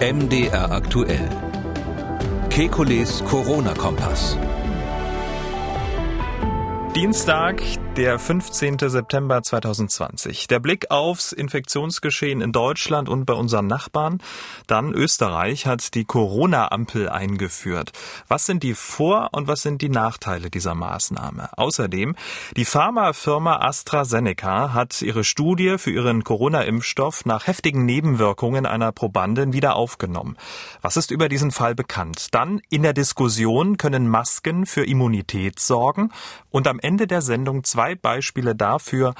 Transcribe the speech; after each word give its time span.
MDR 0.00 0.70
aktuell. 0.70 1.28
Kekules 2.48 3.22
Corona-Kompass. 3.24 4.36
Dienstag, 6.94 7.62
der 7.98 8.20
15. 8.20 8.78
September 8.78 9.42
2020. 9.42 10.46
Der 10.46 10.60
Blick 10.60 10.88
aufs 10.88 11.32
Infektionsgeschehen 11.32 12.40
in 12.40 12.52
Deutschland 12.52 13.08
und 13.08 13.24
bei 13.24 13.32
unseren 13.32 13.66
Nachbarn. 13.66 14.22
Dann 14.68 14.92
Österreich 14.92 15.66
hat 15.66 15.94
die 15.94 16.04
Corona-Ampel 16.04 17.08
eingeführt. 17.08 17.90
Was 18.28 18.46
sind 18.46 18.62
die 18.62 18.74
Vor- 18.74 19.30
und 19.32 19.48
was 19.48 19.62
sind 19.62 19.82
die 19.82 19.88
Nachteile 19.88 20.48
dieser 20.48 20.76
Maßnahme? 20.76 21.48
Außerdem, 21.56 22.14
die 22.56 22.64
Pharmafirma 22.64 23.66
AstraZeneca 23.66 24.72
hat 24.74 25.02
ihre 25.02 25.24
Studie 25.24 25.76
für 25.76 25.90
ihren 25.90 26.22
Corona-Impfstoff 26.22 27.26
nach 27.26 27.48
heftigen 27.48 27.84
Nebenwirkungen 27.84 28.64
einer 28.64 28.92
Probandin 28.92 29.52
wieder 29.52 29.74
aufgenommen. 29.74 30.36
Was 30.82 30.96
ist 30.96 31.10
über 31.10 31.28
diesen 31.28 31.50
Fall 31.50 31.74
bekannt? 31.74 32.28
Dann 32.30 32.60
in 32.70 32.84
der 32.84 32.92
Diskussion 32.92 33.76
können 33.76 34.06
Masken 34.06 34.66
für 34.66 34.84
Immunität 34.86 35.58
sorgen 35.58 36.12
und 36.50 36.68
am 36.68 36.78
Ende 36.78 37.08
der 37.08 37.22
Sendung 37.22 37.64
zwei 37.64 37.87
drei 37.88 37.94
Beispiele 37.94 38.54
dafür, 38.54 39.14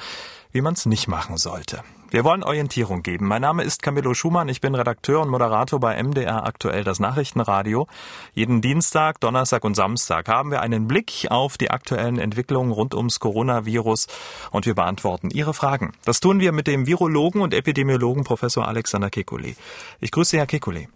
wie 0.51 0.61
man 0.61 0.73
es 0.73 0.85
nicht 0.85 1.07
machen 1.07 1.37
sollte. 1.37 1.83
Wir 2.11 2.23
wollen 2.23 2.43
Orientierung 2.43 3.03
geben. 3.03 3.27
Mein 3.27 3.41
Name 3.41 3.63
ist 3.63 3.83
Camillo 3.83 4.15
Schumann. 4.15 4.49
Ich 4.49 4.61
bin 4.61 4.73
Redakteur 4.73 5.21
und 5.21 5.29
Moderator 5.29 5.79
bei 5.79 6.01
MDR 6.01 6.43
aktuell 6.43 6.83
das 6.83 6.99
Nachrichtenradio. 6.99 7.87
Jeden 8.33 8.61
Dienstag, 8.61 9.19
Donnerstag 9.19 9.63
und 9.63 9.75
Samstag 9.75 10.27
haben 10.27 10.49
wir 10.49 10.61
einen 10.61 10.87
Blick 10.87 11.27
auf 11.29 11.57
die 11.57 11.69
aktuellen 11.69 12.17
Entwicklungen 12.17 12.71
rund 12.71 12.95
ums 12.95 13.19
Coronavirus 13.19 14.07
und 14.49 14.65
wir 14.65 14.73
beantworten 14.73 15.29
Ihre 15.29 15.53
Fragen. 15.53 15.93
Das 16.03 16.19
tun 16.19 16.39
wir 16.39 16.51
mit 16.51 16.65
dem 16.65 16.87
Virologen 16.87 17.41
und 17.41 17.53
Epidemiologen 17.53 18.23
Professor 18.23 18.67
Alexander 18.67 19.09
Kekulé. 19.09 19.55
Ich 19.99 20.11
grüße 20.11 20.37
Herr 20.37 20.47
Kekulé. 20.47 20.87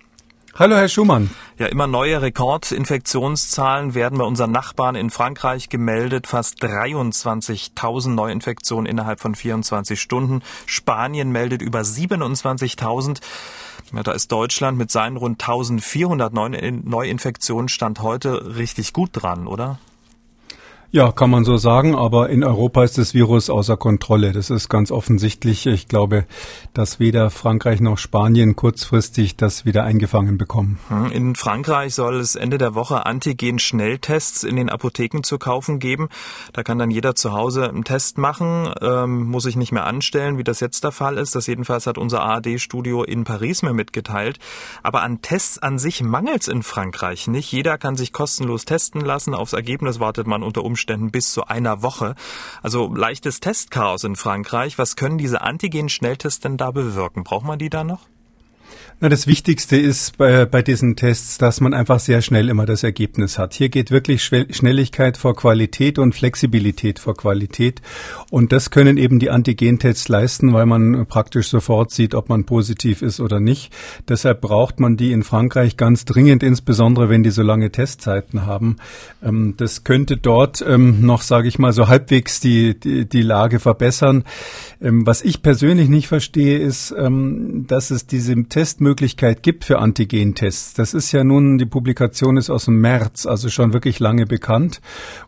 Hallo, 0.55 0.75
Herr 0.75 0.87
Schumann. 0.87 1.31
Ja, 1.57 1.65
immer 1.65 1.87
neue 1.87 2.21
Rekordinfektionszahlen 2.21 3.95
werden 3.95 4.19
bei 4.19 4.23
unseren 4.23 4.51
Nachbarn 4.51 4.93
in 4.93 5.09
Frankreich 5.09 5.67
gemeldet. 5.67 6.27
Fast 6.27 6.63
23.000 6.63 8.09
Neuinfektionen 8.09 8.85
innerhalb 8.85 9.19
von 9.19 9.33
24 9.33 9.99
Stunden. 9.99 10.43
Spanien 10.67 11.31
meldet 11.31 11.63
über 11.63 11.79
27.000. 11.79 13.19
Ja, 13.93 14.03
da 14.03 14.11
ist 14.11 14.31
Deutschland 14.31 14.77
mit 14.77 14.91
seinen 14.91 15.17
rund 15.17 15.41
1400 15.41 16.31
Neuinfektionen 16.31 17.67
Stand 17.67 18.03
heute 18.03 18.55
richtig 18.55 18.93
gut 18.93 19.09
dran, 19.13 19.47
oder? 19.47 19.79
Ja, 20.95 21.11
kann 21.11 21.31
man 21.31 21.43
so 21.43 21.57
sagen, 21.57 21.95
aber 21.95 22.29
in 22.29 22.43
Europa 22.43 22.83
ist 22.83 22.99
das 22.99 23.15
Virus 23.15 23.49
außer 23.49 23.77
Kontrolle. 23.77 24.31
Das 24.31 24.51
ist 24.51 24.69
ganz 24.69 24.91
offensichtlich. 24.91 25.65
Ich 25.65 25.87
glaube, 25.87 26.27
dass 26.75 26.99
weder 26.99 27.31
Frankreich 27.31 27.81
noch 27.81 27.97
Spanien 27.97 28.55
kurzfristig 28.55 29.35
das 29.35 29.65
wieder 29.65 29.85
eingefangen 29.85 30.37
bekommen. 30.37 30.77
Hm, 30.89 31.11
in 31.11 31.35
Frankreich 31.35 31.95
soll 31.95 32.17
es 32.17 32.35
Ende 32.35 32.59
der 32.59 32.75
Woche 32.75 33.07
Antigen-Schnelltests 33.07 34.43
in 34.43 34.55
den 34.55 34.69
Apotheken 34.69 35.23
zu 35.23 35.39
kaufen 35.39 35.79
geben. 35.79 36.09
Da 36.53 36.61
kann 36.61 36.77
dann 36.77 36.91
jeder 36.91 37.15
zu 37.15 37.33
Hause 37.33 37.67
einen 37.67 37.85
Test 37.85 38.19
machen, 38.19 38.71
ähm, 38.79 39.23
muss 39.23 39.45
sich 39.45 39.55
nicht 39.55 39.71
mehr 39.71 39.87
anstellen, 39.87 40.37
wie 40.37 40.43
das 40.43 40.59
jetzt 40.59 40.83
der 40.83 40.91
Fall 40.91 41.17
ist. 41.17 41.33
Das 41.33 41.47
jedenfalls 41.47 41.87
hat 41.87 41.97
unser 41.97 42.21
ARD-Studio 42.21 43.03
in 43.03 43.23
Paris 43.23 43.63
mir 43.63 43.73
mitgeteilt. 43.73 44.37
Aber 44.83 45.01
an 45.01 45.23
Tests 45.23 45.57
an 45.57 45.79
sich 45.79 46.03
mangelt 46.03 46.43
es 46.43 46.47
in 46.47 46.61
Frankreich 46.61 47.27
nicht. 47.27 47.51
Jeder 47.51 47.79
kann 47.79 47.95
sich 47.95 48.13
kostenlos 48.13 48.65
testen 48.65 49.01
lassen. 49.01 49.33
Aufs 49.33 49.53
Ergebnis 49.53 49.99
wartet 49.99 50.27
man 50.27 50.43
unter 50.43 50.63
Umständen 50.63 50.82
Umständen 50.83 51.11
bis 51.11 51.31
zu 51.31 51.45
einer 51.45 51.81
Woche. 51.81 52.15
Also 52.61 52.93
leichtes 52.93 53.39
Testchaos 53.39 54.03
in 54.03 54.17
Frankreich. 54.17 54.77
Was 54.77 54.97
können 54.97 55.17
diese 55.17 55.39
Antigen-Schnelltests 55.39 56.41
denn 56.41 56.57
da 56.57 56.71
bewirken? 56.71 57.23
Braucht 57.23 57.45
man 57.45 57.57
die 57.57 57.69
da 57.69 57.85
noch? 57.85 58.01
Na, 59.03 59.09
das 59.09 59.27
Wichtigste 59.27 59.75
ist 59.75 60.17
bei, 60.17 60.45
bei 60.45 60.61
diesen 60.61 60.95
Tests, 60.95 61.37
dass 61.37 61.59
man 61.59 61.73
einfach 61.73 61.99
sehr 61.99 62.21
schnell 62.21 62.47
immer 62.47 62.65
das 62.65 62.83
Ergebnis 62.83 63.37
hat. 63.37 63.53
Hier 63.53 63.67
geht 63.67 63.91
wirklich 63.91 64.23
Schnelligkeit 64.23 65.17
vor 65.17 65.35
Qualität 65.35 65.99
und 65.99 66.15
Flexibilität 66.15 66.99
vor 66.99 67.13
Qualität. 67.13 67.81
Und 68.31 68.53
das 68.53 68.71
können 68.71 68.95
eben 68.95 69.19
die 69.19 69.29
Antigentests 69.29 70.07
leisten, 70.07 70.53
weil 70.53 70.65
man 70.67 71.05
praktisch 71.05 71.49
sofort 71.49 71.91
sieht, 71.91 72.15
ob 72.15 72.29
man 72.29 72.45
positiv 72.45 73.01
ist 73.01 73.19
oder 73.19 73.41
nicht. 73.41 73.73
Deshalb 74.07 74.39
braucht 74.39 74.79
man 74.79 74.95
die 74.95 75.11
in 75.11 75.23
Frankreich 75.23 75.75
ganz 75.75 76.05
dringend, 76.05 76.41
insbesondere 76.41 77.09
wenn 77.09 77.23
die 77.23 77.31
so 77.31 77.43
lange 77.43 77.73
Testzeiten 77.73 78.45
haben. 78.45 78.77
Ähm, 79.21 79.55
das 79.57 79.83
könnte 79.83 80.15
dort 80.15 80.63
ähm, 80.65 81.05
noch, 81.05 81.23
sage 81.23 81.49
ich 81.49 81.59
mal, 81.59 81.73
so 81.73 81.89
halbwegs 81.89 82.39
die, 82.39 82.79
die, 82.79 83.03
die 83.03 83.21
Lage 83.21 83.59
verbessern. 83.59 84.23
Ähm, 84.81 85.05
was 85.05 85.21
ich 85.23 85.41
persönlich 85.41 85.89
nicht 85.89 86.07
verstehe, 86.07 86.59
ist, 86.59 86.93
dass 86.95 87.91
es 87.91 88.07
diese 88.07 88.35
Testmöglichkeit 88.43 88.92
Möglichkeit 88.93 89.41
gibt 89.41 89.65
für 89.65 89.79
Antigentests. 89.79 90.75
Das 90.75 90.93
ist 90.93 91.11
ja 91.13 91.23
nun, 91.23 91.57
die 91.57 91.65
Publikation 91.65 92.37
ist 92.37 92.51
aus 92.51 92.65
dem 92.65 92.79
März, 92.79 93.25
also 93.25 93.49
schon 93.49 93.73
wirklich 93.73 93.99
lange 93.99 94.27
bekannt. 94.27 94.81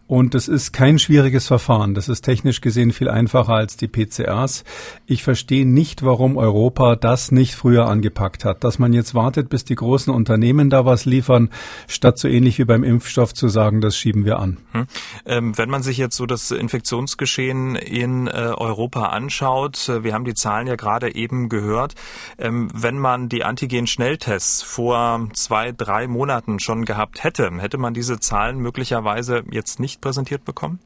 Und 0.07 0.35
das 0.35 0.47
ist 0.47 0.71
kein 0.71 0.99
schwieriges 0.99 1.47
Verfahren. 1.47 1.95
Das 1.95 2.09
ist 2.09 2.21
technisch 2.21 2.61
gesehen 2.61 2.91
viel 2.91 3.09
einfacher 3.09 3.53
als 3.53 3.75
die 3.75 3.87
PCRs. 3.87 4.63
Ich 5.07 5.23
verstehe 5.23 5.65
nicht, 5.65 6.03
warum 6.03 6.37
Europa 6.37 6.95
das 6.95 7.31
nicht 7.31 7.55
früher 7.55 7.87
angepackt 7.87 8.45
hat. 8.45 8.63
Dass 8.63 8.77
man 8.77 8.93
jetzt 8.93 9.15
wartet, 9.15 9.49
bis 9.49 9.65
die 9.65 9.73
großen 9.73 10.13
Unternehmen 10.13 10.69
da 10.69 10.85
was 10.85 11.05
liefern, 11.05 11.49
statt 11.87 12.19
so 12.19 12.27
ähnlich 12.27 12.59
wie 12.59 12.65
beim 12.65 12.83
Impfstoff 12.83 13.33
zu 13.33 13.47
sagen, 13.47 13.81
das 13.81 13.97
schieben 13.97 14.25
wir 14.25 14.37
an. 14.37 14.57
Hm. 14.73 14.87
Ähm, 15.25 15.57
wenn 15.57 15.69
man 15.71 15.81
sich 15.81 15.97
jetzt 15.97 16.15
so 16.15 16.27
das 16.27 16.51
Infektionsgeschehen 16.51 17.75
in 17.75 18.27
äh, 18.27 18.31
Europa 18.31 19.07
anschaut, 19.07 19.89
äh, 19.89 20.03
wir 20.03 20.13
haben 20.13 20.25
die 20.25 20.35
Zahlen 20.35 20.67
ja 20.67 20.75
gerade 20.75 21.15
eben 21.15 21.49
gehört, 21.49 21.95
ähm, 22.37 22.69
wenn 22.73 22.99
man 22.99 23.27
die 23.27 23.43
Antigen-Schnelltests 23.43 24.61
vor 24.61 25.29
zwei, 25.33 25.71
drei 25.71 26.07
Monaten 26.07 26.59
schon 26.59 26.85
gehabt 26.85 27.23
hätte, 27.23 27.51
hätte 27.59 27.79
man 27.79 27.95
diese 27.95 28.19
Zahlen 28.19 28.59
möglicherweise 28.59 29.43
jetzt 29.49 29.79
nicht 29.79 29.94
präsentiert 30.01 30.45
bekommen? 30.45 30.79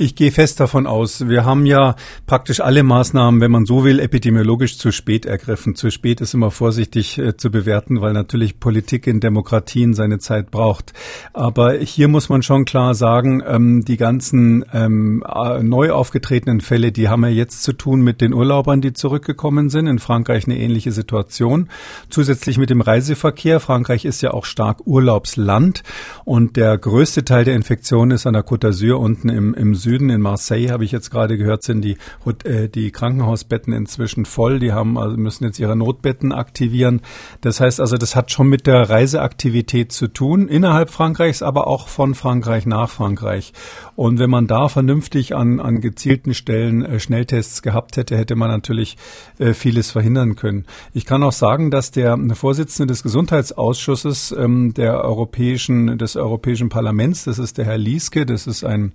Ich 0.00 0.14
gehe 0.14 0.30
fest 0.30 0.60
davon 0.60 0.86
aus. 0.86 1.26
Wir 1.26 1.44
haben 1.44 1.66
ja 1.66 1.96
praktisch 2.24 2.60
alle 2.60 2.84
Maßnahmen, 2.84 3.40
wenn 3.40 3.50
man 3.50 3.66
so 3.66 3.82
will, 3.82 3.98
epidemiologisch 3.98 4.78
zu 4.78 4.92
spät 4.92 5.26
ergriffen. 5.26 5.74
Zu 5.74 5.90
spät 5.90 6.20
ist 6.20 6.34
immer 6.34 6.52
vorsichtig 6.52 7.18
äh, 7.18 7.36
zu 7.36 7.50
bewerten, 7.50 8.00
weil 8.00 8.12
natürlich 8.12 8.60
Politik 8.60 9.08
in 9.08 9.18
Demokratien 9.18 9.94
seine 9.94 10.20
Zeit 10.20 10.52
braucht. 10.52 10.92
Aber 11.32 11.72
hier 11.72 12.06
muss 12.06 12.28
man 12.28 12.44
schon 12.44 12.64
klar 12.64 12.94
sagen, 12.94 13.42
ähm, 13.44 13.84
die 13.84 13.96
ganzen 13.96 14.64
ähm, 14.72 15.24
neu 15.62 15.90
aufgetretenen 15.90 16.60
Fälle, 16.60 16.92
die 16.92 17.08
haben 17.08 17.24
ja 17.24 17.30
jetzt 17.30 17.64
zu 17.64 17.72
tun 17.72 18.00
mit 18.00 18.20
den 18.20 18.32
Urlaubern, 18.32 18.80
die 18.80 18.92
zurückgekommen 18.92 19.68
sind. 19.68 19.88
In 19.88 19.98
Frankreich 19.98 20.46
eine 20.46 20.58
ähnliche 20.58 20.92
Situation. 20.92 21.70
Zusätzlich 22.08 22.56
mit 22.56 22.70
dem 22.70 22.82
Reiseverkehr. 22.82 23.58
Frankreich 23.58 24.04
ist 24.04 24.20
ja 24.20 24.30
auch 24.30 24.44
stark 24.44 24.86
Urlaubsland 24.86 25.82
und 26.24 26.56
der 26.56 26.78
größte 26.78 27.24
Teil 27.24 27.44
der 27.44 27.56
Infektion 27.56 28.12
ist 28.12 28.28
an 28.28 28.34
der 28.34 28.46
Côte 28.46 28.68
d'Azur 28.68 28.94
unten 28.94 29.28
im, 29.28 29.54
im 29.54 29.74
Süden 29.74 29.87
Süden, 29.88 30.10
in 30.10 30.20
Marseille, 30.20 30.68
habe 30.68 30.84
ich 30.84 30.92
jetzt 30.92 31.10
gerade 31.10 31.38
gehört, 31.38 31.62
sind 31.62 31.82
die, 31.82 31.96
äh, 32.44 32.68
die 32.68 32.90
Krankenhausbetten 32.90 33.72
inzwischen 33.72 34.26
voll. 34.26 34.58
Die 34.58 34.72
haben, 34.72 34.98
also 34.98 35.16
müssen 35.16 35.44
jetzt 35.44 35.58
ihre 35.58 35.76
Notbetten 35.76 36.32
aktivieren. 36.32 37.00
Das 37.40 37.60
heißt 37.60 37.80
also, 37.80 37.96
das 37.96 38.14
hat 38.14 38.30
schon 38.30 38.48
mit 38.48 38.66
der 38.66 38.90
Reiseaktivität 38.90 39.92
zu 39.92 40.08
tun, 40.08 40.48
innerhalb 40.48 40.90
Frankreichs, 40.90 41.42
aber 41.42 41.66
auch 41.66 41.88
von 41.88 42.14
Frankreich 42.14 42.66
nach 42.66 42.90
Frankreich. 42.90 43.52
Und 43.96 44.18
wenn 44.18 44.30
man 44.30 44.46
da 44.46 44.68
vernünftig 44.68 45.34
an, 45.34 45.58
an 45.58 45.80
gezielten 45.80 46.34
Stellen 46.34 46.84
äh, 46.84 47.00
Schnelltests 47.00 47.62
gehabt 47.62 47.96
hätte, 47.96 48.16
hätte 48.16 48.36
man 48.36 48.50
natürlich 48.50 48.96
äh, 49.38 49.54
vieles 49.54 49.90
verhindern 49.90 50.36
können. 50.36 50.66
Ich 50.92 51.06
kann 51.06 51.22
auch 51.22 51.32
sagen, 51.32 51.70
dass 51.70 51.90
der 51.90 52.18
Vorsitzende 52.34 52.92
des 52.92 53.02
Gesundheitsausschusses 53.02 54.34
ähm, 54.38 54.74
der 54.74 55.02
Europäischen, 55.02 55.96
des 55.96 56.16
Europäischen 56.16 56.68
Parlaments, 56.68 57.24
das 57.24 57.38
ist 57.38 57.56
der 57.56 57.64
Herr 57.64 57.78
Lieske, 57.78 58.26
das 58.26 58.46
ist 58.46 58.64
ein 58.64 58.92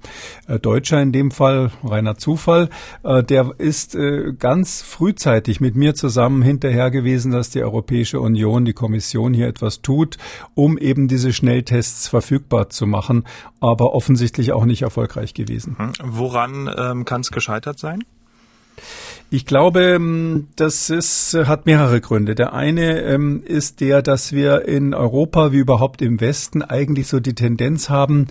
äh, 0.48 0.60
deutscher 0.60 0.82
Deutscher 0.83 1.01
in 1.01 1.13
dem 1.13 1.31
Fall, 1.31 1.71
reiner 1.81 2.17
Zufall, 2.17 2.69
äh, 3.03 3.23
der 3.23 3.53
ist 3.57 3.95
äh, 3.95 4.33
ganz 4.38 4.81
frühzeitig 4.81 5.61
mit 5.61 5.77
mir 5.77 5.95
zusammen 5.95 6.41
hinterher 6.41 6.91
gewesen, 6.91 7.31
dass 7.31 7.50
die 7.50 7.63
Europäische 7.63 8.19
Union, 8.19 8.65
die 8.65 8.74
Kommission 8.74 9.33
hier 9.33 9.47
etwas 9.47 9.81
tut, 9.81 10.18
um 10.56 10.77
eben 10.77 11.07
diese 11.07 11.31
Schnelltests 11.31 12.09
verfügbar 12.09 12.69
zu 12.69 12.85
machen, 12.85 13.24
aber 13.62 13.95
offensichtlich 13.95 14.51
auch 14.51 14.65
nicht 14.65 14.81
erfolgreich 14.81 15.33
gewesen. 15.33 15.77
Hm. 15.77 15.94
Woran 16.03 16.69
ähm, 16.77 17.06
kann 17.06 17.21
es 17.21 17.31
gescheitert 17.31 17.79
sein? 17.79 18.03
Ich 19.33 19.47
glaube, 19.47 19.81
ähm, 19.81 20.50
das 20.57 20.91
ist, 20.91 21.33
hat 21.33 21.65
mehrere 21.65 22.01
Gründe. 22.01 22.35
Der 22.35 22.53
eine 22.53 23.01
ähm, 23.01 23.41
ist 23.44 23.81
der, 23.81 24.03
dass 24.03 24.31
wir 24.31 24.68
in 24.68 24.94
Europa 24.94 25.51
wie 25.51 25.57
überhaupt 25.57 26.03
im 26.03 26.21
Westen 26.21 26.62
eigentlich 26.62 27.07
so 27.07 27.19
die 27.19 27.33
Tendenz 27.33 27.89
haben, 27.89 28.27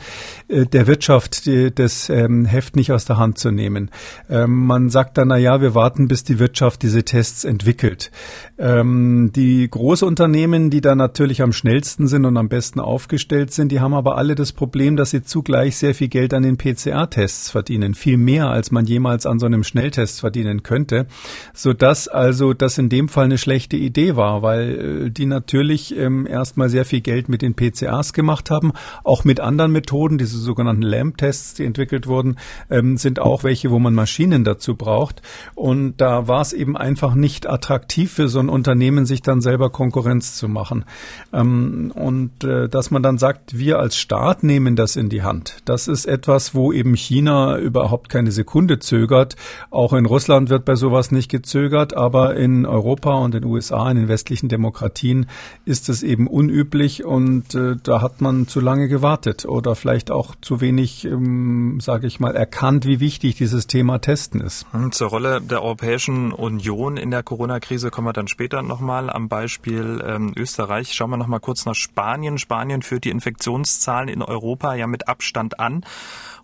äh, 0.46 0.64
der 0.64 0.86
Wirtschaft 0.86 1.46
die, 1.46 1.74
das 1.74 2.08
ähm, 2.08 2.44
Heft 2.44 2.76
nicht 2.76 2.92
aus 2.92 3.04
der 3.04 3.18
Hand 3.18 3.38
zu 3.38 3.50
nehmen. 3.50 3.90
Ähm, 4.30 4.64
man 4.66 4.90
sagt 4.90 5.18
dann, 5.18 5.26
na 5.26 5.38
ja, 5.38 5.60
wir 5.60 5.74
warten, 5.74 6.06
bis 6.06 6.22
die 6.22 6.38
Wirtschaft 6.38 6.82
diese 6.82 7.02
Tests 7.02 7.42
entwickelt. 7.42 8.12
Ähm, 8.56 9.32
die 9.34 9.68
Großunternehmen, 9.68 10.70
die 10.70 10.82
da 10.82 10.94
natürlich 10.94 11.42
am 11.42 11.52
schnellsten 11.52 12.06
sind 12.06 12.26
und 12.26 12.36
am 12.36 12.48
besten 12.48 12.78
aufgestellt 12.78 13.52
sind, 13.52 13.72
die 13.72 13.80
haben 13.80 13.94
aber 13.94 14.18
alle 14.18 14.36
das 14.36 14.52
Problem, 14.52 14.94
dass 14.96 15.10
sie 15.10 15.24
zugleich 15.24 15.78
sehr 15.78 15.96
viel 15.96 16.06
Geld 16.06 16.32
an 16.32 16.44
den 16.44 16.58
PCR-Tests 16.58 17.50
verdienen. 17.50 17.94
Viel 17.94 18.18
mehr, 18.18 18.50
als 18.50 18.70
man 18.70 18.86
jemals 18.86 19.26
an 19.26 19.40
so 19.40 19.46
einem 19.46 19.64
Schnelltest 19.64 20.20
verdienen 20.20 20.62
könnte. 20.62 20.91
Konnte, 20.92 21.06
so 21.54 21.72
dass 21.72 22.08
also 22.08 22.54
das 22.54 22.78
in 22.78 22.88
dem 22.88 23.08
Fall 23.08 23.24
eine 23.24 23.38
schlechte 23.38 23.76
Idee 23.76 24.16
war, 24.16 24.42
weil 24.42 25.06
äh, 25.06 25.10
die 25.10 25.26
natürlich 25.26 25.96
ähm, 25.96 26.26
erstmal 26.26 26.68
sehr 26.68 26.84
viel 26.84 27.00
Geld 27.00 27.28
mit 27.28 27.42
den 27.42 27.54
PCAs 27.54 28.12
gemacht 28.12 28.50
haben, 28.50 28.72
auch 29.04 29.24
mit 29.24 29.40
anderen 29.40 29.72
Methoden, 29.72 30.18
diese 30.18 30.38
sogenannten 30.38 30.82
LAMP-Tests, 30.82 31.54
die 31.54 31.64
entwickelt 31.64 32.06
wurden, 32.06 32.36
ähm, 32.70 32.96
sind 32.96 33.18
auch 33.18 33.44
welche, 33.44 33.70
wo 33.70 33.78
man 33.78 33.94
Maschinen 33.94 34.44
dazu 34.44 34.76
braucht. 34.76 35.22
Und 35.54 35.96
da 35.98 36.28
war 36.28 36.40
es 36.40 36.52
eben 36.52 36.76
einfach 36.76 37.14
nicht 37.14 37.48
attraktiv 37.48 38.12
für 38.12 38.28
so 38.28 38.40
ein 38.40 38.48
Unternehmen, 38.48 39.06
sich 39.06 39.22
dann 39.22 39.40
selber 39.40 39.70
Konkurrenz 39.70 40.36
zu 40.36 40.48
machen. 40.48 40.84
Ähm, 41.32 41.92
und 41.94 42.44
äh, 42.44 42.68
dass 42.68 42.90
man 42.90 43.02
dann 43.02 43.18
sagt, 43.18 43.58
wir 43.58 43.78
als 43.78 43.96
Staat 43.96 44.42
nehmen 44.42 44.76
das 44.76 44.96
in 44.96 45.08
die 45.08 45.22
Hand. 45.22 45.56
Das 45.64 45.88
ist 45.88 46.06
etwas, 46.06 46.54
wo 46.54 46.72
eben 46.72 46.94
China 46.94 47.58
überhaupt 47.58 48.08
keine 48.08 48.32
Sekunde 48.32 48.78
zögert. 48.78 49.36
Auch 49.70 49.92
in 49.92 50.06
Russland 50.06 50.50
wird 50.50 50.64
bei 50.64 50.71
sowas 50.76 51.10
nicht 51.10 51.30
gezögert, 51.30 51.96
aber 51.96 52.36
in 52.36 52.66
Europa 52.66 53.14
und 53.14 53.34
den 53.34 53.44
USA, 53.44 53.90
in 53.90 53.96
den 53.96 54.08
westlichen 54.08 54.48
Demokratien 54.48 55.26
ist 55.64 55.88
es 55.88 56.02
eben 56.02 56.26
unüblich 56.26 57.04
und 57.04 57.54
äh, 57.54 57.76
da 57.82 58.00
hat 58.00 58.20
man 58.20 58.46
zu 58.46 58.60
lange 58.60 58.88
gewartet 58.88 59.44
oder 59.44 59.74
vielleicht 59.74 60.10
auch 60.10 60.34
zu 60.40 60.60
wenig, 60.60 61.04
ähm, 61.04 61.78
sage 61.80 62.06
ich 62.06 62.20
mal, 62.20 62.34
erkannt, 62.36 62.86
wie 62.86 63.00
wichtig 63.00 63.36
dieses 63.36 63.66
Thema 63.66 63.98
Testen 63.98 64.40
ist. 64.40 64.66
Hm, 64.72 64.92
zur 64.92 65.08
Rolle 65.08 65.40
der 65.40 65.62
Europäischen 65.62 66.32
Union 66.32 66.96
in 66.96 67.10
der 67.10 67.22
Corona-Krise 67.22 67.90
kommen 67.90 68.06
wir 68.06 68.12
dann 68.12 68.28
später 68.28 68.62
nochmal 68.62 69.10
am 69.10 69.28
Beispiel 69.28 70.02
ähm, 70.06 70.32
Österreich. 70.36 70.92
Schauen 70.92 71.10
wir 71.10 71.16
nochmal 71.16 71.40
kurz 71.40 71.64
nach 71.66 71.74
Spanien. 71.74 72.38
Spanien 72.38 72.82
führt 72.82 73.04
die 73.04 73.10
Infektionszahlen 73.10 74.08
in 74.08 74.22
Europa 74.22 74.74
ja 74.74 74.86
mit 74.86 75.08
Abstand 75.08 75.60
an. 75.60 75.84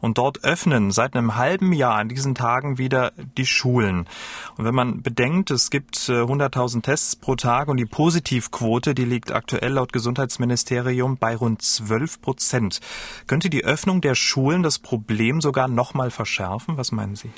Und 0.01 0.19
dort 0.19 0.45
öffnen 0.45 0.91
seit 0.91 1.15
einem 1.15 1.37
halben 1.37 1.73
Jahr 1.73 1.97
an 1.97 2.09
diesen 2.09 2.35
Tagen 2.35 2.79
wieder 2.79 3.13
die 3.37 3.47
Schulen. 3.47 4.07
Und 4.57 4.65
wenn 4.65 4.75
man 4.75 5.03
bedenkt, 5.03 5.51
es 5.51 5.71
gibt 5.71 5.97
100.000 5.97 6.79
äh, 6.79 6.81
Tests 6.83 7.17
pro 7.17 7.35
Tag 7.35 7.69
und 7.69 7.77
die 7.77 7.87
Positivquote, 7.87 8.95
die 8.95 9.05
liegt 9.05 9.33
aktuell 9.33 9.73
laut 9.73 9.93
Gesundheitsministerium 9.93 11.17
bei 11.17 11.37
rund 11.37 11.63
12 11.63 12.21
Prozent. 12.21 12.81
Könnte 13.27 13.51
die 13.51 13.65
Öffnung 13.65 14.01
der 14.01 14.15
Schulen 14.15 14.63
das 14.63 14.79
Problem 14.79 15.41
sogar 15.41 15.69
noch 15.69 15.95
mal 15.95 16.11
verschärfen? 16.11 16.77
Was 16.77 16.93
meinen 16.93 17.17
Sie? 17.17 17.31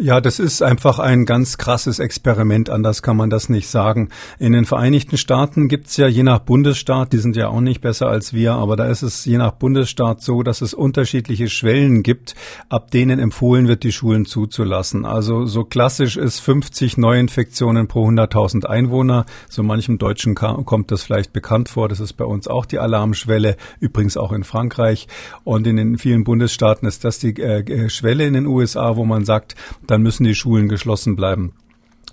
Ja, 0.00 0.22
das 0.22 0.38
ist 0.38 0.62
einfach 0.62 0.98
ein 0.98 1.26
ganz 1.26 1.58
krasses 1.58 1.98
Experiment, 1.98 2.70
anders 2.70 3.02
kann 3.02 3.14
man 3.14 3.28
das 3.28 3.50
nicht 3.50 3.68
sagen. 3.68 4.08
In 4.38 4.54
den 4.54 4.64
Vereinigten 4.64 5.18
Staaten 5.18 5.68
gibt's 5.68 5.98
ja 5.98 6.08
je 6.08 6.22
nach 6.22 6.38
Bundesstaat, 6.38 7.12
die 7.12 7.18
sind 7.18 7.36
ja 7.36 7.48
auch 7.48 7.60
nicht 7.60 7.82
besser 7.82 8.08
als 8.08 8.32
wir, 8.32 8.54
aber 8.54 8.76
da 8.76 8.86
ist 8.86 9.02
es 9.02 9.26
je 9.26 9.36
nach 9.36 9.52
Bundesstaat 9.52 10.22
so, 10.22 10.42
dass 10.42 10.62
es 10.62 10.72
unterschiedliche 10.72 11.50
Schwellen 11.50 12.02
gibt, 12.02 12.34
ab 12.70 12.90
denen 12.90 13.18
empfohlen 13.18 13.68
wird, 13.68 13.82
die 13.82 13.92
Schulen 13.92 14.24
zuzulassen. 14.24 15.04
Also 15.04 15.44
so 15.44 15.62
klassisch 15.62 16.16
ist 16.16 16.40
50 16.40 16.96
Neuinfektionen 16.96 17.86
pro 17.86 18.08
100.000 18.08 18.64
Einwohner. 18.64 19.26
So 19.50 19.62
manchem 19.62 19.98
Deutschen 19.98 20.34
kommt 20.34 20.90
das 20.90 21.02
vielleicht 21.02 21.34
bekannt 21.34 21.68
vor. 21.68 21.90
Das 21.90 22.00
ist 22.00 22.14
bei 22.14 22.24
uns 22.24 22.48
auch 22.48 22.64
die 22.64 22.78
Alarmschwelle, 22.78 23.56
übrigens 23.78 24.16
auch 24.16 24.32
in 24.32 24.44
Frankreich. 24.44 25.06
Und 25.44 25.66
in 25.66 25.76
den 25.76 25.98
vielen 25.98 26.24
Bundesstaaten 26.24 26.88
ist 26.88 27.04
das 27.04 27.18
die 27.18 27.38
äh, 27.38 27.90
Schwelle 27.90 28.24
in 28.24 28.32
den 28.32 28.46
USA, 28.46 28.96
wo 28.96 29.04
man 29.04 29.26
sagt, 29.26 29.54
dann 29.86 30.02
müssen 30.02 30.24
die 30.24 30.34
Schulen 30.34 30.68
geschlossen 30.68 31.16
bleiben. 31.16 31.52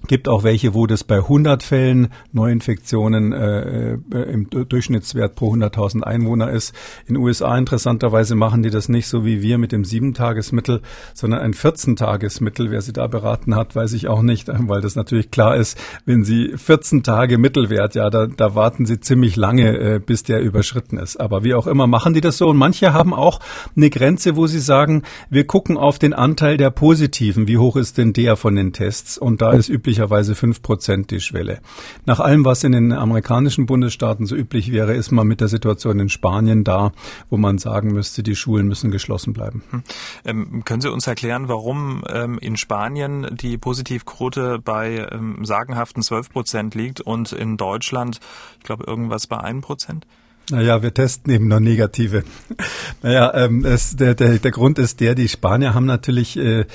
Gibt 0.08 0.28
auch 0.28 0.44
welche, 0.44 0.74
wo 0.74 0.88
das 0.88 1.04
bei 1.04 1.18
100 1.18 1.62
Fällen 1.62 2.08
Neuinfektionen 2.32 3.34
äh, 3.34 3.94
äh, 3.94 3.98
im 4.32 4.50
Durchschnittswert 4.50 5.36
pro 5.36 5.54
100.000 5.54 6.02
Einwohner 6.02 6.50
ist. 6.52 6.74
In 7.06 7.18
USA 7.18 7.58
interessanterweise 7.58 8.36
machen 8.36 8.64
die 8.64 8.70
das 8.70 8.90
nicht 8.90 9.08
so 9.08 9.26
wie 9.26 9.42
wir 9.42 9.58
mit 9.58 9.72
dem 9.72 9.84
7-Tagesmittel, 9.84 10.82
sondern 11.14 11.42
ein 11.42 11.54
14-Tagesmittel. 11.54 12.72
Wer 12.72 12.82
sie 12.82 12.94
da 12.94 13.08
beraten 13.08 13.56
hat, 13.56 13.76
weiß 13.76 13.94
ich 13.94 14.08
auch 14.08 14.22
nicht, 14.22 14.48
weil 14.52 14.82
das 14.82 14.96
natürlich 14.96 15.32
klar 15.32 15.58
ist, 15.58 15.78
wenn 16.06 16.24
sie 16.24 16.54
14 16.56 17.04
Tage 17.04 17.38
Mittelwert, 17.38 17.96
ja, 17.96 18.10
da, 18.10 18.26
da 18.26 18.56
warten 18.56 18.86
sie 18.86 19.00
ziemlich 19.00 19.36
lange, 19.36 19.78
äh, 19.78 20.00
bis 20.00 20.24
der 20.24 20.42
überschritten 20.42 20.98
ist. 20.98 21.18
Aber 21.18 21.44
wie 21.44 21.54
auch 21.54 21.68
immer 21.68 21.88
machen 21.88 22.14
die 22.14 22.22
das 22.22 22.38
so. 22.38 22.48
Und 22.48 22.58
manche 22.58 22.94
haben 22.94 23.14
auch 23.14 23.40
eine 23.76 23.90
Grenze, 23.90 24.36
wo 24.36 24.48
sie 24.48 24.60
sagen, 24.60 25.04
wir 25.30 25.46
gucken 25.46 25.78
auf 25.78 26.00
den 26.00 26.14
Anteil 26.14 26.58
der 26.58 26.72
Positiven. 26.72 27.48
Wie 27.48 27.58
hoch 27.58 27.76
ist 27.76 27.98
denn 27.98 28.14
der 28.14 28.38
von 28.38 28.56
den 28.56 28.74
Tests? 28.74 29.18
Und 29.18 29.42
da 29.42 29.52
ist 29.52 29.70
üblich 29.70 29.89
üblicherweise 29.90 30.36
fünf 30.36 30.62
Prozent 30.62 31.10
die 31.10 31.20
Schwelle. 31.20 31.62
Nach 32.06 32.20
allem, 32.20 32.46
was 32.46 32.64
in 32.64 32.74
den 32.74 32.92
amerikanischen 32.92 33.66
Bundesstaaten 33.66 34.28
so 34.28 34.36
üblich 34.36 34.72
wäre, 34.72 34.94
ist 34.94 35.10
man 35.12 35.26
mit 35.26 35.42
der 35.42 35.48
Situation 35.48 36.00
in 36.00 36.10
Spanien 36.10 36.64
da, 36.64 36.92
wo 37.32 37.38
man 37.38 37.58
sagen 37.58 37.92
müsste, 37.92 38.22
die 38.22 38.36
Schulen 38.36 38.68
müssen 38.68 38.92
geschlossen 38.92 39.34
bleiben. 39.34 39.64
Hm. 39.72 39.84
Ähm, 40.26 40.64
können 40.64 40.82
Sie 40.82 40.92
uns 40.92 41.08
erklären, 41.08 41.48
warum 41.48 42.04
ähm, 42.08 42.38
in 42.38 42.56
Spanien 42.56 43.36
die 43.36 43.58
Positivquote 43.58 44.60
bei 44.60 45.08
ähm, 45.12 45.44
sagenhaften 45.44 46.04
12 46.04 46.30
Prozent 46.30 46.76
liegt 46.76 47.02
und 47.02 47.32
in 47.32 47.58
Deutschland, 47.58 48.20
ich 48.60 48.66
glaube, 48.66 48.84
irgendwas 48.86 49.26
bei 49.26 49.40
1 49.40 49.66
Prozent? 49.66 50.06
Naja, 50.52 50.82
wir 50.82 50.94
testen 50.94 51.32
eben 51.32 51.48
nur 51.48 51.60
negative. 51.60 52.24
naja, 53.04 53.34
ähm, 53.36 53.66
es, 53.66 53.96
der, 53.96 54.16
der, 54.16 54.40
der 54.40 54.52
Grund 54.52 54.80
ist 54.80 55.00
der, 55.00 55.14
die 55.14 55.28
Spanier 55.28 55.74
haben 55.74 55.86
natürlich 55.86 56.38
äh, 56.38 56.66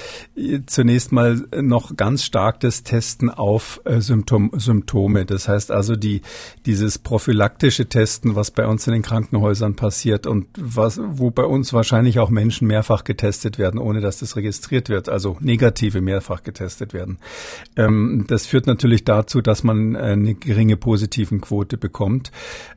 zunächst 0.67 1.11
mal 1.11 1.43
noch 1.61 1.97
ganz 1.97 2.23
stark 2.23 2.61
das 2.61 2.85
Testen 2.85 3.31
auf 3.31 3.81
äh, 3.85 4.01
Symptom, 4.01 4.53
Symptome. 4.55 5.25
Das 5.27 5.49
heißt 5.49 5.73
also 5.73 5.97
die, 5.97 6.23
dieses 6.67 6.99
prophylaktische 6.99 7.87
Testen, 7.87 8.37
was 8.37 8.53
bei 8.53 8.67
uns 8.67 8.87
in 8.87 8.93
den 8.93 9.03
Krankenhäusern 9.03 9.75
passiert 9.75 10.27
und 10.27 10.47
was, 10.57 11.01
wo 11.03 11.31
bei 11.31 11.45
uns 11.45 11.73
wahrscheinlich 11.73 12.21
auch 12.21 12.31
Menschen 12.31 12.69
mehrfach 12.69 13.03
getestet 13.03 13.59
werden, 13.59 13.81
ohne 13.81 14.01
dass 14.01 14.19
das 14.19 14.37
registriert 14.37 14.89
wird, 14.89 15.09
also 15.09 15.37
negative 15.41 16.01
mehrfach 16.01 16.45
getestet 16.45 16.95
werden. 16.95 17.19
Ähm, 17.77 18.25
das 18.29 18.47
führt 18.47 18.67
natürlich 18.67 19.05
dazu, 19.05 19.41
dass 19.41 19.65
man 19.65 19.97
eine 19.97 20.35
geringe 20.35 20.77
positiven 20.77 21.41
Quote 21.41 21.77
bekommt. 21.77 22.31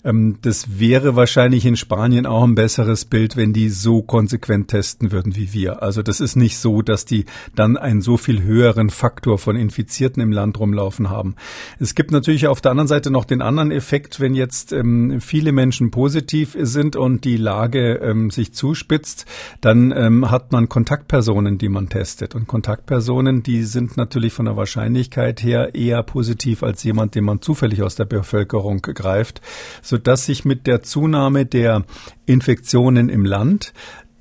Ähm, 0.04 0.38
das 0.42 0.80
wäre 0.88 1.18
wahrscheinlich 1.18 1.66
in 1.66 1.76
Spanien 1.76 2.26
auch 2.26 2.46
ein 2.46 2.56
besseres 2.56 3.04
Bild, 3.04 3.36
wenn 3.36 3.52
die 3.52 3.68
so 3.68 4.02
konsequent 4.02 4.70
testen 4.70 5.12
würden 5.12 5.36
wie 5.36 5.52
wir. 5.52 5.84
Also 5.84 6.02
das 6.02 6.22
ist 6.22 6.38
nicht 6.38 6.58
so, 6.60 6.82
dass 6.82 7.04
die 7.04 7.26
dann 7.56 7.76
einen 7.76 8.00
so 8.00 8.16
viel 8.16 8.42
höheren 8.42 8.90
Faktor 8.90 9.38
von 9.38 9.58
Infizierten 9.58 10.24
im 10.24 10.32
Land 10.32 10.58
rumlaufen 10.58 11.10
haben. 11.10 11.36
Es 11.78 11.94
gibt 11.94 12.12
natürlich 12.12 12.48
auf 12.48 12.62
der 12.62 12.72
anderen 12.72 12.88
Seite 12.88 13.12
noch 13.12 13.26
den 13.26 13.42
anderen 13.42 13.72
Effekt, 13.72 14.22
wenn 14.22 14.34
jetzt 14.34 14.72
ähm, 14.72 15.20
viele 15.20 15.52
Menschen 15.52 15.92
positiv 15.92 16.56
sind 16.58 16.96
und 16.96 17.26
die 17.26 17.36
Lage 17.36 17.96
ähm, 17.96 18.32
sich 18.32 18.54
zuspitzt, 18.54 19.26
dann 19.60 19.92
ähm, 19.92 20.32
hat 20.32 20.54
man 20.54 20.70
Kontaktpersonen, 20.70 21.58
die 21.58 21.68
man 21.68 21.90
testet. 21.90 22.34
Und 22.34 22.48
Kontaktpersonen, 22.48 23.44
die 23.44 23.64
sind 23.64 23.98
natürlich 23.98 24.32
von 24.32 24.46
der 24.46 24.56
Wahrscheinlichkeit 24.56 25.44
her 25.44 25.76
eher 25.76 26.02
positiv 26.04 26.64
als 26.64 26.82
jemand, 26.86 27.14
den 27.14 27.26
man 27.26 27.42
zufällig 27.42 27.84
aus 27.84 27.96
der 27.96 28.06
Bevölkerung 28.06 28.82
greift, 28.82 29.42
sodass 29.82 30.26
sich 30.26 30.46
mit 30.46 30.66
der 30.66 30.77
der 30.78 30.84
Zunahme 30.84 31.48
der 31.48 31.86
Infektionen 32.28 33.10
im 33.10 33.26
Land 33.26 33.74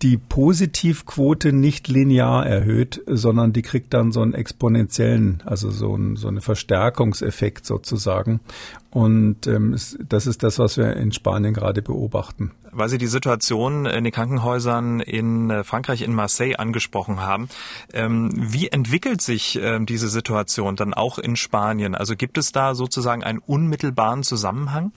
die 0.02 0.18
Positivquote 0.18 1.54
nicht 1.54 1.88
linear 1.88 2.46
erhöht, 2.46 3.02
sondern 3.06 3.54
die 3.54 3.62
kriegt 3.62 3.94
dann 3.94 4.12
so 4.12 4.20
einen 4.20 4.34
exponentiellen, 4.34 5.42
also 5.46 5.70
so, 5.70 5.96
ein, 5.96 6.16
so 6.16 6.28
einen 6.28 6.42
Verstärkungseffekt 6.42 7.64
sozusagen. 7.64 8.40
Und 8.90 9.46
ähm, 9.46 9.75
das 10.06 10.26
ist 10.26 10.42
das, 10.42 10.58
was 10.58 10.76
wir 10.76 10.94
in 10.96 11.12
Spanien 11.12 11.54
gerade 11.54 11.80
beobachten. 11.80 12.52
Weil 12.72 12.90
Sie 12.90 12.98
die 12.98 13.06
Situation 13.06 13.86
in 13.86 14.04
den 14.04 14.12
Krankenhäusern 14.12 15.00
in 15.00 15.48
äh, 15.48 15.64
Frankreich, 15.64 16.02
in 16.02 16.14
Marseille 16.14 16.56
angesprochen 16.56 17.20
haben. 17.20 17.48
Ähm, 17.94 18.32
wie 18.34 18.68
entwickelt 18.68 19.22
sich 19.22 19.58
ähm, 19.62 19.86
diese 19.86 20.08
Situation 20.08 20.76
dann 20.76 20.92
auch 20.92 21.18
in 21.18 21.36
Spanien? 21.36 21.94
Also 21.94 22.16
gibt 22.16 22.36
es 22.36 22.52
da 22.52 22.75
sozusagen 22.75 23.25
einen 23.25 23.38
unmittelbaren 23.38 24.22
Zusammenhang? 24.22 24.92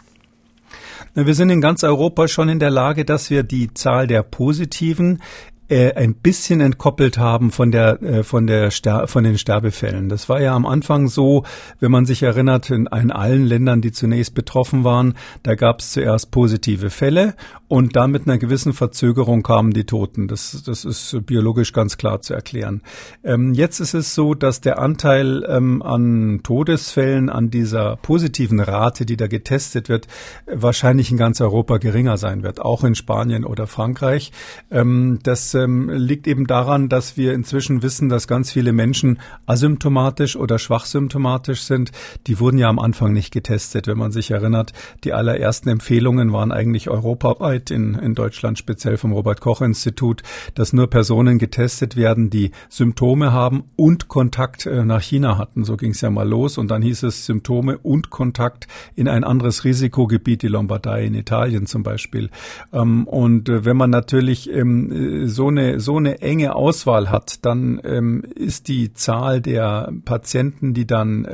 Wir 1.16 1.34
sind 1.34 1.50
in 1.50 1.62
ganz 1.62 1.84
Europa 1.84 2.28
schon 2.28 2.50
in 2.50 2.60
der 2.60 2.70
Lage, 2.70 3.04
dass 3.04 3.30
wir 3.30 3.44
die 3.44 3.74
Zahl 3.74 4.08
der 4.08 4.24
Positiven 4.24 5.22
äh, 5.70 5.94
ein 5.94 6.16
bisschen 6.16 6.62
entkoppelt 6.62 7.18
haben 7.18 7.52
von 7.52 7.72
der 7.72 8.02
äh, 8.02 8.24
von 8.24 8.48
der 8.48 8.72
Ster 8.72 9.08
von 9.08 9.24
den 9.24 9.38
Sterbefällen. 9.38 10.10
Das 10.10 10.28
war 10.28 10.42
ja 10.42 10.54
am 10.54 10.66
Anfang 10.66 11.08
so, 11.08 11.44
wenn 11.80 11.92
man 11.92 12.06
sich 12.06 12.24
erinnert, 12.24 12.70
in, 12.70 12.88
in 12.88 13.12
allen 13.12 13.46
Ländern, 13.46 13.82
die 13.82 13.92
zunächst 13.92 14.34
betroffen 14.34 14.84
waren, 14.84 15.14
da 15.44 15.56
gab 15.56 15.80
es 15.80 15.92
zuerst 15.92 16.32
positive 16.32 16.90
Fälle 16.90 17.36
und 17.68 17.96
dann 17.96 18.12
mit 18.12 18.28
einer 18.28 18.40
gewissen 18.40 18.74
Verzögerung 18.74 19.44
kamen 19.44 19.72
die 19.72 19.86
Toten. 19.86 20.28
Das, 20.28 20.64
das 20.66 20.86
ist 20.86 21.26
biologisch 21.26 21.72
ganz 21.72 21.98
klar 21.98 22.20
zu 22.22 22.34
erklären. 22.34 22.82
Ähm, 23.24 23.54
jetzt 23.54 23.80
ist 23.80 23.94
es 23.94 24.16
so, 24.16 24.34
dass 24.34 24.62
der 24.62 24.80
Anteil 24.80 25.46
ähm, 25.48 25.84
an 25.84 26.42
Todesfällen, 26.42 27.30
an 27.30 27.52
dieser 27.52 27.98
positiven 27.98 28.60
Rate, 28.60 29.06
die 29.06 29.18
da 29.18 29.28
getestet 29.28 29.88
wird, 29.88 30.08
wahrscheinlich 30.48 31.12
in 31.12 31.18
ganz 31.18 31.42
Europa 31.42 31.78
geringer 31.78 32.18
sein 32.18 32.42
wird, 32.42 32.60
auch 32.60 32.84
in 32.84 32.96
Spanien 32.96 33.46
oder 33.46 33.68
Frankreich. 33.68 34.32
Ähm, 34.72 35.20
das 35.22 35.54
ähm, 35.64 35.90
liegt 35.90 36.28
eben 36.28 36.48
daran, 36.48 36.90
dass 36.90 37.18
wir 37.18 37.34
inzwischen 37.34 37.82
wissen, 37.82 38.10
dass 38.10 38.28
ganz 38.28 38.52
viele 38.52 38.74
Menschen 38.74 39.20
asymptomatisch 39.46 40.36
oder 40.36 40.60
schwachsymptomatisch 40.60 41.62
sind. 41.62 41.92
Die 42.28 42.40
wurden 42.40 42.58
ja 42.58 42.70
am 42.70 42.80
Anfang 42.80 43.14
nicht 43.14 43.32
getestet. 43.32 43.88
Wenn 43.88 43.98
man 43.98 44.12
sich 44.12 44.32
erinnert, 44.32 44.74
die 45.04 45.14
allerersten 45.14 45.70
Empfehlungen 45.70 46.32
waren 46.34 46.52
eigentlich 46.52 46.90
europaweit, 46.90 47.72
in, 47.72 47.96
in 47.96 48.16
Deutschland 48.16 48.58
speziell 48.58 48.98
vom 48.98 49.12
Robert 49.12 49.42
Koch 49.42 49.62
Institut, 49.62 50.24
dass 50.56 50.74
nur 50.74 50.90
Personen 50.90 51.38
getestet 51.38 51.96
werden, 51.96 52.30
die 52.30 52.52
Symptome 52.70 53.32
haben 53.32 53.64
und 53.76 54.08
Kontakt 54.08 54.66
äh, 54.66 54.84
nach 54.84 55.02
China 55.02 55.38
hatten. 55.38 55.64
So 55.64 55.78
ging 55.78 55.92
es 55.92 56.02
ja 56.02 56.10
mal 56.10 56.28
los. 56.28 56.58
Und 56.58 56.70
dann 56.70 56.82
hieß 56.82 57.04
es 57.04 57.26
Symptome 57.26 57.78
und 57.78 58.10
Kontakt 58.10 58.68
in 58.96 59.08
ein 59.08 59.24
anderes 59.24 59.64
Risikogebiet, 59.64 60.42
die 60.42 60.48
Lombardei 60.48 61.06
in 61.06 61.16
Italien 61.16 61.66
zum 61.66 61.84
Beispiel. 61.84 62.30
Ähm, 62.74 63.08
und 63.08 63.50
äh, 63.50 63.66
wenn 63.66 63.78
man 63.78 63.90
natürlich 63.90 64.50
ähm, 64.52 65.28
so 65.28 65.49
eine 65.50 65.80
so 65.80 65.98
eine 65.98 66.22
enge 66.22 66.56
Auswahl 66.56 67.10
hat, 67.12 67.46
dann 67.46 67.82
ähm, 67.84 68.24
ist 68.36 68.68
die 68.68 68.94
Zahl 68.94 69.42
der 69.42 69.92
Patienten, 70.06 70.74
die 70.74 70.88
dann 70.88 71.28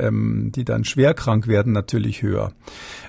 die 0.54 0.64
dann 0.64 0.84
schwer 0.84 1.14
krank 1.14 1.46
werden, 1.46 1.72
natürlich 1.72 2.22
höher. 2.22 2.52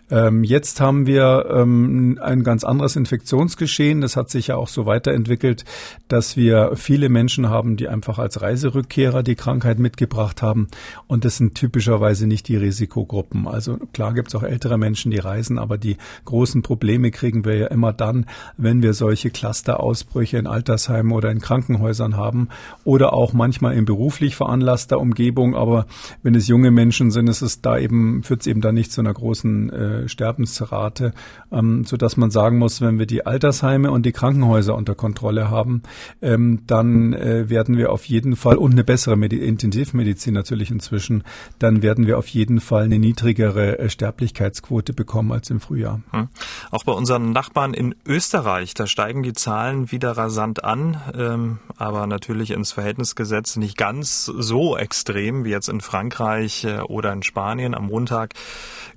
Ähm, 0.10 0.44
jetzt 0.44 0.80
haben 0.80 1.06
wir 1.06 1.48
ähm, 1.52 2.18
ein 2.22 2.44
ganz 2.44 2.64
anderes 2.64 2.96
Infektionsgeschehen. 2.96 4.02
Das 4.02 4.16
hat 4.16 4.30
sich 4.30 4.48
ja 4.48 4.56
auch 4.56 4.70
so 4.70 4.86
weiterentwickelt, 4.86 5.66
dass 6.08 6.38
wir 6.38 6.72
viele 6.76 7.10
Menschen 7.10 7.50
haben, 7.50 7.76
die 7.76 7.90
einfach 7.90 8.18
als 8.18 8.42
Reiserückkehrer 8.42 9.24
die 9.24 9.36
Krankheit 9.36 9.80
mitgebracht 9.80 10.42
haben. 10.42 10.68
Und 11.08 11.26
das 11.26 11.38
sind 11.38 11.56
typischerweise 11.56 12.26
nicht 12.28 12.48
die 12.48 12.56
Risikogruppen. 12.56 13.48
Also 13.48 13.78
klar 13.94 14.14
gibt 14.14 14.30
es 14.30 14.36
auch 14.36 14.44
ältere 14.44 14.78
Menschen, 14.78 15.12
die 15.12 15.20
reisen, 15.20 15.58
aber 15.58 15.78
die 15.78 15.98
großen 16.26 16.62
Probleme 16.62 17.12
kriegen 17.12 17.44
wir 17.44 17.56
ja 17.56 17.68
immer 17.68 17.92
dann, 17.92 18.26
wenn 18.56 18.82
wir 18.82 18.94
solche 18.94 19.30
Clusterausbrüche 19.30 20.38
in 20.38 20.48
Altersheimen 20.48 21.12
oder 21.12 21.32
in 21.32 21.40
Krankenhäusern 21.40 22.16
haben 22.16 22.48
oder 22.86 23.14
auch 23.14 23.34
manchmal 23.34 23.76
in 23.76 23.86
beruflich 23.86 24.36
veranlasster 24.36 25.00
Umgebung. 25.00 25.56
Aber 25.56 25.86
wenn 26.24 26.36
es 26.36 26.48
junge 26.48 26.72
Menschen 26.72 27.12
sind, 27.12 27.28
ist 27.28 27.42
es 27.42 27.62
da 27.62 27.78
eben, 27.78 28.24
führt 28.24 28.42
es 28.42 28.48
eben 28.48 28.62
dann 28.62 28.76
nicht 28.76 28.92
zu 28.92 29.02
einer 29.02 29.14
großen 29.14 29.70
äh, 29.70 29.97
Sterbensrate, 30.08 31.14
ähm, 31.52 31.84
so 31.86 31.98
dass 31.98 32.18
man 32.18 32.32
sagen 32.32 32.58
muss, 32.58 32.82
wenn 32.82 33.00
wir 33.00 33.06
die 33.06 33.26
Altersheime 33.26 33.92
und 33.92 34.06
die 34.06 34.12
Krankenhäuser 34.12 34.76
unter 34.76 34.96
Kontrolle 34.96 35.50
haben, 35.50 35.82
ähm, 36.22 36.62
dann 36.68 37.14
äh, 37.14 37.50
werden 37.50 37.78
wir 37.78 37.92
auf 37.92 38.06
jeden 38.06 38.36
Fall 38.36 38.58
und 38.58 38.72
eine 38.74 38.84
bessere 38.84 39.18
Medi 39.18 39.38
Intensivmedizin 39.38 40.34
natürlich 40.34 40.72
inzwischen, 40.72 41.24
dann 41.60 41.82
werden 41.82 42.08
wir 42.08 42.18
auf 42.18 42.28
jeden 42.28 42.60
Fall 42.60 42.84
eine 42.84 43.00
niedrigere 43.00 43.80
äh, 43.80 43.90
Sterblichkeitsquote 43.90 44.94
bekommen 44.94 45.32
als 45.32 45.50
im 45.50 45.60
Frühjahr. 45.60 46.02
Hm. 46.12 46.30
Auch 46.72 46.84
bei 46.84 46.92
unseren 46.92 47.32
Nachbarn 47.32 47.74
in 47.74 47.96
Österreich, 48.06 48.74
da 48.74 48.88
steigen 48.88 49.24
die 49.24 49.34
Zahlen 49.34 49.92
wieder 49.92 50.12
rasant 50.12 50.64
an, 50.64 50.98
ähm, 51.16 51.60
aber 51.78 52.08
natürlich 52.08 52.52
ins 52.52 52.72
Verhältnis 52.72 53.16
gesetzt 53.16 53.58
nicht 53.58 53.78
ganz 53.78 54.26
so 54.26 54.78
extrem 54.78 55.44
wie 55.44 55.50
jetzt 55.50 55.70
in 55.70 55.82
Frankreich 55.82 56.64
äh, 56.64 56.80
oder 56.80 57.14
in 57.14 57.24
Spanien. 57.24 57.74
Am 57.74 57.88
Montag 57.88 58.34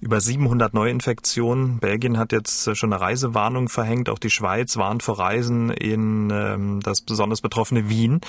über 0.00 0.20
700 0.20 0.74
neue 0.74 0.89
Neuinfektionen. 0.90 1.78
Belgien 1.78 2.18
hat 2.18 2.32
jetzt 2.32 2.66
äh, 2.66 2.74
schon 2.74 2.92
eine 2.92 3.00
Reisewarnung 3.00 3.68
verhängt. 3.68 4.08
Auch 4.08 4.18
die 4.18 4.30
Schweiz 4.30 4.76
warnt 4.76 5.02
vor 5.02 5.18
Reisen 5.18 5.70
in 5.70 6.30
ähm, 6.32 6.80
das 6.80 7.00
besonders 7.00 7.40
betroffene 7.40 7.88
Wien. 7.88 8.20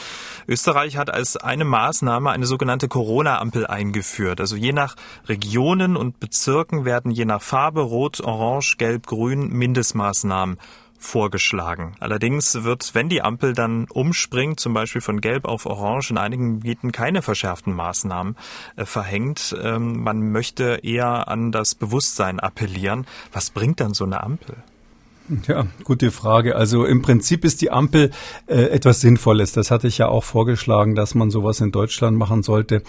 Österreich 0.48 0.98
hat 0.98 1.12
als 1.12 1.38
eine 1.38 1.66
Maßnahme 1.66 2.30
eine 2.30 2.46
sogenannte 2.46 2.88
Corona-Ampel 2.88 3.66
eingeführt. 3.66 4.40
Also 4.40 4.56
je 4.56 4.74
nach 4.74 4.96
Regionen 5.28 5.98
und 5.98 6.20
Bezirken 6.20 6.86
werden 6.86 7.12
je 7.12 7.26
nach 7.26 7.42
Farbe 7.42 7.82
Rot, 7.82 8.22
Orange, 8.22 8.76
Gelb, 8.78 9.08
Grün 9.08 9.50
Mindestmaßnahmen 9.50 10.58
vorgeschlagen. 11.04 11.96
Allerdings 12.00 12.64
wird, 12.64 12.94
wenn 12.94 13.10
die 13.10 13.22
Ampel 13.22 13.54
dann 13.54 13.86
umspringt, 13.86 14.60
zum 14.60 14.74
Beispiel 14.74 15.02
von 15.02 15.22
Gelb 15.22 15.46
auf 15.46 15.66
Orange, 15.66 16.12
in 16.12 16.18
einigen 16.18 16.60
Gebieten 16.60 16.92
keine 16.92 17.22
verschärften 17.22 17.74
Maßnahmen 17.74 18.36
äh, 18.76 18.86
verhängt. 18.86 19.56
Ähm, 19.62 20.04
man 20.04 20.32
möchte 20.32 20.80
eher 20.84 21.28
an 21.28 21.52
das 21.52 21.76
Bewusstsein 21.76 22.40
appellieren. 22.40 23.06
Was 23.34 23.50
bringt 23.50 23.80
dann 23.80 23.94
so 23.94 24.06
eine 24.06 24.22
Ampel? 24.24 24.56
Ja, 25.48 25.66
gute 25.86 26.12
Frage. 26.12 26.58
Also 26.58 26.86
im 26.86 27.02
Prinzip 27.02 27.46
ist 27.46 27.62
die 27.62 27.72
Ampel 27.72 28.12
äh, 28.48 28.64
etwas 28.64 29.00
Sinnvolles. 29.00 29.54
Das 29.54 29.72
hatte 29.72 29.88
ich 29.88 29.98
ja 29.98 30.10
auch 30.10 30.26
vorgeschlagen, 30.26 30.94
dass 30.94 31.16
man 31.16 31.32
sowas 31.32 31.62
in 31.62 31.72
Deutschland 31.72 32.18
machen 32.18 32.44
sollte. 32.44 32.84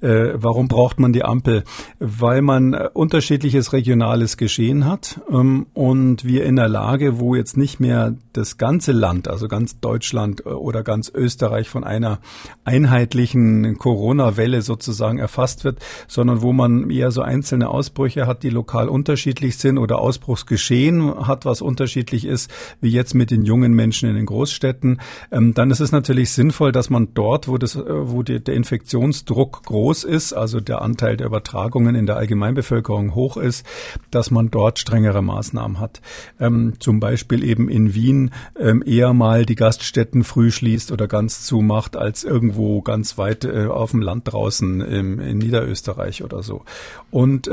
Äh, 0.00 0.34
warum 0.34 0.68
braucht 0.68 1.00
man 1.00 1.12
die 1.12 1.24
Ampel? 1.24 1.64
Weil 1.98 2.40
man 2.40 2.72
äh, 2.72 2.88
unterschiedliches 2.92 3.72
regionales 3.72 4.36
Geschehen 4.36 4.84
hat 4.84 5.20
ähm, 5.28 5.66
und 5.74 6.24
wir 6.24 6.44
in 6.44 6.54
der 6.54 6.68
Lage, 6.68 7.18
wo 7.18 7.34
jetzt 7.34 7.56
nicht 7.56 7.80
mehr 7.80 8.14
das 8.32 8.58
ganze 8.58 8.92
Land, 8.92 9.26
also 9.26 9.48
ganz 9.48 9.80
Deutschland 9.80 10.46
äh, 10.46 10.50
oder 10.50 10.84
ganz 10.84 11.10
Österreich 11.12 11.68
von 11.68 11.82
einer 11.82 12.20
einheitlichen 12.64 13.76
Corona-Welle 13.76 14.62
sozusagen 14.62 15.18
erfasst 15.18 15.64
wird, 15.64 15.80
sondern 16.06 16.42
wo 16.42 16.52
man 16.52 16.90
eher 16.90 17.10
so 17.10 17.22
einzelne 17.22 17.68
Ausbrüche 17.68 18.28
hat, 18.28 18.44
die 18.44 18.50
lokal 18.50 18.88
unterschiedlich 18.88 19.58
sind 19.58 19.78
oder 19.78 19.98
Ausbruchsgeschehen 19.98 21.26
hat, 21.26 21.44
was 21.44 21.60
unterschiedlich 21.60 21.87
unterschiedlich 21.88 22.26
ist, 22.26 22.50
wie 22.82 22.90
jetzt 22.90 23.14
mit 23.14 23.30
den 23.30 23.44
jungen 23.44 23.72
Menschen 23.72 24.10
in 24.10 24.14
den 24.14 24.26
Großstädten, 24.26 25.00
ähm, 25.32 25.54
dann 25.54 25.70
ist 25.70 25.80
es 25.80 25.90
natürlich 25.90 26.30
sinnvoll, 26.30 26.70
dass 26.70 26.90
man 26.90 27.14
dort, 27.14 27.48
wo, 27.48 27.56
das, 27.56 27.76
äh, 27.76 27.82
wo 27.86 28.22
die, 28.22 28.40
der 28.40 28.54
Infektionsdruck 28.54 29.62
groß 29.64 30.04
ist, 30.04 30.34
also 30.34 30.60
der 30.60 30.82
Anteil 30.82 31.16
der 31.16 31.26
Übertragungen 31.26 31.94
in 31.94 32.04
der 32.04 32.16
Allgemeinbevölkerung 32.16 33.14
hoch 33.14 33.38
ist, 33.38 33.64
dass 34.10 34.30
man 34.30 34.50
dort 34.50 34.78
strengere 34.78 35.22
Maßnahmen 35.22 35.80
hat. 35.80 36.02
Ähm, 36.38 36.74
zum 36.78 37.00
Beispiel 37.00 37.42
eben 37.42 37.70
in 37.70 37.94
Wien 37.94 38.32
ähm, 38.60 38.82
eher 38.84 39.14
mal 39.14 39.46
die 39.46 39.54
Gaststätten 39.54 40.24
früh 40.24 40.50
schließt 40.50 40.92
oder 40.92 41.08
ganz 41.08 41.46
zumacht, 41.46 41.96
als 41.96 42.22
irgendwo 42.22 42.82
ganz 42.82 43.16
weit 43.16 43.46
äh, 43.46 43.66
auf 43.66 43.92
dem 43.92 44.02
Land 44.02 44.30
draußen 44.30 44.80
in 44.80 45.38
Niederösterreich 45.38 46.22
oder 46.22 46.42
so. 46.42 46.64
Und 47.10 47.48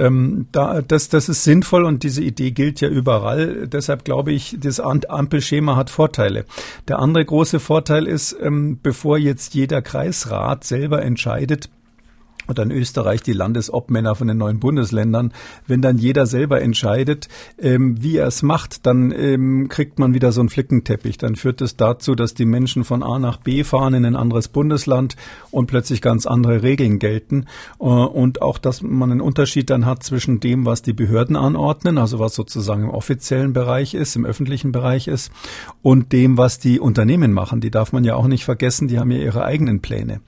da, 0.52 0.82
das, 0.82 1.10
das 1.10 1.30
ist 1.30 1.44
sinnvoll 1.44 1.86
und 1.86 2.04
diese 2.04 2.22
Idee 2.22 2.52
gilt 2.52 2.82
ja 2.82 2.90
überall. 2.90 3.68
Deshalb 3.68 4.04
glaube 4.04 4.25
glaube 4.26 4.34
ich, 4.34 4.58
das 4.60 4.80
Ampelschema 4.80 5.76
hat 5.76 5.92
Vorteile. 5.92 6.46
Der 6.88 6.98
andere 6.98 7.24
große 7.24 7.60
Vorteil 7.60 8.08
ist, 8.08 8.36
ähm, 8.42 8.80
bevor 8.82 9.20
jetzt 9.20 9.54
jeder 9.54 9.84
Kreisrat 9.84 10.64
selber 10.64 11.04
entscheidet, 11.04 11.70
oder 12.48 12.64
in 12.64 12.72
Österreich 12.72 13.22
die 13.22 13.34
Landesobmänner 13.34 14.16
von 14.16 14.28
den 14.28 14.38
neuen 14.38 14.60
Bundesländern, 14.60 15.34
wenn 15.68 15.82
dann 15.82 15.98
jeder 15.98 16.26
selber 16.26 16.62
entscheidet, 16.62 17.28
ähm, 17.60 18.02
wie 18.02 18.18
er 18.18 18.28
es 18.28 18.44
macht, 18.44 18.86
dann 18.86 19.12
ähm, 19.12 19.68
kriegt 19.70 20.00
man 20.00 20.14
wieder 20.14 20.32
so 20.32 20.42
einen 20.42 20.50
Flickenteppich. 20.50 21.18
Dann 21.18 21.36
führt 21.36 21.62
es 21.62 21.78
dazu, 21.78 22.16
dass 22.16 22.34
die 22.34 22.46
Menschen 22.46 22.84
von 22.84 23.04
A 23.04 23.20
nach 23.20 23.38
B 23.38 23.64
fahren 23.64 23.94
in 23.94 24.06
ein 24.06 24.16
anderes 24.16 24.48
Bundesland 24.48 25.16
und 25.52 25.68
plötzlich 25.68 26.02
ganz 26.02 26.26
andere 26.26 26.64
Regeln 26.64 27.00
gelten. 27.00 27.46
Äh, 27.80 27.86
und 27.86 28.42
auch, 28.42 28.58
dass 28.58 28.82
man 28.82 29.12
einen 29.12 29.22
Unterschied 29.22 29.70
dann 29.70 29.86
hat 29.86 30.04
zwischen 30.04 30.40
dem, 30.40 30.66
was 30.66 30.82
die 30.82 30.94
Behörden 30.94 31.36
anordnen, 31.36 31.98
also 31.98 32.20
was 32.20 32.36
sozusagen 32.36 32.84
im 32.84 32.90
offiziellen 32.90 33.54
Bereich 33.54 33.94
ist, 33.94 34.16
im 34.16 34.26
öffentlichen 34.26 34.72
Bereich 34.72 35.08
ist, 35.08 35.32
und 35.82 36.12
dem, 36.12 36.38
was 36.38 36.60
die 36.60 36.80
Unternehmen 36.80 37.34
machen. 37.34 37.62
Die 37.62 37.72
darf 37.72 37.94
man 37.94 38.04
ja 38.04 38.16
auch 38.16 38.28
nicht 38.28 38.46
vergessen, 38.46 38.88
die 38.88 39.00
haben 39.00 39.12
ja 39.12 39.20
ihre 39.20 39.46
eigenen 39.46 39.82
Pläne. 39.82 40.22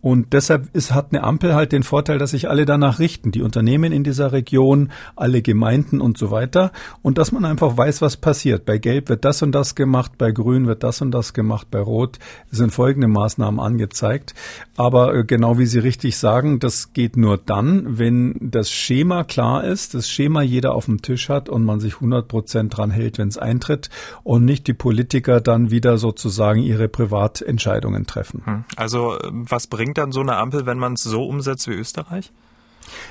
Und 0.00 0.32
deshalb 0.32 0.74
ist, 0.74 0.94
hat 0.94 1.08
eine 1.10 1.24
Ampel 1.24 1.54
halt 1.58 1.72
den 1.72 1.82
Vorteil, 1.82 2.18
dass 2.18 2.30
sich 2.30 2.48
alle 2.48 2.64
danach 2.64 2.98
richten, 2.98 3.32
die 3.32 3.42
Unternehmen 3.42 3.92
in 3.92 4.04
dieser 4.04 4.32
Region, 4.32 4.90
alle 5.16 5.42
Gemeinden 5.42 6.00
und 6.00 6.16
so 6.16 6.30
weiter. 6.30 6.72
Und 7.02 7.18
dass 7.18 7.32
man 7.32 7.44
einfach 7.44 7.76
weiß, 7.76 8.00
was 8.00 8.16
passiert. 8.16 8.64
Bei 8.64 8.78
Gelb 8.78 9.08
wird 9.08 9.24
das 9.24 9.42
und 9.42 9.52
das 9.52 9.74
gemacht, 9.74 10.12
bei 10.16 10.30
Grün 10.30 10.66
wird 10.66 10.82
das 10.82 11.02
und 11.02 11.10
das 11.10 11.34
gemacht, 11.34 11.66
bei 11.70 11.80
Rot 11.80 12.18
sind 12.50 12.72
folgende 12.72 13.08
Maßnahmen 13.08 13.60
angezeigt. 13.60 14.34
Aber 14.76 15.14
äh, 15.14 15.24
genau 15.24 15.58
wie 15.58 15.66
Sie 15.66 15.80
richtig 15.80 16.16
sagen, 16.16 16.60
das 16.60 16.92
geht 16.92 17.16
nur 17.16 17.36
dann, 17.36 17.98
wenn 17.98 18.36
das 18.40 18.70
Schema 18.70 19.24
klar 19.24 19.64
ist, 19.64 19.94
das 19.94 20.08
Schema 20.08 20.42
jeder 20.42 20.74
auf 20.74 20.86
dem 20.86 21.02
Tisch 21.02 21.28
hat 21.28 21.48
und 21.48 21.64
man 21.64 21.80
sich 21.80 21.96
100 21.96 22.28
Prozent 22.28 22.76
dran 22.76 22.90
hält, 22.90 23.18
wenn 23.18 23.28
es 23.28 23.36
eintritt 23.36 23.90
und 24.22 24.44
nicht 24.44 24.66
die 24.68 24.74
Politiker 24.74 25.40
dann 25.40 25.70
wieder 25.70 25.98
sozusagen 25.98 26.62
ihre 26.62 26.88
Privatentscheidungen 26.88 28.06
treffen. 28.06 28.42
Hm. 28.44 28.64
Also 28.76 29.18
äh, 29.18 29.28
was 29.32 29.66
bringt 29.66 29.88
bringt 29.88 29.96
dann 29.96 30.12
so 30.12 30.20
eine 30.20 30.36
Ampel, 30.36 30.66
wenn 30.66 30.78
man 30.78 30.92
es 30.92 31.02
so 31.02 31.24
umsetzt 31.24 31.47
wie 31.68 31.74
Österreich? 31.74 32.30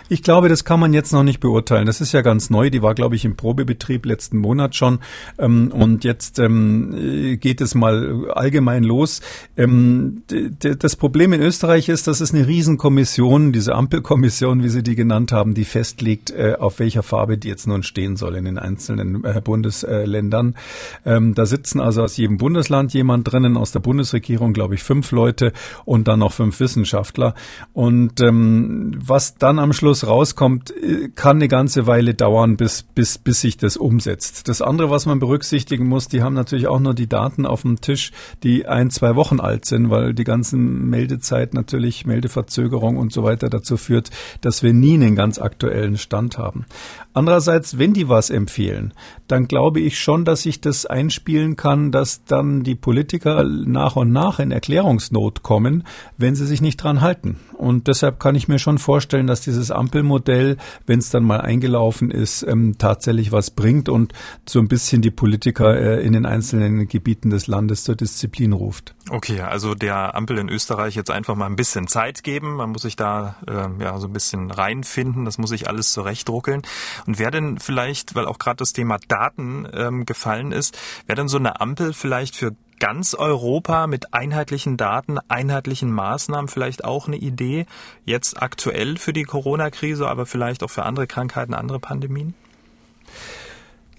Ich 0.09 0.23
glaube, 0.23 0.49
das 0.49 0.65
kann 0.65 0.79
man 0.79 0.93
jetzt 0.93 1.11
noch 1.13 1.23
nicht 1.23 1.39
beurteilen. 1.39 1.85
Das 1.85 2.01
ist 2.01 2.11
ja 2.11 2.21
ganz 2.21 2.49
neu. 2.49 2.69
Die 2.69 2.81
war, 2.81 2.95
glaube 2.95 3.15
ich, 3.15 3.25
im 3.25 3.35
Probebetrieb 3.35 4.05
letzten 4.05 4.37
Monat 4.37 4.75
schon. 4.75 4.99
Ähm, 5.37 5.71
und 5.71 6.03
jetzt 6.03 6.39
ähm, 6.39 7.37
geht 7.39 7.61
es 7.61 7.75
mal 7.75 8.29
allgemein 8.31 8.83
los. 8.83 9.21
Ähm, 9.55 10.23
das 10.59 10.95
Problem 10.95 11.33
in 11.33 11.41
Österreich 11.41 11.89
ist, 11.89 12.07
dass 12.07 12.21
es 12.21 12.33
eine 12.33 12.47
Riesenkommission, 12.47 13.51
diese 13.51 13.75
Ampelkommission, 13.75 14.63
wie 14.63 14.69
Sie 14.69 14.83
die 14.83 14.95
genannt 14.95 15.31
haben, 15.31 15.53
die 15.53 15.65
festlegt, 15.65 16.31
äh, 16.31 16.55
auf 16.59 16.79
welcher 16.79 17.03
Farbe 17.03 17.37
die 17.37 17.47
jetzt 17.47 17.67
nun 17.67 17.83
stehen 17.83 18.15
soll 18.15 18.35
in 18.35 18.45
den 18.45 18.57
einzelnen 18.57 19.23
äh, 19.23 19.41
Bundesländern. 19.43 20.55
Da 21.03 21.45
sitzen 21.45 21.79
also 21.79 22.03
aus 22.03 22.17
jedem 22.17 22.37
Bundesland 22.37 22.93
jemand 22.93 23.31
drinnen, 23.31 23.57
aus 23.57 23.71
der 23.71 23.79
Bundesregierung, 23.79 24.53
glaube 24.53 24.75
ich, 24.75 24.83
fünf 24.83 25.11
Leute 25.11 25.53
und 25.85 26.07
dann 26.07 26.19
noch 26.19 26.33
fünf 26.33 26.59
Wissenschaftler. 26.59 27.33
Und 27.73 28.19
was 28.19 29.35
dann 29.35 29.59
am 29.59 29.66
am 29.67 29.73
Schluss 29.73 30.07
rauskommt, 30.07 30.71
äh, 30.71 31.09
kann 31.13 31.37
eine 31.37 31.49
ganze 31.49 31.87
Weile 31.87 32.13
dauern, 32.13 32.55
bis, 32.55 32.83
bis, 32.83 33.17
bis 33.17 33.41
sich 33.41 33.57
das 33.57 33.75
umsetzt. 33.75 34.47
Das 34.47 34.61
andere, 34.61 34.89
was 34.89 35.05
man 35.05 35.19
berücksichtigen 35.19 35.87
muss, 35.87 36.07
die 36.07 36.23
haben 36.23 36.35
natürlich 36.35 36.67
auch 36.67 36.79
nur 36.79 36.93
die 36.93 37.07
Daten 37.07 37.45
auf 37.45 37.63
dem 37.63 37.81
Tisch, 37.81 38.13
die 38.43 38.65
ein, 38.65 38.89
zwei 38.91 39.15
Wochen 39.17 39.41
alt 39.41 39.65
sind, 39.65 39.89
weil 39.89 40.13
die 40.13 40.23
ganzen 40.23 40.89
Meldezeit 40.89 41.53
natürlich, 41.53 42.05
Meldeverzögerung 42.05 42.95
und 42.95 43.11
so 43.11 43.23
weiter 43.23 43.49
dazu 43.49 43.75
führt, 43.75 44.09
dass 44.39 44.63
wir 44.63 44.71
nie 44.73 44.93
einen 44.93 45.15
ganz 45.17 45.37
aktuellen 45.37 45.97
Stand 45.97 46.37
haben. 46.37 46.65
Andererseits, 47.13 47.77
wenn 47.77 47.93
die 47.93 48.07
was 48.07 48.29
empfehlen, 48.29 48.93
dann 49.27 49.47
glaube 49.47 49.81
ich 49.81 49.99
schon, 49.99 50.23
dass 50.23 50.43
sich 50.43 50.61
das 50.61 50.85
einspielen 50.85 51.57
kann, 51.57 51.91
dass 51.91 52.23
dann 52.23 52.63
die 52.63 52.75
Politiker 52.75 53.43
nach 53.43 53.95
und 53.97 54.11
nach 54.11 54.39
in 54.39 54.51
Erklärungsnot 54.51 55.43
kommen, 55.43 55.83
wenn 56.17 56.35
sie 56.35 56.45
sich 56.45 56.61
nicht 56.61 56.77
dran 56.77 57.01
halten. 57.01 57.37
Und 57.57 57.87
deshalb 57.87 58.19
kann 58.19 58.35
ich 58.35 58.47
mir 58.47 58.59
schon 58.59 58.77
vorstellen, 58.77 59.25
dass 59.25 59.41
dieses 59.47 59.71
Ampelmodell, 59.71 60.57
wenn 60.85 60.99
es 60.99 61.09
dann 61.09 61.23
mal 61.23 61.41
eingelaufen 61.41 62.11
ist, 62.11 62.43
ähm, 62.43 62.77
tatsächlich 62.77 63.31
was 63.31 63.51
bringt 63.51 63.89
und 63.89 64.13
so 64.47 64.59
ein 64.59 64.67
bisschen 64.67 65.01
die 65.01 65.11
Politiker 65.11 65.75
äh, 65.75 66.05
in 66.05 66.13
den 66.13 66.25
einzelnen 66.25 66.87
Gebieten 66.87 67.29
des 67.29 67.47
Landes 67.47 67.83
zur 67.83 67.95
Disziplin 67.95 68.53
ruft. 68.53 68.95
Okay, 69.09 69.39
also 69.41 69.73
der 69.73 70.15
Ampel 70.15 70.37
in 70.37 70.49
Österreich 70.49 70.95
jetzt 70.95 71.11
einfach 71.11 71.35
mal 71.35 71.45
ein 71.45 71.55
bisschen 71.55 71.87
Zeit 71.87 72.23
geben. 72.23 72.55
Man 72.55 72.71
muss 72.71 72.81
sich 72.81 72.97
da 72.97 73.37
äh, 73.47 73.83
ja 73.83 73.97
so 73.99 74.07
ein 74.07 74.13
bisschen 74.13 74.51
reinfinden. 74.51 75.25
Das 75.25 75.37
muss 75.37 75.49
sich 75.49 75.69
alles 75.69 75.93
zurechtruckeln. 75.93 76.61
Und 77.05 77.17
wer 77.17 77.31
denn 77.31 77.57
vielleicht, 77.57 78.15
weil 78.15 78.25
auch 78.25 78.37
gerade 78.37 78.57
das 78.57 78.73
Thema 78.73 78.97
Daten 79.07 79.67
ähm, 79.73 80.05
gefallen 80.05 80.51
ist, 80.51 80.77
wäre 81.05 81.15
denn 81.15 81.29
so 81.29 81.37
eine 81.37 81.61
Ampel 81.61 81.93
vielleicht 81.93 82.35
für 82.35 82.51
ganz 82.79 83.13
Europa 83.13 83.87
mit 83.87 84.13
einheitlichen 84.13 84.77
Daten, 84.77 85.17
einheitlichen 85.27 85.91
Maßnahmen 85.91 86.47
vielleicht 86.47 86.83
auch 86.83 87.07
eine 87.07 87.17
Idee, 87.17 87.65
jetzt 88.05 88.41
aktuell 88.41 88.97
für 88.97 89.13
die 89.13 89.23
Corona-Krise, 89.23 90.07
aber 90.07 90.25
vielleicht 90.25 90.63
auch 90.63 90.69
für 90.69 90.83
andere 90.83 91.07
Krankheiten, 91.07 91.53
andere 91.53 91.79
Pandemien? 91.79 92.33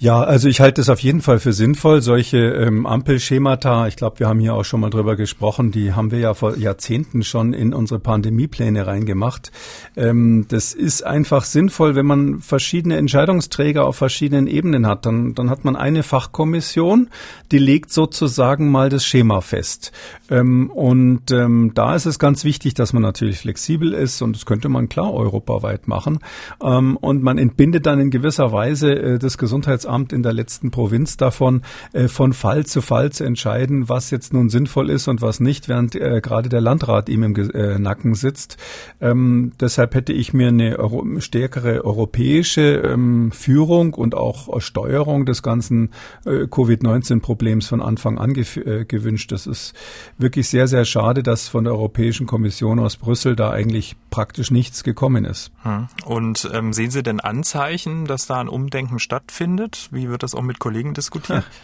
Ja, 0.01 0.21
also 0.23 0.49
ich 0.49 0.61
halte 0.61 0.81
es 0.81 0.89
auf 0.91 1.01
jeden 1.01 1.21
Fall 1.23 1.41
für 1.41 1.53
sinnvoll, 1.53 2.03
solche 2.03 2.39
ähm, 2.39 2.87
Ampelschemata, 2.87 3.89
ich 3.89 3.97
glaube, 3.97 4.21
wir 4.21 4.29
haben 4.29 4.39
hier 4.39 4.55
auch 4.55 4.65
schon 4.65 4.79
mal 4.79 4.91
drüber 4.91 5.17
gesprochen, 5.17 5.73
die 5.73 5.93
haben 5.93 6.13
wir 6.13 6.21
ja 6.21 6.35
vor 6.35 6.57
Jahrzehnten 6.57 7.25
schon 7.25 7.53
in 7.53 7.75
unsere 7.75 7.99
Pandemiepläne 7.99 8.87
reingemacht. 8.87 9.51
Ähm, 9.97 10.47
das 10.51 10.73
ist 10.73 11.05
einfach 11.05 11.43
sinnvoll, 11.43 11.97
wenn 11.97 12.07
man 12.07 12.39
verschiedene 12.39 12.97
Entscheidungsträger 12.97 13.85
auf 13.85 13.97
verschiedenen 13.97 14.47
Ebenen 14.47 14.87
hat. 14.87 15.05
Dann, 15.05 15.35
dann 15.35 15.51
hat 15.51 15.65
man 15.65 15.75
eine 15.75 16.05
Fachkommission, 16.05 17.11
die 17.51 17.59
legt 17.59 17.93
sozusagen 17.93 18.71
mal 18.71 18.91
das 18.91 19.05
Schema 19.05 19.41
fest. 19.41 19.91
Ähm, 20.31 20.71
und 20.71 21.33
ähm, 21.33 21.73
da 21.75 21.97
ist 21.97 22.07
es 22.07 22.21
ganz 22.21 22.45
wichtig, 22.45 22.75
dass 22.75 22.93
man 22.93 23.03
natürlich 23.03 23.39
flexibel 23.39 23.95
ist 23.95 24.23
und 24.23 24.37
das 24.37 24.47
könnte 24.47 24.69
man 24.69 24.89
klar 24.89 25.13
europaweit 25.13 25.89
machen. 25.89 26.21
Ähm, 26.63 26.97
und 26.99 27.21
man 27.25 27.37
entbindet 27.37 27.85
dann 27.87 27.99
in 27.99 28.11
gewisser 28.11 28.53
Weise 28.53 28.93
äh, 28.93 29.19
das 29.19 29.39
Gesundheits 29.39 29.88
Gesundheitsamt 29.89 30.13
in 30.13 30.23
der 30.23 30.33
letzten 30.33 30.71
Provinz 30.71 31.17
davon, 31.17 31.63
äh, 31.93 32.09
von 32.09 32.33
Fall 32.33 32.67
zu 32.67 32.81
Fall 32.81 33.11
zu 33.11 33.25
entscheiden, 33.25 33.89
was 33.89 34.11
jetzt 34.11 34.33
nun 34.33 34.51
sinnvoll 34.51 34.91
ist 34.91 35.09
und 35.09 35.23
was 35.23 35.41
nicht, 35.41 35.69
während 35.69 35.95
äh, 35.95 36.21
gerade 36.21 36.49
der 36.49 36.61
Landrat 36.61 37.09
ihm 37.09 37.23
im 37.23 37.35
äh, 37.35 37.79
Nacken 37.79 38.15
sitzt. 38.15 38.59
Ähm, 39.01 39.53
deshalb 39.61 39.95
hätte 39.95 40.13
ich 40.13 40.33
mir 40.33 40.49
eine 40.49 40.79
Euro 40.79 41.05
stärkere 41.21 41.85
europäische 41.85 42.61
ähm, 42.61 43.33
Führung 43.33 43.95
und 43.95 44.15
auch 44.15 44.61
Steuerung 44.61 45.25
des 45.25 45.43
ganzen 45.43 45.91
äh, 46.27 46.47
Covid-19-Problems 46.47 47.67
von 47.67 47.81
Anfang 47.81 48.19
an 48.19 48.35
äh, 48.35 48.85
gewünscht. 48.85 49.33
Das 49.33 49.47
ist 49.47 49.75
wirklich 50.19 50.49
sehr, 50.49 50.69
sehr 50.69 50.85
schade, 50.85 51.23
dass 51.23 51.49
von 51.49 51.65
der 51.65 51.73
Europäischen 51.73 52.27
Kommission 52.27 52.79
aus 52.79 52.97
Brüssel 52.97 53.37
da 53.37 53.51
eigentlich 53.51 53.97
praktisch 54.11 54.51
nichts 54.51 54.85
gekommen 54.85 55.25
ist. 55.25 55.51
Hm. 55.63 55.89
Und 56.05 56.49
ähm, 56.53 56.73
sehen 56.73 56.91
Sie 56.91 57.03
denn 57.03 57.21
Anzeichen, 57.21 58.05
dass 58.05 58.27
da 58.27 58.41
ein 58.41 58.49
Umdenken 58.49 58.99
stattfindet? 58.99 59.78
Wie 59.91 60.09
wird 60.09 60.23
das 60.23 60.35
auch 60.35 60.43
mit 60.43 60.59
Kollegen 60.59 60.95
diskutiert? 60.95 61.45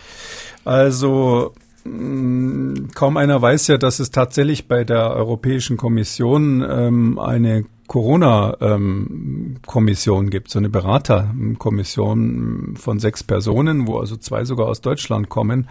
Also 0.66 1.52
mm, 1.85 2.87
kaum 2.94 3.18
einer 3.18 3.42
weiß 3.42 3.66
ja, 3.66 3.76
dass 3.76 3.99
es 3.99 4.11
tatsächlich 4.11 4.66
bei 4.66 4.83
der 4.83 5.11
Europäischen 5.11 5.76
Kommission 5.76 6.64
ähm, 6.66 7.18
eine 7.18 7.66
Corona-Kommission 7.86 10.24
ähm, 10.24 10.30
gibt, 10.30 10.50
so 10.50 10.58
eine 10.58 10.70
Beraterkommission 10.70 12.74
von 12.76 12.98
sechs 12.98 13.22
Personen, 13.22 13.86
wo 13.86 13.98
also 13.98 14.16
zwei 14.16 14.44
sogar 14.44 14.66
aus 14.68 14.80
Deutschland 14.80 15.28
kommen. 15.28 15.68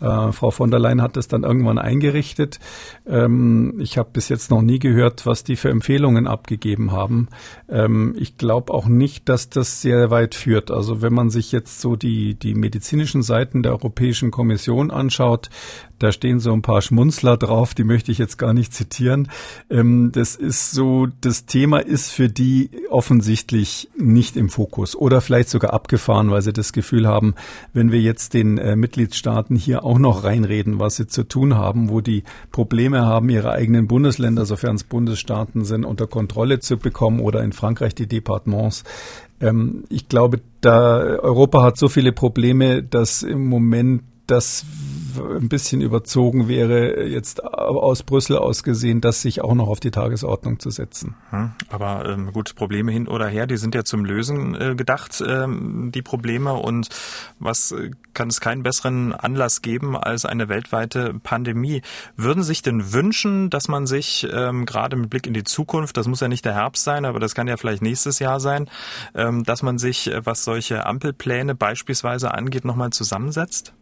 Äh, 0.00 0.32
Frau 0.32 0.50
von 0.50 0.70
der 0.70 0.80
Leyen 0.80 1.02
hat 1.02 1.16
das 1.16 1.28
dann 1.28 1.44
irgendwann 1.44 1.76
eingerichtet. 1.78 2.58
Ähm, 3.06 3.78
ich 3.80 3.98
habe 3.98 4.08
bis 4.12 4.30
jetzt 4.30 4.50
noch 4.50 4.62
nie 4.62 4.78
gehört, 4.78 5.26
was 5.26 5.44
die 5.44 5.56
für 5.56 5.68
Empfehlungen 5.70 6.26
abgegeben 6.26 6.92
haben. 6.92 7.28
Ähm, 7.68 8.14
ich 8.18 8.38
glaube 8.38 8.72
auch 8.72 8.86
nicht, 8.86 9.28
dass 9.28 9.50
das 9.50 9.82
sehr 9.82 10.10
weit 10.10 10.34
führt. 10.34 10.70
Also 10.70 11.02
wenn 11.02 11.12
man 11.12 11.28
sich 11.30 11.52
jetzt 11.52 11.80
so 11.80 11.96
die, 11.96 12.34
die 12.34 12.54
medizinischen 12.54 13.22
Seiten 13.22 13.62
der 13.62 13.72
Europäischen 13.72 14.30
Kommission 14.30 14.90
anschaut, 14.90 15.50
da 16.02 16.12
stehen 16.12 16.40
so 16.40 16.52
ein 16.52 16.62
paar 16.62 16.82
Schmunzler 16.82 17.36
drauf, 17.36 17.74
die 17.74 17.84
möchte 17.84 18.10
ich 18.10 18.18
jetzt 18.18 18.38
gar 18.38 18.52
nicht 18.52 18.74
zitieren. 18.74 19.28
Ähm, 19.70 20.10
das 20.12 20.34
ist 20.36 20.72
so, 20.72 21.06
das 21.20 21.46
Thema 21.46 21.78
ist 21.78 22.10
für 22.10 22.28
die 22.28 22.70
offensichtlich 22.90 23.88
nicht 23.96 24.36
im 24.36 24.48
Fokus 24.48 24.96
oder 24.96 25.20
vielleicht 25.20 25.48
sogar 25.48 25.72
abgefahren, 25.72 26.30
weil 26.30 26.42
sie 26.42 26.52
das 26.52 26.72
Gefühl 26.72 27.06
haben, 27.06 27.34
wenn 27.72 27.92
wir 27.92 28.00
jetzt 28.00 28.34
den 28.34 28.58
äh, 28.58 28.76
Mitgliedstaaten 28.76 29.56
hier 29.56 29.84
auch 29.84 29.98
noch 29.98 30.24
reinreden, 30.24 30.78
was 30.78 30.96
sie 30.96 31.06
zu 31.06 31.22
tun 31.22 31.54
haben, 31.54 31.88
wo 31.88 32.00
die 32.00 32.24
Probleme 32.50 33.02
haben, 33.02 33.28
ihre 33.28 33.52
eigenen 33.52 33.86
Bundesländer, 33.86 34.44
sofern 34.44 34.76
es 34.76 34.84
Bundesstaaten 34.84 35.64
sind, 35.64 35.84
unter 35.84 36.06
Kontrolle 36.06 36.60
zu 36.60 36.78
bekommen 36.78 37.20
oder 37.20 37.42
in 37.42 37.52
Frankreich 37.52 37.94
die 37.94 38.06
Departements, 38.06 38.84
ähm, 39.40 39.84
ich 39.88 40.08
glaube, 40.08 40.40
da 40.60 40.98
Europa 40.98 41.62
hat 41.62 41.76
so 41.76 41.88
viele 41.88 42.12
Probleme, 42.12 42.82
dass 42.82 43.22
im 43.22 43.46
Moment 43.46 44.02
das 44.26 44.64
ein 45.18 45.48
bisschen 45.48 45.80
überzogen 45.80 46.48
wäre, 46.48 47.04
jetzt 47.04 47.42
aus 47.44 48.02
Brüssel 48.02 48.38
aus 48.38 48.62
gesehen, 48.62 49.00
das 49.00 49.22
sich 49.22 49.42
auch 49.42 49.54
noch 49.54 49.68
auf 49.68 49.80
die 49.80 49.90
Tagesordnung 49.90 50.58
zu 50.58 50.70
setzen. 50.70 51.14
Hm, 51.30 51.52
aber 51.68 52.08
ähm, 52.08 52.32
gut, 52.32 52.54
Probleme 52.54 52.92
hin 52.92 53.08
oder 53.08 53.26
her, 53.26 53.46
die 53.46 53.56
sind 53.56 53.74
ja 53.74 53.84
zum 53.84 54.04
Lösen 54.04 54.54
äh, 54.54 54.74
gedacht, 54.74 55.22
ähm, 55.26 55.90
die 55.92 56.02
Probleme. 56.02 56.54
Und 56.54 56.88
was 57.38 57.72
äh, 57.72 57.90
kann 58.14 58.28
es 58.28 58.40
keinen 58.40 58.62
besseren 58.62 59.12
Anlass 59.12 59.62
geben 59.62 59.96
als 59.96 60.24
eine 60.24 60.48
weltweite 60.48 61.14
Pandemie? 61.22 61.82
Würden 62.16 62.42
sich 62.42 62.62
denn 62.62 62.92
wünschen, 62.92 63.50
dass 63.50 63.68
man 63.68 63.86
sich 63.86 64.26
ähm, 64.32 64.66
gerade 64.66 64.96
mit 64.96 65.10
Blick 65.10 65.26
in 65.26 65.34
die 65.34 65.44
Zukunft, 65.44 65.96
das 65.96 66.08
muss 66.08 66.20
ja 66.20 66.28
nicht 66.28 66.44
der 66.44 66.54
Herbst 66.54 66.84
sein, 66.84 67.04
aber 67.04 67.20
das 67.20 67.34
kann 67.34 67.48
ja 67.48 67.56
vielleicht 67.56 67.82
nächstes 67.82 68.18
Jahr 68.18 68.40
sein, 68.40 68.68
ähm, 69.14 69.44
dass 69.44 69.62
man 69.62 69.78
sich, 69.78 70.10
äh, 70.10 70.24
was 70.24 70.44
solche 70.44 70.86
Ampelpläne 70.86 71.54
beispielsweise 71.54 72.34
angeht, 72.34 72.64
nochmal 72.64 72.90
zusammensetzt? 72.90 73.72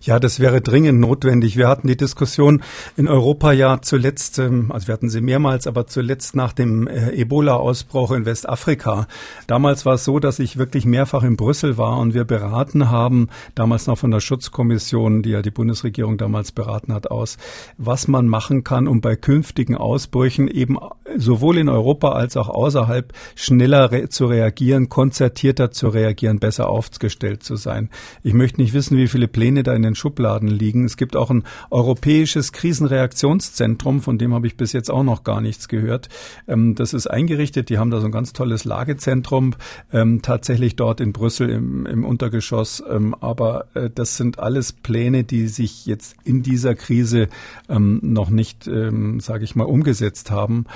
Ja, 0.00 0.20
das 0.20 0.40
wäre 0.40 0.60
dringend 0.60 1.00
notwendig. 1.00 1.56
Wir 1.56 1.68
hatten 1.68 1.88
die 1.88 1.96
Diskussion 1.96 2.62
in 2.96 3.08
Europa 3.08 3.52
ja 3.52 3.80
zuletzt, 3.80 4.38
ähm, 4.38 4.70
also 4.72 4.88
wir 4.88 4.92
hatten 4.92 5.08
sie 5.08 5.20
mehrmals, 5.20 5.66
aber 5.66 5.86
zuletzt 5.86 6.36
nach 6.36 6.52
dem 6.52 6.86
äh, 6.86 7.10
Ebola-Ausbruch 7.10 8.12
in 8.12 8.26
Westafrika. 8.26 9.06
Damals 9.46 9.86
war 9.86 9.94
es 9.94 10.04
so, 10.04 10.18
dass 10.18 10.38
ich 10.38 10.56
wirklich 10.56 10.86
mehrfach 10.86 11.22
in 11.22 11.36
Brüssel 11.36 11.76
war 11.78 11.98
und 11.98 12.14
wir 12.14 12.24
beraten 12.24 12.90
haben, 12.90 13.28
damals 13.54 13.86
noch 13.86 13.98
von 13.98 14.10
der 14.10 14.20
Schutzkommission, 14.20 15.22
die 15.22 15.30
ja 15.30 15.42
die 15.42 15.50
Bundesregierung 15.50 16.18
damals 16.18 16.52
beraten 16.52 16.92
hat, 16.92 17.10
aus, 17.10 17.38
was 17.78 18.08
man 18.08 18.28
machen 18.28 18.64
kann, 18.64 18.86
um 18.86 19.00
bei 19.00 19.16
künftigen 19.16 19.76
Ausbrüchen 19.76 20.48
eben 20.48 20.78
sowohl 21.16 21.58
in 21.58 21.68
Europa 21.68 22.12
als 22.12 22.36
auch 22.36 22.48
außerhalb 22.48 23.12
schneller 23.34 23.90
re 23.90 24.08
zu 24.08 24.26
reagieren, 24.26 24.88
konzertierter 24.88 25.70
zu 25.70 25.88
reagieren, 25.88 26.38
besser 26.38 26.68
aufgestellt 26.68 27.42
zu 27.42 27.56
sein. 27.56 27.90
Ich 28.22 28.34
möchte 28.34 28.60
nicht 28.60 28.74
wissen, 28.74 28.96
wie 28.96 29.08
viele 29.08 29.28
Pläne 29.28 29.62
da 29.64 29.74
in 29.74 29.82
den 29.82 29.94
Schubladen 29.94 30.48
liegen. 30.48 30.84
Es 30.84 30.96
gibt 30.96 31.16
auch 31.16 31.30
ein 31.30 31.44
europäisches 31.70 32.52
Krisenreaktionszentrum, 32.52 34.00
von 34.00 34.18
dem 34.18 34.34
habe 34.34 34.46
ich 34.46 34.56
bis 34.56 34.72
jetzt 34.72 34.90
auch 34.90 35.02
noch 35.02 35.24
gar 35.24 35.40
nichts 35.40 35.68
gehört. 35.68 36.08
Ähm, 36.46 36.74
das 36.74 36.94
ist 36.94 37.06
eingerichtet. 37.06 37.68
Die 37.70 37.78
haben 37.78 37.90
da 37.90 38.00
so 38.00 38.06
ein 38.06 38.12
ganz 38.12 38.32
tolles 38.32 38.64
Lagezentrum, 38.64 39.54
ähm, 39.92 40.22
tatsächlich 40.22 40.76
dort 40.76 41.00
in 41.00 41.12
Brüssel 41.12 41.50
im, 41.50 41.86
im 41.86 42.04
Untergeschoss. 42.04 42.82
Ähm, 42.88 43.14
aber 43.20 43.66
äh, 43.74 43.90
das 43.92 44.16
sind 44.16 44.38
alles 44.38 44.72
Pläne, 44.72 45.24
die 45.24 45.48
sich 45.48 45.86
jetzt 45.86 46.16
in 46.24 46.42
dieser 46.42 46.74
Krise 46.74 47.28
noch 47.68 48.30
nicht, 48.30 48.64
sage 48.64 49.44
ich 49.44 49.56
mal, 49.56 49.64
umgesetzt 49.64 50.30
haben. 50.30 50.66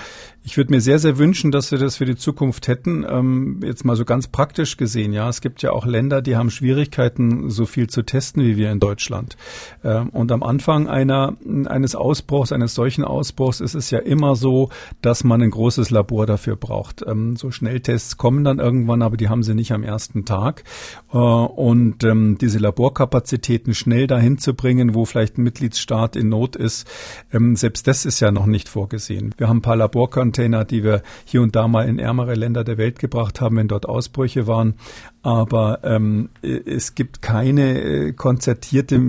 Ich 0.48 0.56
würde 0.56 0.72
mir 0.72 0.80
sehr, 0.80 0.98
sehr 0.98 1.18
wünschen, 1.18 1.50
dass 1.50 1.72
wir 1.72 1.78
das 1.78 1.98
für 1.98 2.06
die 2.06 2.16
Zukunft 2.16 2.68
hätten. 2.68 3.60
jetzt 3.62 3.84
mal 3.84 3.96
so 3.96 4.06
ganz 4.06 4.28
praktisch 4.28 4.78
gesehen, 4.78 5.12
ja. 5.12 5.28
Es 5.28 5.42
gibt 5.42 5.60
ja 5.60 5.72
auch 5.72 5.84
Länder, 5.84 6.22
die 6.22 6.36
haben 6.36 6.48
Schwierigkeiten, 6.48 7.50
so 7.50 7.66
viel 7.66 7.90
zu 7.90 8.02
testen 8.02 8.42
wie 8.42 8.56
wir 8.56 8.72
in 8.72 8.80
Deutschland. 8.80 9.36
Ähm, 9.84 10.08
und 10.08 10.32
am 10.32 10.42
Anfang 10.42 10.88
einer, 10.88 11.36
eines 11.66 11.94
Ausbruchs, 11.94 12.50
eines 12.50 12.74
solchen 12.74 13.04
Ausbruchs 13.04 13.60
ist 13.60 13.74
es 13.74 13.90
ja 13.90 13.98
immer 13.98 14.36
so, 14.36 14.70
dass 15.02 15.22
man 15.22 15.42
ein 15.42 15.50
großes 15.50 15.90
Labor 15.90 16.24
dafür 16.24 16.56
braucht. 16.56 17.04
Ähm, 17.06 17.36
so 17.36 17.50
Schnelltests 17.50 18.16
kommen 18.16 18.42
dann 18.42 18.58
irgendwann, 18.58 19.02
aber 19.02 19.18
die 19.18 19.28
haben 19.28 19.42
sie 19.42 19.54
nicht 19.54 19.72
am 19.72 19.82
ersten 19.82 20.24
Tag. 20.24 20.64
Äh, 21.12 21.18
und 21.18 22.04
ähm, 22.04 22.38
diese 22.40 22.58
Laborkapazitäten 22.58 23.74
schnell 23.74 24.06
dahin 24.06 24.38
zu 24.38 24.54
bringen, 24.54 24.94
wo 24.94 25.04
vielleicht 25.04 25.36
ein 25.36 25.42
Mitgliedsstaat 25.42 26.16
in 26.16 26.30
Not 26.30 26.56
ist, 26.56 26.88
selbst 27.30 27.86
das 27.86 28.06
ist 28.06 28.20
ja 28.20 28.30
noch 28.30 28.46
nicht 28.46 28.68
vorgesehen. 28.68 29.34
Wir 29.36 29.48
haben 29.48 29.58
ein 29.58 29.62
paar 29.62 29.76
Laborkontakte 29.76 30.37
Hilfscontainer, 30.38 30.64
die 30.64 30.84
wir 30.84 31.02
hier 31.24 31.42
und 31.42 31.56
da 31.56 31.68
mal 31.68 31.88
in 31.88 31.98
ärmere 31.98 32.34
Länder 32.34 32.64
der 32.64 32.78
Welt 32.78 32.98
gebracht 32.98 33.40
haben, 33.40 33.56
wenn 33.56 33.68
dort 33.68 33.86
Ausbrüche 33.86 34.46
waren. 34.46 34.74
Aber 35.22 35.80
ähm, 35.82 36.30
es 36.42 36.94
gibt 36.94 37.20
keine 37.22 37.80
äh, 37.80 38.12
konzertierte, 38.12 39.00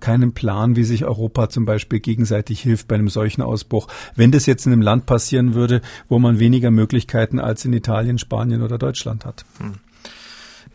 keinen 0.00 0.32
Plan, 0.32 0.76
wie 0.76 0.84
sich 0.84 1.04
Europa 1.04 1.48
zum 1.48 1.64
Beispiel 1.64 2.00
gegenseitig 2.00 2.60
hilft 2.60 2.88
bei 2.88 2.96
einem 2.96 3.08
solchen 3.08 3.42
Ausbruch. 3.42 3.88
Wenn 4.16 4.32
das 4.32 4.46
jetzt 4.46 4.66
in 4.66 4.72
einem 4.72 4.82
Land 4.82 5.06
passieren 5.06 5.54
würde, 5.54 5.80
wo 6.08 6.18
man 6.18 6.38
weniger 6.38 6.70
Möglichkeiten 6.70 7.38
als 7.38 7.64
in 7.64 7.72
Italien, 7.72 8.18
Spanien 8.18 8.62
oder 8.62 8.78
Deutschland 8.78 9.24
hat. 9.24 9.44
Hm. 9.58 9.74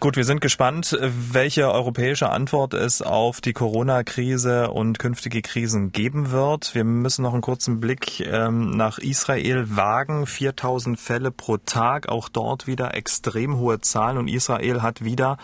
Gut, 0.01 0.17
wir 0.17 0.25
sind 0.25 0.41
gespannt, 0.41 0.95
welche 0.99 1.71
europäische 1.71 2.29
Antwort 2.29 2.73
es 2.73 3.01
auf 3.01 3.39
die 3.39 3.53
Corona-Krise 3.53 4.69
und 4.69 4.99
künftige 4.99 5.41
Krisen 5.41 5.93
geben 5.93 6.31
wird. 6.31 6.75
Wir 6.75 6.83
müssen 6.83 7.23
noch 7.23 7.31
einen 7.31 7.41
kurzen 7.41 7.79
Blick 7.79 8.19
ähm, 8.19 8.75
nach 8.75 8.97
Israel 8.97 9.77
wagen. 9.77 10.27
4000 10.27 10.99
Fälle 10.99 11.31
pro 11.31 11.57
Tag, 11.57 12.09
auch 12.09 12.27
dort 12.27 12.67
wieder 12.67 12.93
extrem 12.93 13.57
hohe 13.57 13.79
Zahlen 13.79 14.17
und 14.17 14.27
Israel 14.27 14.81
hat 14.81 15.03
wieder 15.03 15.37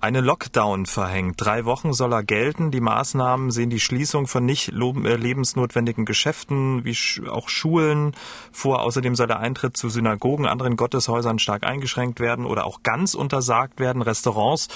eine 0.00 0.20
Lockdown 0.20 0.86
verhängt. 0.86 1.34
Drei 1.38 1.64
Wochen 1.64 1.92
soll 1.92 2.12
er 2.12 2.22
gelten. 2.22 2.70
Die 2.70 2.80
Maßnahmen 2.80 3.50
sehen 3.50 3.70
die 3.70 3.80
Schließung 3.80 4.26
von 4.26 4.44
nicht 4.44 4.68
äh, 4.68 5.16
lebensnotwendigen 5.16 6.04
Geschäften 6.04 6.84
wie 6.84 6.96
auch 7.28 7.48
Schulen 7.48 8.12
vor. 8.52 8.82
Außerdem 8.82 9.14
soll 9.14 9.26
der 9.26 9.40
Eintritt 9.40 9.76
zu 9.76 9.88
Synagogen, 9.88 10.46
anderen 10.46 10.76
Gotteshäusern 10.76 11.38
stark 11.38 11.64
eingeschränkt 11.64 12.20
werden 12.20 12.46
oder 12.46 12.66
auch 12.66 12.82
ganz 12.82 13.14
untersagt 13.14 13.80
werden. 13.80 14.02
Restaurants, 14.02 14.68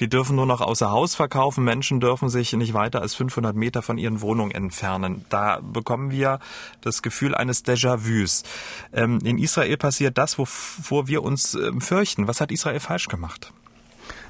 die 0.00 0.08
dürfen 0.08 0.36
nur 0.36 0.46
noch 0.46 0.60
außer 0.60 0.90
Haus 0.90 1.14
verkaufen. 1.14 1.64
Menschen 1.64 2.00
dürfen 2.00 2.28
sich 2.28 2.52
nicht 2.52 2.74
weiter 2.74 3.02
als 3.02 3.14
500 3.14 3.56
Meter 3.56 3.82
von 3.82 3.98
ihren 3.98 4.20
Wohnungen 4.20 4.52
entfernen. 4.52 5.24
Da 5.28 5.60
bekommen 5.60 6.10
wir 6.10 6.38
das 6.80 7.02
Gefühl 7.02 7.34
eines 7.34 7.64
Déjà-vus. 7.64 8.44
Ähm, 8.92 9.18
in 9.24 9.38
Israel 9.38 9.76
passiert 9.76 10.18
das, 10.18 10.38
wovor 10.38 11.08
wir 11.08 11.22
uns 11.22 11.54
ähm, 11.54 11.80
fürchten. 11.80 12.28
Was 12.28 12.40
hat 12.40 12.52
Israel 12.52 12.80
falsch 12.80 13.08
gemacht? 13.08 13.52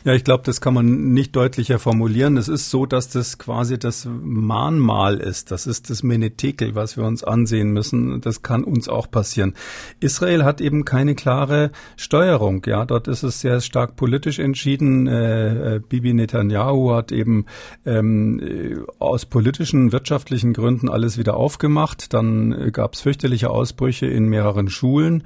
Ja, 0.05 0.15
ich 0.15 0.23
glaube, 0.23 0.45
das 0.45 0.61
kann 0.61 0.75
man 0.75 1.13
nicht 1.13 1.35
deutlicher 1.35 1.79
formulieren. 1.79 2.37
Es 2.37 2.49
ist 2.49 2.71
so, 2.71 2.87
dass 2.87 3.09
das 3.09 3.39
quasi 3.39 3.79
das 3.79 4.07
Mahnmal 4.09 5.19
ist. 5.19 5.51
Das 5.51 5.67
ist 5.67 5.91
das 5.91 6.03
Menetekel, 6.03 6.77
was 6.77 6.97
wir 6.97 7.05
uns 7.05 7.25
ansehen 7.25 7.73
müssen. 7.73 8.21
Das 8.21 8.43
kann 8.43 8.63
uns 8.63 8.89
auch 8.89 9.11
passieren. 9.11 9.55
Israel 9.99 10.45
hat 10.45 10.61
eben 10.61 10.85
keine 10.85 11.17
klare 11.17 11.73
Steuerung. 11.97 12.63
Ja, 12.67 12.85
dort 12.85 13.09
ist 13.09 13.25
es 13.25 13.41
sehr 13.41 13.61
stark 13.61 13.97
politisch 13.97 14.39
entschieden. 14.39 15.09
Äh, 15.09 15.77
äh 15.77 15.81
Bibi 15.81 16.15
Netanyahu 16.15 16.93
hat 16.93 17.11
eben 17.11 17.47
ähm, 17.85 18.41
äh, 18.41 18.77
aus 19.01 19.27
politischen, 19.27 19.91
wirtschaftlichen 19.91 20.53
Gründen 20.53 20.89
alles 20.89 21.19
wieder 21.19 21.37
aufgemacht. 21.37 22.15
Dann 22.15 22.53
äh, 22.53 22.71
gab 22.71 22.95
es 22.95 23.01
fürchterliche 23.01 23.51
Ausbrüche 23.51 24.07
in 24.07 24.27
mehreren 24.27 24.69
Schulen. 24.69 25.25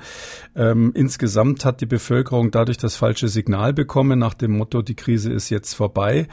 Ähm, 0.56 0.92
insgesamt 0.94 1.66
hat 1.66 1.82
die 1.82 1.86
Bevölkerung 1.86 2.50
dadurch 2.50 2.78
das 2.78 2.96
falsche 2.96 3.28
Signal 3.28 3.74
bekommen 3.74 4.18
nach 4.18 4.34
dem 4.34 4.61
Motto, 4.62 4.80
die 4.80 4.94
Krise 4.94 5.32
ist 5.32 5.50
jetzt 5.50 5.74
vorbei. 5.74 6.28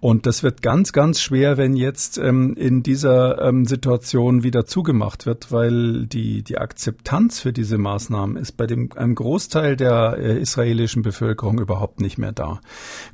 Und 0.00 0.26
das 0.26 0.44
wird 0.44 0.62
ganz, 0.62 0.92
ganz 0.92 1.20
schwer, 1.20 1.56
wenn 1.56 1.74
jetzt 1.74 2.18
ähm, 2.18 2.54
in 2.54 2.84
dieser 2.84 3.42
ähm, 3.42 3.64
Situation 3.64 4.44
wieder 4.44 4.64
zugemacht 4.64 5.26
wird, 5.26 5.50
weil 5.50 6.06
die, 6.06 6.42
die 6.42 6.56
Akzeptanz 6.56 7.40
für 7.40 7.52
diese 7.52 7.78
Maßnahmen 7.78 8.36
ist 8.36 8.56
bei 8.56 8.68
dem, 8.68 8.90
einem 8.94 9.16
Großteil 9.16 9.76
der 9.76 10.16
äh, 10.16 10.38
israelischen 10.38 11.02
Bevölkerung 11.02 11.58
überhaupt 11.58 12.00
nicht 12.00 12.16
mehr 12.16 12.30
da. 12.30 12.60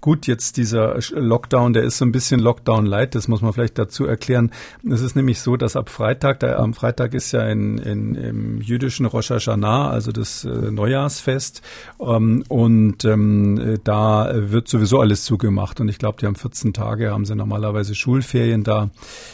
Gut, 0.03 0.27
jetzt 0.27 0.59
dieser 0.59 0.99
Lockdown, 1.15 1.73
der 1.73 1.85
ist 1.85 1.97
so 1.97 2.05
ein 2.05 2.13
bisschen 2.13 2.39
Lockdown-light, 2.39 3.15
das 3.15 3.29
muss 3.29 3.41
man 3.41 3.55
vielleicht 3.55 3.79
dazu 3.79 4.05
erklären. 4.05 4.51
Es 4.87 5.01
ist 5.01 5.17
nämlich 5.17 5.41
so, 5.41 5.57
dass 5.57 5.77
ab 5.77 5.89
Freitag, 5.89 6.41
der, 6.41 6.59
am 6.59 6.75
Freitag 6.75 7.15
ist 7.15 7.33
ja 7.33 7.47
in, 7.47 7.79
in, 7.79 8.15
im 8.15 8.61
jüdischen 8.61 9.07
Rosh 9.07 9.31
Hashanah, 9.31 9.89
also 9.89 10.13
das 10.13 10.45
äh, 10.45 10.71
Neujahrsfest, 10.71 11.63
ähm, 11.99 12.45
und 12.49 13.07
ähm, 13.07 13.79
da 13.85 14.31
wird 14.35 14.69
sowieso 14.69 15.01
alles 15.01 15.25
zugemacht. 15.25 15.81
Und 15.81 15.89
ich 15.89 15.97
glaube, 15.97 16.19
die 16.21 16.27
haben 16.27 16.35
14 16.35 16.74
Tage 16.75 17.11
haben 17.11 17.25
sie 17.25 17.35
normalerweise 17.35 17.95
Schulferien 17.95 18.63
da. 18.65 18.91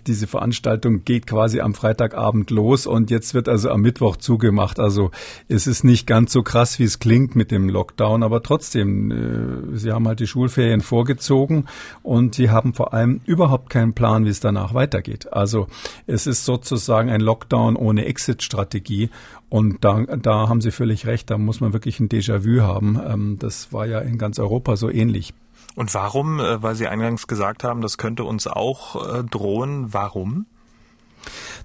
Diese 0.07 0.29
Veranstaltung 0.29 1.05
geht 1.05 1.27
quasi 1.27 1.61
am 1.61 1.75
Freitagabend 1.75 2.51
los 2.51 2.87
und 2.87 3.11
jetzt 3.11 3.35
wird 3.35 3.49
also 3.49 3.71
am 3.71 3.81
Mittwoch 3.81 4.17
zugemacht. 4.17 4.79
Also 4.79 5.11
es 5.49 5.67
ist 5.67 5.83
nicht 5.83 6.07
ganz 6.07 6.33
so 6.33 6.45
krass, 6.45 6.79
wie 6.79 6.85
es 6.85 7.01
klingt 7.01 7.35
mit 7.35 7.51
dem 7.51 7.69
Lockdown, 7.69 8.23
aber 8.23 8.45
trotzdem, 8.45 9.11
äh, 9.11 9.77
sie 9.77 9.91
haben 9.91 10.07
halt 10.07 10.21
die 10.21 10.29
Schulferien 10.29 10.83
vorgezogen 10.83 11.65
und 12.05 12.37
sie 12.37 12.51
haben 12.51 12.75
vor 12.75 12.95
allem 12.95 13.21
überhaupt 13.27 13.71
keinen 13.71 13.95
Plan, 13.95 14.25
wie 14.25 14.31
es 14.31 14.39
danach 14.39 14.73
weitergeht. 14.73 15.33
Also 15.33 15.67
es 16.07 16.29
ist 16.29 16.45
sozusagen 16.45 17.11
ein 17.11 17.21
Lockdown 17.21 17.75
ohne 17.75 18.05
Exit-Strategie 18.05 19.11
und 19.51 19.85
da, 19.85 20.03
da 20.05 20.49
haben 20.49 20.61
Sie 20.61 20.71
völlig 20.71 21.07
recht, 21.07 21.29
da 21.29 21.37
muss 21.37 21.61
man 21.61 21.73
wirklich 21.73 21.99
ein 21.99 22.09
Déjà-vu 22.09 22.63
haben. 22.63 23.01
Ähm, 23.05 23.37
das 23.41 23.73
war 23.73 23.85
ja 23.85 23.99
in 23.99 24.17
ganz 24.17 24.39
Europa 24.39 24.77
so 24.77 24.89
ähnlich. 24.89 25.35
Und 25.81 25.95
warum, 25.95 26.41
äh, 26.41 26.63
weil 26.63 26.75
Sie 26.75 26.89
eingangs 26.89 27.27
gesagt 27.27 27.65
haben, 27.65 27.81
das 27.81 27.97
könnte 27.97 28.25
uns 28.25 28.47
auch 28.47 29.17
äh, 29.21 29.25
drohen, 29.25 29.95
warum? 29.95 30.45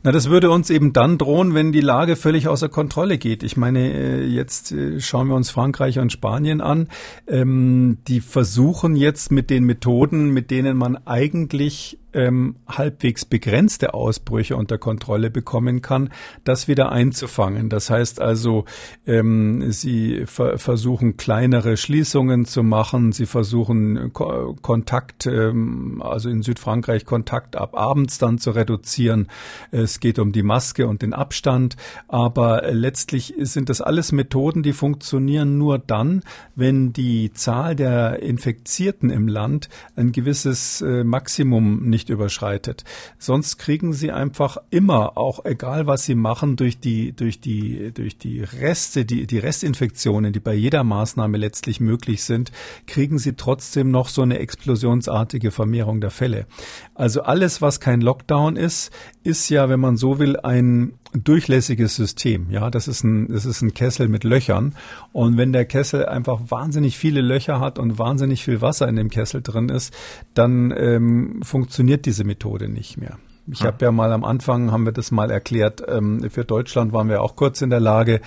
Na, 0.03 0.13
das 0.13 0.29
würde 0.29 0.51
uns 0.51 0.69
eben 0.69 0.93
dann 0.93 1.17
drohen, 1.17 1.53
wenn 1.53 1.73
die 1.73 1.81
Lage 1.81 2.15
völlig 2.15 2.47
außer 2.47 2.69
Kontrolle 2.69 3.17
geht. 3.17 3.43
Ich 3.43 3.57
meine, 3.57 3.91
äh, 3.91 4.25
jetzt 4.25 4.73
schauen 4.99 5.27
wir 5.27 5.35
uns 5.35 5.49
Frankreich 5.49 5.99
und 5.99 6.13
Spanien 6.13 6.61
an. 6.61 6.87
Ähm, 7.27 7.97
die 8.07 8.21
versuchen 8.21 8.95
jetzt 8.95 9.33
mit 9.33 9.49
den 9.49 9.65
Methoden, 9.65 10.29
mit 10.29 10.49
denen 10.49 10.77
man 10.77 10.95
eigentlich 11.05 11.99
ähm, 12.15 12.55
halbwegs 12.67 13.25
begrenzte 13.25 13.93
Ausbrüche 13.93 14.55
unter 14.55 14.77
Kontrolle 14.77 15.29
bekommen 15.29 15.81
kann, 15.81 16.09
das 16.43 16.67
wieder 16.67 16.91
einzufangen. 16.91 17.69
Das 17.69 17.89
heißt 17.89 18.21
also, 18.21 18.65
ähm, 19.05 19.71
sie 19.71 20.25
ver 20.25 20.57
versuchen 20.57 21.17
kleinere 21.17 21.77
Schließungen 21.77 22.45
zu 22.45 22.63
machen, 22.63 23.11
sie 23.11 23.25
versuchen 23.25 24.13
Ko 24.13 24.55
Kontakt, 24.61 25.27
ähm, 25.27 26.01
also 26.01 26.29
in 26.29 26.41
Südfrankreich 26.41 27.05
Kontakt 27.05 27.55
ab 27.55 27.75
abends 27.75 28.17
dann 28.17 28.37
zu 28.37 28.51
reduzieren. 28.51 29.27
Es 29.71 29.99
geht 29.99 30.17
um 30.17 30.31
die 30.31 30.43
Maske 30.43 30.87
und 30.87 31.01
den 31.01 31.13
Abstand, 31.13 31.75
aber 32.07 32.71
letztlich 32.71 33.33
sind 33.39 33.69
das 33.69 33.81
alles 33.81 34.11
Methoden, 34.11 34.63
die 34.63 34.73
funktionieren 34.73 35.57
nur 35.57 35.77
dann, 35.79 36.21
wenn 36.55 36.93
die 36.93 37.33
Zahl 37.33 37.75
der 37.75 38.21
Infizierten 38.21 39.09
im 39.09 39.27
Land 39.27 39.69
ein 39.95 40.11
gewisses 40.11 40.81
äh, 40.81 41.03
Maximum 41.03 41.89
nicht 41.89 42.04
nicht 42.05 42.09
überschreitet. 42.09 42.83
Sonst 43.17 43.57
kriegen 43.57 43.93
sie 43.93 44.11
einfach 44.11 44.57
immer, 44.69 45.17
auch 45.17 45.43
egal 45.45 45.87
was 45.87 46.03
sie 46.03 46.15
machen, 46.15 46.55
durch 46.55 46.79
die, 46.79 47.13
durch 47.13 47.39
die, 47.39 47.91
durch 47.93 48.17
die 48.17 48.41
Reste, 48.41 49.05
die, 49.05 49.25
die 49.25 49.39
Restinfektionen, 49.39 50.31
die 50.31 50.39
bei 50.39 50.53
jeder 50.53 50.83
Maßnahme 50.83 51.37
letztlich 51.37 51.79
möglich 51.79 52.23
sind, 52.23 52.51
kriegen 52.85 53.17
sie 53.17 53.33
trotzdem 53.33 53.89
noch 53.91 54.09
so 54.09 54.21
eine 54.21 54.39
explosionsartige 54.39 55.51
Vermehrung 55.51 55.99
der 55.99 56.11
Fälle. 56.11 56.45
Also 56.93 57.23
alles, 57.23 57.61
was 57.61 57.79
kein 57.79 58.01
Lockdown 58.01 58.55
ist, 58.55 58.91
ist 59.23 59.49
ja, 59.49 59.69
wenn 59.69 59.79
man 59.79 59.97
so 59.97 60.19
will, 60.19 60.37
ein 60.37 60.93
durchlässiges 61.23 61.95
System. 61.95 62.49
Ja, 62.49 62.69
das 62.69 62.87
ist 62.87 63.03
ein, 63.03 63.27
das 63.31 63.45
ist 63.45 63.61
ein 63.61 63.73
Kessel 63.73 64.07
mit 64.07 64.23
Löchern. 64.23 64.75
Und 65.11 65.37
wenn 65.37 65.53
der 65.53 65.65
Kessel 65.65 66.05
einfach 66.05 66.39
wahnsinnig 66.49 66.97
viele 66.97 67.21
Löcher 67.21 67.59
hat 67.59 67.79
und 67.79 67.97
wahnsinnig 67.99 68.43
viel 68.43 68.61
Wasser 68.61 68.87
in 68.87 68.95
dem 68.95 69.09
Kessel 69.09 69.41
drin 69.41 69.69
ist, 69.69 69.93
dann 70.33 70.73
ähm, 70.75 71.41
funktioniert 71.43 72.05
diese 72.05 72.23
Methode 72.23 72.69
nicht 72.69 72.97
mehr. 72.97 73.17
Ich 73.47 73.59
ja. 73.59 73.67
habe 73.67 73.85
ja 73.85 73.91
mal 73.91 74.11
am 74.11 74.23
Anfang, 74.23 74.71
haben 74.71 74.85
wir 74.85 74.91
das 74.91 75.11
mal 75.11 75.29
erklärt, 75.29 75.83
ähm, 75.87 76.27
für 76.31 76.45
Deutschland 76.45 76.93
waren 76.93 77.09
wir 77.09 77.21
auch 77.21 77.35
kurz 77.35 77.61
in 77.61 77.69
der 77.69 77.79
Lage. 77.79 78.21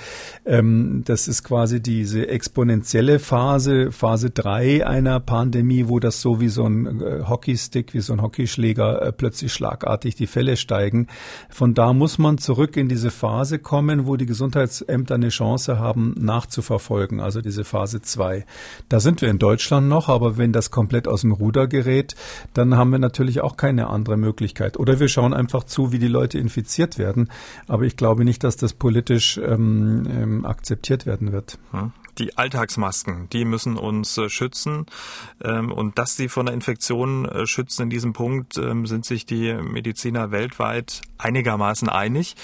Ähm, 0.47 1.03
das 1.05 1.27
ist 1.27 1.43
quasi 1.43 1.83
diese 1.83 2.29
exponentielle 2.29 3.19
Phase, 3.19 3.91
Phase 3.91 4.31
drei 4.31 4.87
einer 4.87 5.19
Pandemie, 5.19 5.89
wo 5.89 5.99
das 5.99 6.21
so 6.21 6.41
wie 6.41 6.49
so 6.49 6.65
ein 6.67 7.01
äh, 7.01 7.25
Hockeystick, 7.29 7.95
wie 7.95 8.01
so 8.01 8.13
ein 8.13 8.23
Hockeyschläger 8.23 9.03
äh, 9.03 9.13
plötzlich 9.13 9.53
schlagartig 9.53 10.15
die 10.15 10.29
Fälle 10.29 10.57
steigen. 10.57 11.09
Von 11.49 11.75
da 11.75 11.93
muss 11.93 12.19
man 12.19 12.39
zurück 12.39 12.77
in 12.77 12.89
diese 12.89 13.11
Phase 13.11 13.59
kommen, 13.59 14.07
wo 14.07 14.15
die 14.15 14.27
Gesundheitsämter 14.27 15.17
eine 15.17 15.31
Chance 15.31 15.81
haben, 15.81 16.15
nachzuverfolgen, 16.17 17.19
also 17.19 17.41
diese 17.41 17.65
Phase 17.65 18.03
zwei. 18.03 18.47
Da 18.89 19.01
sind 19.01 19.21
wir 19.21 19.31
in 19.31 19.41
Deutschland 19.41 19.89
noch, 19.89 20.09
aber 20.09 20.39
wenn 20.39 20.53
das 20.53 20.71
komplett 20.71 21.09
aus 21.09 21.23
dem 21.23 21.33
Ruder 21.33 21.67
gerät, 21.67 22.15
dann 22.55 22.77
haben 22.77 22.93
wir 22.93 23.01
natürlich 23.01 23.41
auch 23.41 23.57
keine 23.57 23.89
andere 23.89 24.17
Möglichkeit. 24.17 24.79
Oder 24.79 25.01
wir 25.01 25.08
wir 25.09 25.13
schauen 25.13 25.33
einfach 25.33 25.65
zu, 25.65 25.91
wie 25.91 25.99
die 25.99 26.07
Leute 26.07 26.39
infiziert 26.39 26.99
werden. 26.99 27.31
Aber 27.67 27.85
ich 27.85 27.97
glaube 27.97 28.27
nicht, 28.27 28.45
dass 28.45 28.59
das 28.59 28.75
politisch 28.75 29.39
ähm, 29.39 30.07
ähm, 30.07 30.45
akzeptiert 30.45 31.07
werden 31.07 31.33
wird. 31.33 31.59
Hm. 31.71 31.93
Die 32.19 32.37
Alltagsmasken, 32.37 33.29
die 33.31 33.45
müssen 33.45 33.77
uns 33.77 34.17
äh, 34.19 34.29
schützen. 34.29 34.87
Ähm, 35.43 35.73
und 35.73 35.99
dass 35.99 36.17
sie 36.17 36.29
von 36.29 36.47
der 36.47 36.55
Infektion 36.55 37.25
äh, 37.27 37.47
schützen 37.47 37.83
in 37.83 37.91
diesem 37.91 38.13
Punkt, 38.13 38.57
ähm, 38.57 38.87
sind 38.87 39.05
sich 39.05 39.27
die 39.27 39.53
Mediziner 39.55 40.31
weltweit 40.31 41.03
einigermaßen 41.19 41.89
einig. 41.89 42.37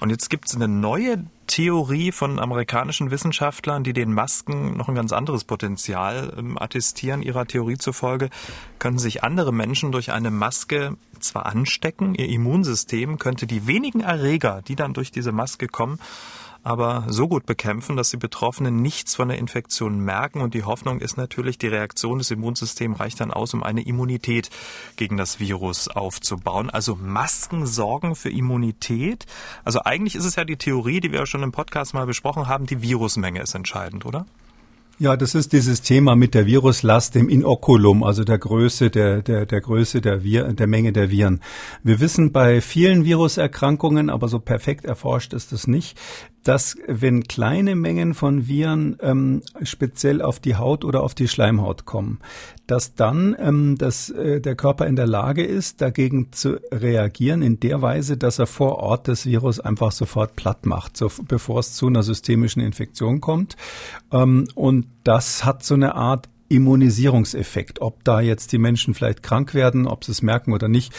Und 0.00 0.10
jetzt 0.10 0.28
gibt 0.30 0.46
es 0.46 0.54
eine 0.54 0.68
neue 0.68 1.24
Theorie 1.46 2.12
von 2.12 2.38
amerikanischen 2.38 3.10
Wissenschaftlern, 3.10 3.84
die 3.84 3.92
den 3.92 4.12
Masken 4.12 4.76
noch 4.76 4.88
ein 4.88 4.94
ganz 4.94 5.12
anderes 5.12 5.44
Potenzial 5.44 6.34
ähm, 6.36 6.58
attestieren. 6.58 7.22
Ihrer 7.22 7.46
Theorie 7.46 7.78
zufolge 7.78 8.30
können 8.78 8.98
sich 8.98 9.24
andere 9.24 9.52
Menschen 9.52 9.92
durch 9.92 10.12
eine 10.12 10.30
Maske 10.30 10.96
zwar 11.20 11.46
anstecken, 11.46 12.14
ihr 12.14 12.28
Immunsystem 12.28 13.18
könnte 13.18 13.46
die 13.46 13.66
wenigen 13.66 14.00
Erreger, 14.00 14.62
die 14.66 14.76
dann 14.76 14.94
durch 14.94 15.10
diese 15.10 15.32
Maske 15.32 15.66
kommen, 15.66 15.98
aber 16.66 17.04
so 17.08 17.28
gut 17.28 17.46
bekämpfen, 17.46 17.96
dass 17.96 18.10
die 18.10 18.16
Betroffenen 18.16 18.82
nichts 18.82 19.14
von 19.14 19.28
der 19.28 19.38
Infektion 19.38 20.00
merken. 20.00 20.40
Und 20.40 20.52
die 20.52 20.64
Hoffnung 20.64 21.00
ist 21.00 21.16
natürlich, 21.16 21.58
die 21.58 21.68
Reaktion 21.68 22.18
des 22.18 22.32
Immunsystems 22.32 22.98
reicht 22.98 23.20
dann 23.20 23.30
aus, 23.30 23.54
um 23.54 23.62
eine 23.62 23.86
Immunität 23.86 24.50
gegen 24.96 25.16
das 25.16 25.38
Virus 25.38 25.86
aufzubauen. 25.86 26.68
Also 26.68 26.96
Masken 26.96 27.66
sorgen 27.66 28.16
für 28.16 28.30
Immunität. 28.30 29.26
Also 29.64 29.82
eigentlich 29.84 30.16
ist 30.16 30.24
es 30.24 30.34
ja 30.34 30.44
die 30.44 30.56
Theorie, 30.56 30.98
die 30.98 31.12
wir 31.12 31.24
schon 31.26 31.44
im 31.44 31.52
Podcast 31.52 31.94
mal 31.94 32.04
besprochen 32.04 32.48
haben, 32.48 32.66
die 32.66 32.82
Virusmenge 32.82 33.40
ist 33.40 33.54
entscheidend, 33.54 34.04
oder? 34.04 34.26
Ja, 34.98 35.14
das 35.14 35.34
ist 35.34 35.52
dieses 35.52 35.82
Thema 35.82 36.16
mit 36.16 36.32
der 36.32 36.46
Viruslast 36.46 37.16
im 37.16 37.28
Inokulum, 37.28 38.02
also 38.02 38.24
der 38.24 38.38
Größe 38.38 38.88
der, 38.88 39.20
der, 39.20 39.44
der 39.44 39.60
Größe 39.60 40.00
der, 40.00 40.24
Vir 40.24 40.54
der 40.54 40.66
Menge 40.66 40.90
der 40.92 41.10
Viren. 41.10 41.42
Wir 41.82 42.00
wissen 42.00 42.32
bei 42.32 42.62
vielen 42.62 43.04
Viruserkrankungen, 43.04 44.08
aber 44.08 44.28
so 44.28 44.38
perfekt 44.38 44.86
erforscht 44.86 45.34
ist 45.34 45.52
es 45.52 45.66
nicht, 45.66 45.98
dass 46.46 46.76
wenn 46.86 47.24
kleine 47.24 47.74
Mengen 47.74 48.14
von 48.14 48.46
Viren 48.46 48.96
ähm, 49.00 49.42
speziell 49.62 50.22
auf 50.22 50.38
die 50.38 50.54
Haut 50.54 50.84
oder 50.84 51.02
auf 51.02 51.12
die 51.12 51.26
Schleimhaut 51.26 51.86
kommen, 51.86 52.20
dass 52.68 52.94
dann 52.94 53.34
ähm, 53.38 53.76
dass, 53.78 54.10
äh, 54.10 54.40
der 54.40 54.54
Körper 54.54 54.86
in 54.86 54.94
der 54.94 55.08
Lage 55.08 55.44
ist, 55.44 55.80
dagegen 55.80 56.30
zu 56.30 56.60
reagieren 56.72 57.42
in 57.42 57.58
der 57.58 57.82
Weise, 57.82 58.16
dass 58.16 58.38
er 58.38 58.46
vor 58.46 58.76
Ort 58.78 59.08
das 59.08 59.26
Virus 59.26 59.58
einfach 59.58 59.90
sofort 59.90 60.36
platt 60.36 60.66
macht, 60.66 60.96
so, 60.96 61.10
bevor 61.26 61.58
es 61.58 61.74
zu 61.74 61.88
einer 61.88 62.04
systemischen 62.04 62.62
Infektion 62.62 63.20
kommt. 63.20 63.56
Ähm, 64.12 64.46
und 64.54 64.86
das 65.02 65.44
hat 65.44 65.64
so 65.64 65.74
eine 65.74 65.96
Art 65.96 66.28
Immunisierungseffekt. 66.48 67.80
Ob 67.80 68.04
da 68.04 68.20
jetzt 68.20 68.52
die 68.52 68.58
Menschen 68.58 68.94
vielleicht 68.94 69.22
krank 69.22 69.54
werden, 69.54 69.86
ob 69.86 70.04
sie 70.04 70.12
es 70.12 70.22
merken 70.22 70.52
oder 70.52 70.68
nicht, 70.68 70.92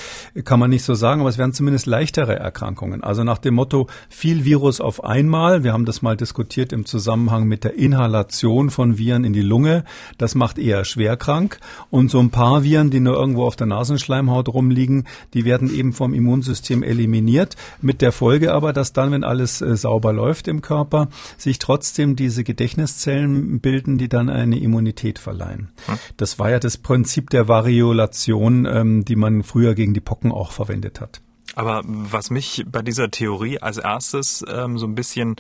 kann 0.44 0.60
man 0.60 0.70
nicht 0.70 0.84
so 0.84 0.94
sagen, 0.94 1.22
aber 1.22 1.30
es 1.30 1.38
werden 1.38 1.54
zumindest 1.54 1.86
leichtere 1.86 2.36
Erkrankungen. 2.36 3.04
Also 3.04 3.24
nach 3.24 3.38
dem 3.38 3.56
Motto 3.56 3.88
viel 4.10 4.44
Virus 4.44 4.82
auf 4.82 5.04
einmal. 5.04 5.64
Wir 5.64 5.74
haben 5.74 5.86
das 5.86 6.02
mal 6.02 6.18
diskutiert 6.18 6.74
im 6.74 6.86
Zusammenhang 6.86 7.48
mit 7.48 7.64
der 7.64 7.76
Inhalation 7.76 8.70
von 8.70 8.98
Viren 8.98 9.24
in 9.24 9.34
die 9.34 9.42
Lunge. 9.42 9.86
Das 10.18 10.36
macht 10.36 10.60
eher 10.60 10.84
schwer 10.84 11.16
krank. 11.16 11.60
Und 11.90 12.12
so 12.12 12.20
ein 12.20 12.30
paar 12.30 12.64
Viren, 12.64 12.90
die 12.90 13.00
nur 13.00 13.16
irgendwo 13.16 13.46
auf 13.46 13.56
der 13.56 13.68
Nasenschleimhaut 13.68 14.50
rumliegen, 14.50 15.06
die 15.34 15.46
werden 15.46 15.74
eben 15.74 15.94
vom 15.94 16.14
Immunsystem 16.14 16.84
eliminiert. 16.84 17.56
Mit 17.82 18.02
der 18.02 18.12
Folge 18.12 18.54
aber, 18.54 18.74
dass 18.74 18.94
dann, 18.94 19.12
wenn 19.12 19.24
alles 19.24 19.62
äh, 19.62 19.78
sauber 19.78 20.12
läuft 20.12 20.48
im 20.48 20.62
Körper, 20.62 21.08
sich 21.38 21.60
trotzdem 21.60 22.16
diese 22.16 22.44
Gedächtniszellen 22.44 23.60
bilden, 23.62 23.98
die 23.98 24.10
dann 24.10 24.30
eine 24.30 24.60
Immunität 24.60 25.20
verleihen 25.20 25.37
verleihen. 25.38 25.70
Das 26.18 26.40
war 26.40 26.50
ja 26.50 26.60
das 26.60 26.78
Prinzip 26.78 27.30
der 27.30 27.48
Variolation, 27.48 28.66
ähm, 28.66 29.06
die 29.06 29.16
man 29.16 29.44
früher 29.44 29.76
gegen 29.76 29.94
die 29.94 30.02
Pocken 30.02 30.32
auch 30.32 30.52
verwendet 30.52 31.02
hat. 31.02 31.22
Aber 31.56 31.82
was 31.86 32.30
mich 32.30 32.66
bei 32.70 32.82
dieser 32.82 33.10
Theorie 33.10 33.60
als 33.60 33.78
erstes 33.78 34.44
ähm, 34.48 34.78
so 34.78 34.86
ein 34.86 34.96
bisschen 34.96 35.38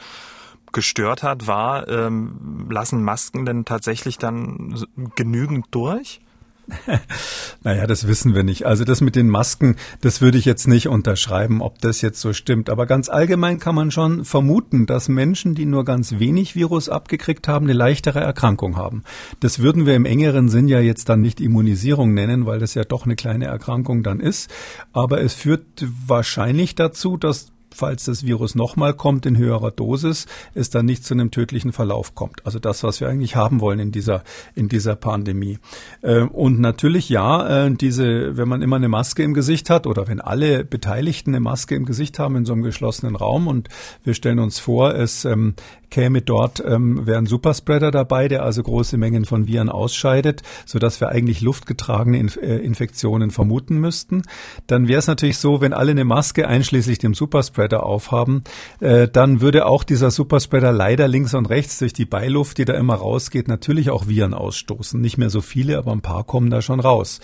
gestört 0.72 1.24
hat, 1.24 1.48
war, 1.48 1.88
ähm, 1.88 2.68
lassen 2.70 3.04
Masken 3.04 3.46
denn 3.46 3.66
tatsächlich 3.66 4.18
dann 4.18 4.86
genügend 5.16 5.68
durch? 5.72 6.20
naja, 7.64 7.88
das 7.88 8.08
wissen 8.08 8.36
wir 8.36 8.44
nicht. 8.44 8.66
Also 8.66 8.84
das 8.84 9.02
mit 9.02 9.16
den 9.16 9.30
Masken, 9.30 9.76
das 10.02 10.22
würde 10.22 10.38
ich 10.38 10.46
jetzt 10.46 10.68
nicht 10.68 10.88
unterschreiben, 10.88 11.62
ob 11.62 11.80
das 11.80 12.02
jetzt 12.02 12.20
so 12.20 12.34
stimmt. 12.34 12.70
Aber 12.70 12.86
ganz 12.86 13.10
allgemein 13.10 13.60
kann 13.60 13.76
man 13.76 13.92
schon 13.92 14.26
vermuten, 14.26 14.86
dass 14.86 15.10
Menschen, 15.10 15.56
die 15.56 15.66
nur 15.66 15.86
ganz 15.86 16.20
wenig 16.20 16.56
Virus 16.56 16.90
abgekriegt 16.90 17.48
haben, 17.48 17.66
eine 17.66 17.74
leichtere 17.74 18.20
Erkrankung 18.20 18.78
haben. 18.78 19.04
Das 19.40 19.60
würden 19.60 19.86
wir 19.86 19.96
im 19.96 20.06
engeren 20.06 20.50
Sinn 20.50 20.68
ja 20.68 20.80
jetzt 20.80 21.10
dann 21.10 21.22
nicht 21.22 21.40
Immunisierung 21.40 22.14
nennen, 22.14 22.46
weil 22.46 22.60
das 22.60 22.74
ja 22.74 22.84
doch 22.84 23.06
eine 23.06 23.16
kleine 23.16 23.46
Erkrankung 23.46 24.04
dann 24.04 24.20
ist. 24.20 24.50
Aber 24.94 25.22
es 25.22 25.34
führt 25.34 25.66
wahrscheinlich 26.06 26.76
dazu, 26.76 27.18
dass 27.18 27.52
falls 27.74 28.06
das 28.06 28.26
Virus 28.26 28.56
nochmal 28.56 28.94
kommt 28.94 29.26
in 29.26 29.38
höherer 29.38 29.72
Dosis, 29.72 30.26
es 30.54 30.70
dann 30.70 30.86
nicht 30.86 31.06
zu 31.06 31.14
einem 31.14 31.32
tödlichen 31.32 31.72
Verlauf 31.72 32.16
kommt. 32.16 32.46
Also 32.46 32.60
das, 32.60 32.84
was 32.84 33.00
wir 33.00 33.10
eigentlich 33.10 33.36
haben 33.36 33.62
wollen 33.62 33.80
in 33.80 33.92
dieser, 33.92 34.24
in 34.56 34.70
dieser 34.70 34.96
Pandemie. 34.96 35.60
Äh, 36.02 36.22
und 36.22 36.60
natürlich 36.60 37.10
ja, 37.10 37.66
äh, 37.66 37.72
diese, 37.72 38.38
wenn 38.38 38.48
man 38.48 38.62
immer 38.62 38.78
eine 38.78 38.90
Maske 38.90 39.24
im 39.24 39.34
Gesicht 39.34 39.70
hat 39.70 39.88
oder 39.88 40.08
wenn 40.08 40.22
alle 40.22 40.64
Beteiligten 40.64 41.32
eine 41.32 41.40
Maske 41.40 41.76
im 41.76 41.86
Gesicht 41.86 42.20
haben 42.20 42.36
in 42.36 42.46
so 42.46 42.54
einem 42.54 42.64
geschlossenen 42.64 43.16
Raum 43.16 43.48
und 43.48 43.70
wir 44.04 44.14
stellen 44.14 44.40
uns 44.40 44.60
vor, 44.60 44.96
es 44.96 45.26
ähm, 45.26 45.56
käme 45.90 46.22
dort, 46.22 46.64
ähm, 46.66 47.06
wäre 47.06 47.18
ein 47.18 47.26
Superspreader 47.26 47.92
dabei, 47.92 48.28
der 48.28 48.44
also 48.44 48.64
große 48.64 48.98
Mengen 48.98 49.26
von 49.26 49.48
Viren 49.48 49.70
ausscheidet, 49.70 50.42
sodass 50.66 51.00
wir 51.00 51.10
eigentlich 51.10 51.42
luftgetragene 51.42 52.18
äh, 52.18 52.58
Infektionen 52.58 53.32
vermuten 53.32 53.80
müssten. 53.80 54.24
Dann 54.68 54.88
wäre 54.88 55.00
es 55.00 55.08
natürlich 55.08 55.38
so, 55.38 55.62
wenn 55.62 55.74
alle 55.74 55.92
eine 55.92 56.06
Maske 56.06 56.48
einschließlich 56.48 57.00
dem 57.00 57.14
Superspreader 57.14 57.57
aufhaben, 57.66 58.44
äh, 58.80 59.08
dann 59.08 59.42
würde 59.42 59.66
auch 59.66 59.84
dieser 59.84 60.12
Superspreader 60.12 60.72
leider 60.72 61.08
links 61.08 61.34
und 61.34 61.48
rechts 61.48 61.80
durch 61.80 61.94
die 61.94 62.06
Beiluft, 62.06 62.58
die 62.58 62.66
da 62.66 62.74
immer 62.74 62.96
rausgeht, 62.96 63.48
natürlich 63.48 63.90
auch 63.90 64.08
Viren 64.08 64.34
ausstoßen. 64.34 65.00
Nicht 65.00 65.18
mehr 65.18 65.30
so 65.30 65.42
viele, 65.42 65.78
aber 65.78 65.92
ein 65.92 66.02
paar 66.02 66.24
kommen 66.24 66.50
da 66.50 66.62
schon 66.62 66.80
raus. 66.80 67.20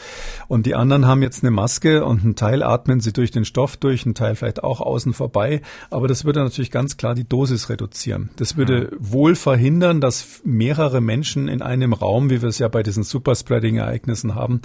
Und 0.47 0.65
die 0.65 0.75
anderen 0.75 1.05
haben 1.07 1.21
jetzt 1.21 1.43
eine 1.43 1.51
Maske 1.51 2.05
und 2.05 2.23
einen 2.23 2.35
Teil 2.35 2.63
atmen 2.63 2.99
sie 2.99 3.13
durch 3.13 3.31
den 3.31 3.45
Stoff 3.45 3.77
durch, 3.77 4.05
einen 4.05 4.15
Teil 4.15 4.35
vielleicht 4.35 4.63
auch 4.63 4.81
außen 4.81 5.13
vorbei. 5.13 5.61
Aber 5.89 6.07
das 6.07 6.25
würde 6.25 6.41
natürlich 6.41 6.71
ganz 6.71 6.97
klar 6.97 7.15
die 7.15 7.27
Dosis 7.27 7.69
reduzieren. 7.69 8.29
Das 8.37 8.57
würde 8.57 8.91
wohl 8.99 9.35
verhindern, 9.35 10.01
dass 10.01 10.41
mehrere 10.43 11.01
Menschen 11.01 11.47
in 11.47 11.61
einem 11.61 11.93
Raum, 11.93 12.29
wie 12.29 12.41
wir 12.41 12.49
es 12.49 12.59
ja 12.59 12.67
bei 12.67 12.83
diesen 12.83 13.03
Superspreading-Ereignissen 13.03 14.35
haben, 14.35 14.61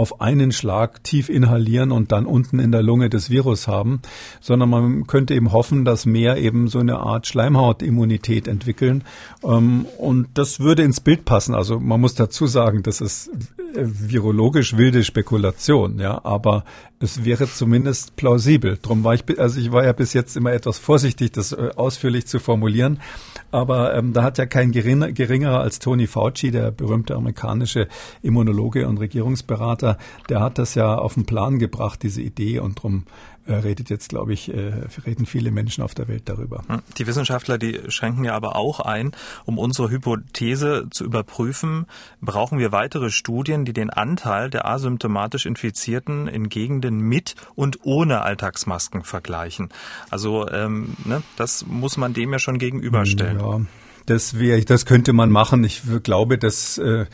auf 0.00 0.22
einen 0.22 0.50
Schlag 0.50 1.04
tief 1.04 1.28
inhalieren 1.28 1.92
und 1.92 2.10
dann 2.10 2.24
unten 2.24 2.58
in 2.58 2.72
der 2.72 2.82
Lunge 2.82 3.10
das 3.10 3.28
Virus 3.28 3.68
haben, 3.68 4.00
sondern 4.40 4.70
man 4.70 5.06
könnte 5.06 5.34
eben 5.34 5.52
hoffen, 5.52 5.84
dass 5.84 6.06
mehr 6.06 6.38
eben 6.38 6.68
so 6.68 6.78
eine 6.78 7.00
Art 7.00 7.26
Schleimhautimmunität 7.26 8.48
entwickeln. 8.48 9.04
Ähm, 9.44 9.84
und 9.98 10.28
das 10.32 10.58
würde 10.58 10.84
ins 10.84 11.00
Bild 11.00 11.26
passen. 11.26 11.54
Also 11.54 11.78
man 11.78 12.00
muss 12.00 12.14
dazu 12.14 12.46
sagen, 12.46 12.82
das 12.82 13.02
ist 13.02 13.28
äh, 13.28 13.84
virologisch 13.84 14.78
wilde 14.78 15.04
Spekulation, 15.04 15.98
ja, 15.98 16.24
aber 16.24 16.64
es 16.98 17.24
wäre 17.24 17.46
zumindest 17.46 18.16
plausibel. 18.16 18.78
Drum 18.80 19.04
war 19.04 19.12
ich, 19.12 19.24
also 19.38 19.60
ich 19.60 19.70
war 19.70 19.84
ja 19.84 19.92
bis 19.92 20.14
jetzt 20.14 20.36
immer 20.36 20.52
etwas 20.52 20.78
vorsichtig, 20.78 21.32
das 21.32 21.52
äh, 21.52 21.70
ausführlich 21.76 22.26
zu 22.26 22.38
formulieren. 22.38 23.00
Aber 23.52 23.94
ähm, 23.94 24.12
da 24.12 24.22
hat 24.22 24.38
ja 24.38 24.46
kein 24.46 24.70
geringer, 24.70 25.10
geringerer 25.10 25.60
als 25.60 25.78
Tony 25.78 26.06
Fauci, 26.06 26.50
der 26.50 26.70
berühmte 26.70 27.16
amerikanische 27.16 27.88
Immunologe 28.22 28.86
und 28.86 28.98
Regierungsberater, 28.98 29.89
der 30.28 30.40
hat 30.40 30.58
das 30.58 30.74
ja 30.74 30.96
auf 30.96 31.14
den 31.14 31.26
Plan 31.26 31.58
gebracht, 31.58 32.02
diese 32.02 32.22
Idee. 32.22 32.58
Und 32.58 32.82
drum 32.82 33.04
äh, 33.46 33.54
redet 33.54 33.90
jetzt, 33.90 34.10
glaube 34.10 34.32
ich, 34.32 34.52
äh, 34.52 34.72
reden 35.06 35.26
viele 35.26 35.50
Menschen 35.50 35.82
auf 35.82 35.94
der 35.94 36.08
Welt 36.08 36.22
darüber. 36.26 36.62
Hm. 36.68 36.82
Die 36.98 37.06
Wissenschaftler, 37.06 37.58
die 37.58 37.80
schränken 37.88 38.24
ja 38.24 38.34
aber 38.34 38.54
auch 38.54 38.80
ein, 38.80 39.12
um 39.44 39.58
unsere 39.58 39.90
Hypothese 39.90 40.86
zu 40.90 41.04
überprüfen, 41.04 41.86
brauchen 42.20 42.58
wir 42.58 42.70
weitere 42.70 43.10
Studien, 43.10 43.64
die 43.64 43.72
den 43.72 43.90
Anteil 43.90 44.50
der 44.50 44.68
asymptomatisch 44.68 45.46
Infizierten 45.46 46.28
in 46.28 46.48
Gegenden 46.48 47.00
mit 47.00 47.34
und 47.54 47.80
ohne 47.82 48.22
Alltagsmasken 48.22 49.02
vergleichen. 49.02 49.70
Also 50.10 50.48
ähm, 50.48 50.94
ne, 51.04 51.22
das 51.36 51.66
muss 51.66 51.96
man 51.96 52.12
dem 52.12 52.32
ja 52.32 52.38
schon 52.38 52.58
gegenüberstellen. 52.58 53.40
Ja. 53.40 53.60
Das 54.10 54.40
wäre, 54.40 54.60
das 54.64 54.86
könnte 54.86 55.12
man 55.12 55.30
machen. 55.30 55.62
Ich 55.62 55.82
glaube, 56.02 56.36
das 56.36 56.78
äh, 56.78 57.06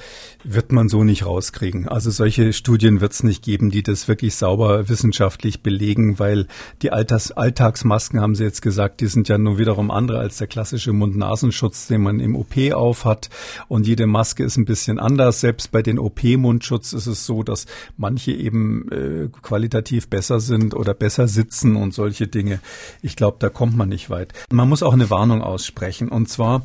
wird 0.44 0.72
man 0.72 0.88
so 0.88 1.04
nicht 1.04 1.26
rauskriegen. 1.26 1.86
Also 1.86 2.10
solche 2.10 2.54
Studien 2.54 3.02
wird 3.02 3.12
es 3.12 3.22
nicht 3.22 3.44
geben, 3.44 3.70
die 3.70 3.82
das 3.82 4.08
wirklich 4.08 4.34
sauber 4.34 4.88
wissenschaftlich 4.88 5.62
belegen, 5.62 6.18
weil 6.18 6.46
die 6.80 6.92
Alltags 6.92 7.32
Alltagsmasken, 7.32 8.18
haben 8.18 8.34
Sie 8.34 8.44
jetzt 8.44 8.62
gesagt, 8.62 9.02
die 9.02 9.08
sind 9.08 9.28
ja 9.28 9.36
nun 9.36 9.58
wiederum 9.58 9.90
andere 9.90 10.20
als 10.20 10.38
der 10.38 10.46
klassische 10.46 10.94
Mund-Nasenschutz, 10.94 11.86
den 11.86 12.00
man 12.00 12.18
im 12.18 12.34
OP 12.34 12.56
aufhat. 12.72 13.28
Und 13.68 13.86
jede 13.86 14.06
Maske 14.06 14.44
ist 14.44 14.56
ein 14.56 14.64
bisschen 14.64 14.98
anders. 14.98 15.42
Selbst 15.42 15.72
bei 15.72 15.82
den 15.82 15.98
OP-Mundschutz 15.98 16.94
ist 16.94 17.08
es 17.08 17.26
so, 17.26 17.42
dass 17.42 17.66
manche 17.98 18.32
eben 18.32 18.90
äh, 18.90 19.28
qualitativ 19.42 20.08
besser 20.08 20.40
sind 20.40 20.74
oder 20.74 20.94
besser 20.94 21.28
sitzen 21.28 21.76
und 21.76 21.92
solche 21.92 22.26
Dinge. 22.26 22.60
Ich 23.02 23.16
glaube, 23.16 23.36
da 23.38 23.50
kommt 23.50 23.76
man 23.76 23.90
nicht 23.90 24.08
weit. 24.08 24.32
Man 24.50 24.66
muss 24.66 24.82
auch 24.82 24.94
eine 24.94 25.10
Warnung 25.10 25.42
aussprechen. 25.42 26.08
Und 26.08 26.30
zwar 26.30 26.64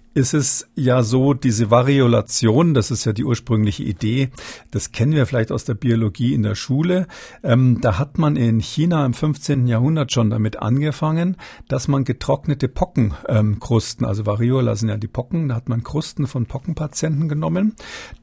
ist 0.13 0.33
es 0.33 0.67
ja 0.75 1.03
so, 1.03 1.33
diese 1.33 1.71
Variolation, 1.71 2.73
das 2.73 2.91
ist 2.91 3.05
ja 3.05 3.13
die 3.13 3.23
ursprüngliche 3.23 3.83
Idee, 3.83 4.29
das 4.69 4.91
kennen 4.91 5.13
wir 5.13 5.25
vielleicht 5.25 5.51
aus 5.51 5.63
der 5.63 5.73
Biologie 5.73 6.33
in 6.33 6.43
der 6.43 6.55
Schule. 6.55 7.07
Ähm, 7.43 7.79
da 7.79 7.97
hat 7.97 8.17
man 8.17 8.35
in 8.35 8.59
China 8.59 9.05
im 9.05 9.13
15. 9.13 9.67
Jahrhundert 9.67 10.11
schon 10.11 10.29
damit 10.29 10.61
angefangen, 10.61 11.37
dass 11.69 11.87
man 11.87 12.03
getrocknete 12.03 12.67
Pockenkrusten, 12.67 14.03
ähm, 14.03 14.09
also 14.09 14.25
Variola 14.25 14.75
sind 14.75 14.89
ja 14.89 14.97
die 14.97 15.07
Pocken, 15.07 15.47
da 15.47 15.55
hat 15.55 15.69
man 15.69 15.83
Krusten 15.83 16.27
von 16.27 16.45
Pockenpatienten 16.45 17.29
genommen, 17.29 17.75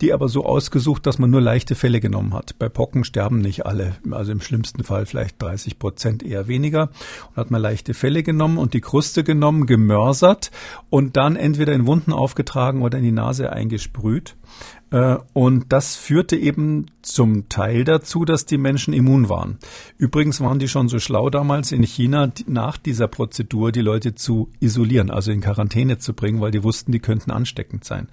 die 0.02 0.12
aber 0.12 0.28
so 0.28 0.44
ausgesucht, 0.44 1.06
dass 1.06 1.18
man 1.18 1.30
nur 1.30 1.40
leichte 1.40 1.74
Fälle 1.74 2.00
genommen 2.00 2.34
hat. 2.34 2.58
Bei 2.58 2.68
Pocken 2.68 3.04
sterben 3.04 3.38
nicht 3.38 3.64
alle, 3.64 3.96
also 4.10 4.32
im 4.32 4.42
schlimmsten 4.42 4.84
Fall 4.84 5.06
vielleicht 5.06 5.40
30 5.40 5.78
Prozent 5.78 6.22
eher 6.22 6.48
weniger. 6.48 6.90
Und 7.30 7.36
hat 7.36 7.50
man 7.50 7.62
leichte 7.62 7.94
Fälle 7.94 8.22
genommen 8.22 8.58
und 8.58 8.74
die 8.74 8.82
Kruste 8.82 9.24
genommen, 9.24 9.66
gemörsert 9.66 10.50
und 10.90 11.16
dann 11.16 11.36
entweder 11.36 11.77
in 11.78 11.86
Wunden 11.86 12.12
aufgetragen 12.12 12.82
oder 12.82 12.98
in 12.98 13.04
die 13.04 13.12
Nase 13.12 13.52
eingesprüht. 13.52 14.36
Äh, 14.90 15.16
und 15.32 15.72
das 15.72 15.96
führte 15.96 16.36
eben 16.36 16.86
zum 17.02 17.48
Teil 17.48 17.84
dazu, 17.84 18.24
dass 18.24 18.46
die 18.46 18.58
Menschen 18.58 18.94
immun 18.94 19.28
waren. 19.28 19.58
Übrigens 19.96 20.40
waren 20.40 20.58
die 20.58 20.68
schon 20.68 20.88
so 20.88 20.98
schlau 20.98 21.30
damals 21.30 21.72
in 21.72 21.82
China, 21.82 22.30
nach 22.46 22.76
dieser 22.76 23.08
Prozedur 23.08 23.72
die 23.72 23.80
Leute 23.80 24.14
zu 24.14 24.50
isolieren, 24.60 25.10
also 25.10 25.30
in 25.30 25.40
Quarantäne 25.40 25.98
zu 25.98 26.14
bringen, 26.14 26.40
weil 26.40 26.50
die 26.50 26.64
wussten, 26.64 26.92
die 26.92 27.00
könnten 27.00 27.30
ansteckend 27.30 27.84
sein. 27.84 28.08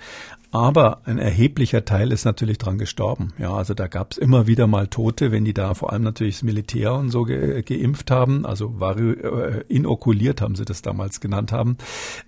Aber 0.56 1.02
ein 1.04 1.18
erheblicher 1.18 1.84
Teil 1.84 2.14
ist 2.14 2.24
natürlich 2.24 2.58
dran 2.58 2.78
gestorben. 2.78 3.34
Ja, 3.38 3.54
also 3.54 3.74
da 3.74 3.88
gab 3.88 4.14
es 4.14 4.18
immer 4.18 4.48
wieder 4.48 4.68
mal 4.68 4.88
Tote, 4.88 5.34
wenn 5.34 5.44
die 5.44 5.54
da 5.54 5.74
vor 5.74 5.92
allem 5.92 6.04
natürlich 6.04 6.36
das 6.38 6.44
Militär 6.44 6.94
und 6.94 7.10
so 7.10 7.24
ge 7.24 7.62
geimpft 7.62 8.10
haben, 8.10 8.46
also 8.46 8.80
war, 8.80 8.98
äh, 8.98 9.66
inokuliert 9.68 10.40
haben 10.40 10.56
sie 10.56 10.64
das 10.64 10.82
damals 10.82 11.20
genannt 11.20 11.52
haben. 11.52 11.76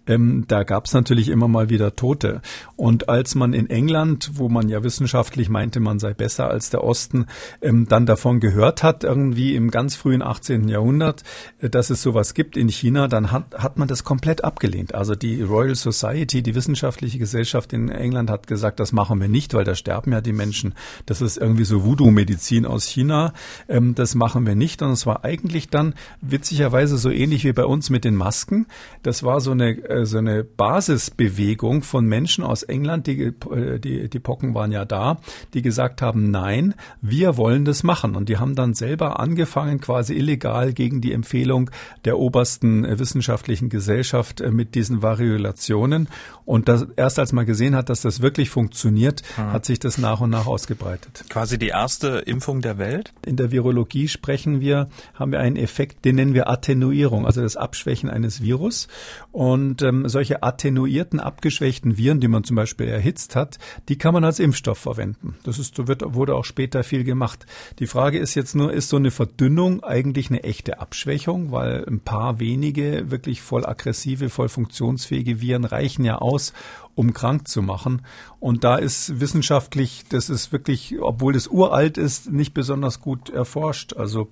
Ähm, 0.08 0.44
da 0.46 0.64
gab 0.64 0.88
es 0.88 0.94
natürlich 0.94 1.30
immer 1.30 1.48
mal 1.48 1.70
wieder 1.70 1.96
Tote. 1.96 2.42
Und 2.76 3.08
als 3.08 3.34
man 3.34 3.54
in 3.54 3.70
England, 3.70 4.32
wo 4.34 4.50
man 4.50 4.68
ja 4.68 4.84
wissenschaftlich 4.84 5.48
meinte, 5.48 5.80
man 5.80 5.98
sei 5.98 6.14
besser 6.14 6.50
als 6.50 6.70
der 6.70 6.84
Osten, 6.84 7.28
ähm, 7.62 7.88
dann 7.88 8.06
davon 8.06 8.42
gehört 8.42 8.84
hat, 8.84 9.06
irgendwie 9.06 9.56
im 9.56 9.72
ganz 9.72 9.96
frühen 9.96 10.22
18. 10.22 10.68
Jahrhundert, 10.68 11.24
äh, 11.62 11.70
dass 11.70 11.90
es 11.90 12.02
sowas 12.02 12.34
gibt 12.34 12.58
in 12.58 12.68
China, 12.68 13.08
dann 13.08 13.32
hat, 13.32 13.58
hat 13.58 13.78
man 13.78 13.88
das 13.88 14.04
komplett 14.04 14.44
abgelehnt. 14.44 14.94
Also 14.94 15.16
die 15.16 15.42
Royal 15.42 15.76
Society, 15.76 16.42
die 16.42 16.56
wissenschaftliche 16.56 17.20
Gesellschaft 17.20 17.72
in 17.72 17.88
England, 17.88 18.17
England 18.18 18.30
hat 18.32 18.48
gesagt, 18.48 18.80
das 18.80 18.92
machen 18.92 19.22
wir 19.22 19.28
nicht, 19.28 19.54
weil 19.54 19.64
da 19.64 19.76
sterben 19.76 20.12
ja 20.12 20.22
die 20.22 20.34
Menschen. 20.34 20.74
Das 21.06 21.22
ist 21.22 21.38
irgendwie 21.38 21.66
so 21.66 21.86
Voodoo-Medizin 21.86 22.66
aus 22.66 22.86
China. 22.86 23.34
Ähm, 23.70 23.94
das 23.94 24.16
machen 24.16 24.48
wir 24.48 24.56
nicht. 24.56 24.82
Und 24.82 24.92
es 24.92 25.06
war 25.06 25.24
eigentlich 25.24 25.70
dann 25.70 25.94
witzigerweise 26.22 26.98
so 26.98 27.12
ähnlich 27.12 27.44
wie 27.44 27.54
bei 27.54 27.66
uns 27.66 27.90
mit 27.92 28.04
den 28.04 28.16
Masken. 28.16 28.66
Das 29.04 29.24
war 29.24 29.40
so 29.40 29.52
eine, 29.52 29.78
äh, 29.88 30.06
so 30.06 30.18
eine 30.18 30.44
Basisbewegung 30.44 31.84
von 31.84 32.06
Menschen 32.06 32.44
aus 32.44 32.64
England, 32.64 33.06
die, 33.06 33.22
äh, 33.22 33.80
die, 33.80 34.10
die 34.10 34.20
Pocken 34.20 34.56
waren 34.56 34.72
ja 34.72 34.86
da, 34.86 35.18
die 35.54 35.62
gesagt 35.62 36.02
haben, 36.02 36.32
nein, 36.32 36.74
wir 37.02 37.38
wollen 37.38 37.66
das 37.66 37.84
machen. 37.84 38.16
Und 38.16 38.30
die 38.30 38.38
haben 38.38 38.56
dann 38.56 38.74
selber 38.74 39.20
angefangen, 39.20 39.80
quasi 39.80 40.16
illegal 40.16 40.74
gegen 40.74 41.02
die 41.02 41.14
Empfehlung 41.14 41.70
der 42.06 42.18
obersten 42.18 42.84
äh, 42.84 42.98
wissenschaftlichen 42.98 43.70
Gesellschaft 43.70 44.44
mit 44.52 44.74
diesen 44.74 45.04
Variolationen. 45.04 46.10
Und 46.46 46.68
das, 46.68 46.88
erst 46.96 47.20
als 47.20 47.34
man 47.34 47.46
gesehen 47.46 47.76
hat, 47.76 47.90
dass 47.90 47.97
das 48.02 48.22
wirklich 48.22 48.50
funktioniert, 48.50 49.24
hm. 49.36 49.52
hat 49.52 49.66
sich 49.66 49.80
das 49.80 49.98
nach 49.98 50.22
und 50.22 50.30
nach 50.30 50.48
ausgebreitet. 50.48 51.26
Quasi 51.30 51.58
die 51.58 51.70
erste 51.70 52.20
Impfung 52.20 52.62
der 52.62 52.78
Welt? 52.78 53.14
In 53.26 53.36
der 53.36 53.52
Virologie 53.52 54.08
sprechen 54.08 54.62
wir, 54.62 54.90
haben 55.14 55.32
wir 55.32 55.40
einen 55.40 55.56
Effekt, 55.56 56.06
den 56.06 56.16
nennen 56.16 56.34
wir 56.34 56.50
Attenuierung, 56.50 57.26
also 57.26 57.42
das 57.42 57.58
Abschwächen 57.58 58.10
eines 58.10 58.42
Virus. 58.42 58.88
Und 59.32 59.82
ähm, 59.82 60.08
solche 60.08 60.44
attenuierten, 60.44 61.20
abgeschwächten 61.20 61.98
Viren, 61.98 62.20
die 62.20 62.28
man 62.28 62.44
zum 62.44 62.56
Beispiel 62.56 62.88
erhitzt 62.88 63.36
hat, 63.36 63.58
die 63.90 63.98
kann 63.98 64.14
man 64.14 64.24
als 64.24 64.40
Impfstoff 64.40 64.78
verwenden. 64.78 65.36
Das 65.44 65.60
ist, 65.60 65.88
wird, 65.88 66.14
wurde 66.14 66.36
auch 66.36 66.46
später 66.46 66.84
viel 66.84 67.04
gemacht. 67.04 67.46
Die 67.80 67.88
Frage 67.88 68.20
ist 68.20 68.36
jetzt 68.36 68.56
nur, 68.56 68.74
ist 68.74 68.90
so 68.90 68.98
eine 68.98 69.12
Verdünnung 69.12 69.84
eigentlich 69.84 70.30
eine 70.30 70.44
echte 70.44 70.80
Abschwächung, 70.80 71.52
weil 71.52 71.86
ein 71.88 72.00
paar 72.00 72.40
wenige 72.40 73.12
wirklich 73.12 73.42
voll 73.42 73.66
aggressive, 73.66 74.30
voll 74.30 74.50
funktionsfähige 74.50 75.42
Viren 75.42 75.66
reichen 75.66 76.06
ja 76.06 76.18
aus, 76.18 76.54
um 76.98 77.14
krank 77.14 77.48
zu 77.48 77.62
machen. 77.62 78.02
Und 78.40 78.64
da 78.64 78.76
ist 78.76 79.20
wissenschaftlich, 79.20 80.06
das 80.10 80.30
ist 80.30 80.52
wirklich, 80.52 80.96
obwohl 81.00 81.36
es 81.36 81.48
uralt 81.48 81.98
ist, 81.98 82.32
nicht 82.32 82.56
besonders 82.56 83.02
gut 83.02 83.30
erforscht. 83.30 83.94
Also 83.94 84.30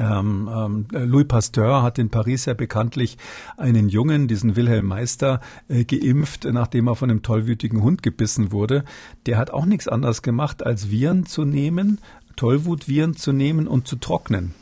ähm, 0.00 0.50
ähm, 0.52 0.86
Louis 0.90 1.28
Pasteur 1.28 1.82
hat 1.82 1.98
in 1.98 2.10
Paris 2.10 2.44
ja 2.46 2.54
bekanntlich 2.54 3.18
einen 3.56 3.88
Jungen, 3.88 4.26
diesen 4.26 4.56
Wilhelm 4.56 4.86
Meister, 4.86 5.40
äh, 5.68 5.84
geimpft, 5.84 6.44
nachdem 6.44 6.88
er 6.88 6.96
von 6.96 7.08
einem 7.08 7.22
tollwütigen 7.22 7.82
Hund 7.82 8.02
gebissen 8.02 8.50
wurde. 8.50 8.84
Der 9.26 9.38
hat 9.38 9.50
auch 9.50 9.64
nichts 9.64 9.86
anderes 9.86 10.22
gemacht, 10.22 10.66
als 10.66 10.90
Viren 10.90 11.24
zu 11.24 11.44
nehmen, 11.44 12.00
Tollwutviren 12.34 13.14
zu 13.14 13.32
nehmen 13.32 13.68
und 13.68 13.86
zu 13.86 13.96
trocknen 13.96 14.54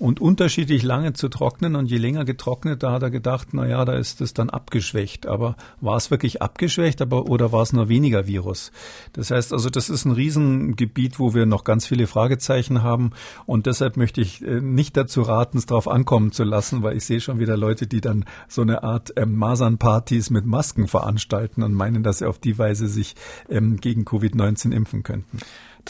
und 0.00 0.18
unterschiedlich 0.18 0.82
lange 0.82 1.12
zu 1.12 1.28
trocknen. 1.28 1.76
Und 1.76 1.90
je 1.90 1.98
länger 1.98 2.24
getrocknet, 2.24 2.82
da 2.82 2.92
hat 2.92 3.02
er 3.02 3.10
gedacht, 3.10 3.48
na 3.52 3.68
ja, 3.68 3.84
da 3.84 3.92
ist 3.92 4.22
es 4.22 4.32
dann 4.32 4.48
abgeschwächt. 4.48 5.26
Aber 5.26 5.56
war 5.82 5.98
es 5.98 6.10
wirklich 6.10 6.40
abgeschwächt, 6.40 7.02
aber 7.02 7.26
oder 7.26 7.52
war 7.52 7.62
es 7.62 7.74
nur 7.74 7.90
weniger 7.90 8.26
Virus? 8.26 8.72
Das 9.12 9.30
heißt 9.30 9.52
also, 9.52 9.68
das 9.68 9.90
ist 9.90 10.06
ein 10.06 10.12
Riesengebiet, 10.12 11.18
wo 11.18 11.34
wir 11.34 11.44
noch 11.44 11.64
ganz 11.64 11.86
viele 11.86 12.06
Fragezeichen 12.06 12.82
haben. 12.82 13.10
Und 13.44 13.66
deshalb 13.66 13.98
möchte 13.98 14.22
ich 14.22 14.42
äh, 14.42 14.62
nicht 14.62 14.96
dazu 14.96 15.20
raten, 15.20 15.58
es 15.58 15.66
darauf 15.66 15.86
ankommen 15.86 16.32
zu 16.32 16.44
lassen, 16.44 16.82
weil 16.82 16.96
ich 16.96 17.04
sehe 17.04 17.20
schon 17.20 17.38
wieder 17.38 17.58
Leute, 17.58 17.86
die 17.86 18.00
dann 18.00 18.24
so 18.48 18.62
eine 18.62 18.82
Art 18.82 19.12
ähm, 19.16 19.36
Masernpartys 19.36 20.30
mit 20.30 20.46
Masken 20.46 20.88
veranstalten 20.88 21.62
und 21.62 21.74
meinen, 21.74 22.02
dass 22.02 22.18
sie 22.18 22.26
auf 22.26 22.38
die 22.38 22.58
Weise 22.58 22.88
sich 22.88 23.16
ähm, 23.50 23.76
gegen 23.76 24.04
Covid-19 24.04 24.72
impfen 24.72 25.02
könnten. 25.02 25.40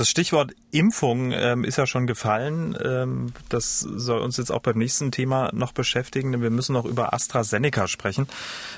Das 0.00 0.08
Stichwort 0.08 0.52
Impfung 0.70 1.30
ähm, 1.32 1.62
ist 1.62 1.76
ja 1.76 1.86
schon 1.86 2.06
gefallen. 2.06 2.74
Ähm, 2.82 3.34
das 3.50 3.80
soll 3.80 4.22
uns 4.22 4.38
jetzt 4.38 4.50
auch 4.50 4.62
beim 4.62 4.78
nächsten 4.78 5.12
Thema 5.12 5.50
noch 5.52 5.72
beschäftigen, 5.72 6.32
denn 6.32 6.40
wir 6.40 6.48
müssen 6.48 6.72
noch 6.72 6.86
über 6.86 7.12
AstraZeneca 7.12 7.86
sprechen. 7.86 8.26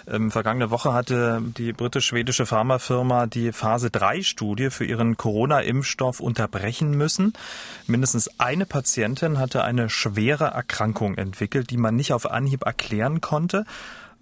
Ähm, 0.09 0.33
vergangene 0.33 0.73
Woche 0.73 0.93
hatte 0.93 1.41
die 1.41 1.73
britisch-schwedische 1.73 2.45
Pharmafirma 2.45 3.27
die 3.27 3.53
Phase 3.53 3.89
3 3.89 4.23
Studie 4.23 4.71
für 4.71 4.85
ihren 4.85 5.17
Corona-Impfstoff 5.17 6.19
unterbrechen 6.19 6.91
müssen. 6.91 7.35
Mindestens 7.87 8.41
eine 8.41 8.67
Patientin 8.67 9.39
hatte 9.39 9.63
eine 9.63 9.91
schwere 9.91 10.47
Erkrankung 10.47 11.15
entwickelt, 11.15 11.71
die 11.71 11.77
man 11.77 11.95
nicht 11.95 12.13
auf 12.13 12.29
Anhieb 12.29 12.67
erklären 12.67 13.21
konnte. 13.21 13.65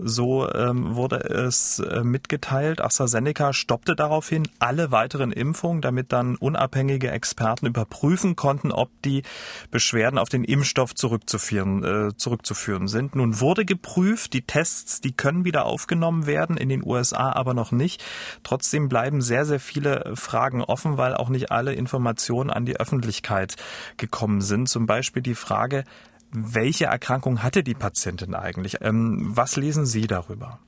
So 0.02 0.50
ähm, 0.52 0.94
wurde 0.94 1.16
es 1.16 1.78
äh, 1.78 2.02
mitgeteilt. 2.02 2.80
AstraZeneca 2.80 3.52
stoppte 3.52 3.94
daraufhin 3.94 4.48
alle 4.58 4.90
weiteren 4.90 5.32
Impfungen, 5.32 5.82
damit 5.82 6.12
dann 6.12 6.36
unabhängige 6.36 7.10
Experten 7.10 7.66
überprüfen 7.66 8.36
konnten, 8.36 8.72
ob 8.72 8.90
die 9.02 9.22
Beschwerden 9.70 10.18
auf 10.18 10.28
den 10.28 10.44
Impfstoff 10.44 10.94
zurückzuführen, 10.94 11.84
äh, 11.84 12.16
zurückzuführen 12.16 12.88
sind. 12.88 13.14
Nun 13.14 13.40
wurde 13.40 13.64
geprüft, 13.64 14.32
die 14.32 14.42
Tests, 14.42 15.00
die 15.00 15.12
können 15.12 15.44
wieder 15.44 15.66
aufgenommen 15.66 16.26
werden, 16.26 16.56
in 16.56 16.68
den 16.68 16.84
USA 16.84 17.32
aber 17.32 17.54
noch 17.54 17.72
nicht. 17.72 18.02
Trotzdem 18.42 18.88
bleiben 18.88 19.20
sehr, 19.20 19.44
sehr 19.44 19.60
viele 19.60 20.12
Fragen 20.14 20.62
offen, 20.62 20.96
weil 20.96 21.14
auch 21.14 21.28
nicht 21.28 21.52
alle 21.52 21.74
Informationen 21.74 22.50
an 22.50 22.64
die 22.64 22.76
Öffentlichkeit 22.76 23.56
gekommen 23.96 24.40
sind. 24.40 24.68
Zum 24.68 24.86
Beispiel 24.86 25.22
die 25.22 25.34
Frage, 25.34 25.84
welche 26.32 26.86
Erkrankung 26.86 27.42
hatte 27.42 27.62
die 27.62 27.74
Patientin 27.74 28.34
eigentlich? 28.34 28.78
Ähm, 28.80 29.30
was 29.34 29.56
lesen 29.56 29.86
Sie 29.86 30.06
darüber? 30.06 30.58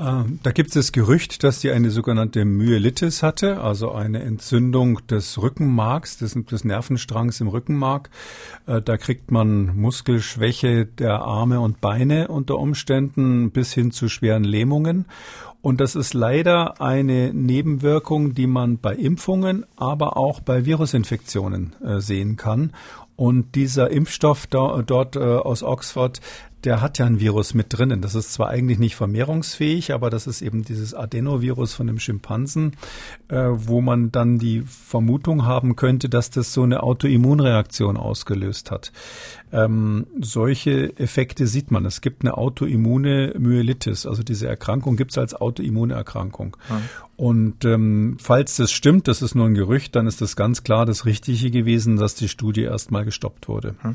Ähm, 0.00 0.38
da 0.42 0.52
gibt 0.52 0.68
es 0.68 0.74
das 0.74 0.92
Gerücht, 0.92 1.44
dass 1.44 1.60
sie 1.60 1.70
eine 1.70 1.90
sogenannte 1.90 2.44
Myelitis 2.44 3.22
hatte, 3.22 3.60
also 3.60 3.92
eine 3.92 4.22
Entzündung 4.22 5.06
des 5.08 5.40
Rückenmarks, 5.40 6.16
des, 6.16 6.32
des 6.34 6.64
Nervenstrangs 6.64 7.40
im 7.40 7.48
Rückenmark. 7.48 8.08
Äh, 8.66 8.80
da 8.80 8.96
kriegt 8.96 9.30
man 9.30 9.76
Muskelschwäche 9.76 10.86
der 10.86 11.20
Arme 11.20 11.60
und 11.60 11.80
Beine 11.82 12.28
unter 12.28 12.58
Umständen 12.58 13.50
bis 13.50 13.74
hin 13.74 13.90
zu 13.90 14.08
schweren 14.08 14.44
Lähmungen. 14.44 15.04
Und 15.62 15.82
das 15.82 15.94
ist 15.94 16.14
leider 16.14 16.80
eine 16.80 17.34
Nebenwirkung, 17.34 18.34
die 18.34 18.46
man 18.46 18.78
bei 18.78 18.94
Impfungen, 18.94 19.66
aber 19.76 20.16
auch 20.16 20.40
bei 20.40 20.64
Virusinfektionen 20.64 21.74
äh, 21.84 22.00
sehen 22.00 22.36
kann. 22.36 22.72
Und 23.20 23.54
dieser 23.54 23.90
Impfstoff 23.90 24.46
da, 24.46 24.80
dort 24.80 25.14
äh, 25.14 25.18
aus 25.18 25.62
Oxford, 25.62 26.22
der 26.64 26.80
hat 26.80 26.96
ja 26.96 27.04
ein 27.04 27.20
Virus 27.20 27.52
mit 27.52 27.66
drinnen. 27.68 28.00
Das 28.00 28.14
ist 28.14 28.32
zwar 28.32 28.48
eigentlich 28.48 28.78
nicht 28.78 28.96
vermehrungsfähig, 28.96 29.92
aber 29.92 30.08
das 30.08 30.26
ist 30.26 30.40
eben 30.40 30.64
dieses 30.64 30.94
Adenovirus 30.94 31.74
von 31.74 31.86
dem 31.86 31.98
Schimpansen, 31.98 32.78
äh, 33.28 33.36
wo 33.36 33.82
man 33.82 34.10
dann 34.10 34.38
die 34.38 34.62
Vermutung 34.62 35.44
haben 35.44 35.76
könnte, 35.76 36.08
dass 36.08 36.30
das 36.30 36.54
so 36.54 36.62
eine 36.62 36.82
Autoimmunreaktion 36.82 37.98
ausgelöst 37.98 38.70
hat. 38.70 38.90
Ähm, 39.52 40.06
solche 40.20 40.96
Effekte 40.98 41.46
sieht 41.46 41.70
man. 41.70 41.84
Es 41.84 42.00
gibt 42.00 42.22
eine 42.22 42.36
autoimmune 42.36 43.34
Myelitis, 43.38 44.06
also 44.06 44.22
diese 44.22 44.46
Erkrankung 44.46 44.96
gibt 44.96 45.10
es 45.10 45.18
als 45.18 45.34
autoimmune 45.34 45.94
Erkrankung. 45.94 46.56
Ja. 46.68 46.80
Und 47.20 47.66
ähm, 47.66 48.16
falls 48.18 48.56
das 48.56 48.72
stimmt, 48.72 49.06
das 49.06 49.20
ist 49.20 49.34
nur 49.34 49.44
ein 49.44 49.52
Gerücht, 49.52 49.94
dann 49.94 50.06
ist 50.06 50.22
das 50.22 50.36
ganz 50.36 50.64
klar 50.64 50.86
das 50.86 51.04
Richtige 51.04 51.50
gewesen, 51.50 51.98
dass 51.98 52.14
die 52.14 52.28
Studie 52.28 52.62
erstmal 52.62 53.04
gestoppt 53.04 53.46
wurde. 53.46 53.74
Hm. 53.82 53.94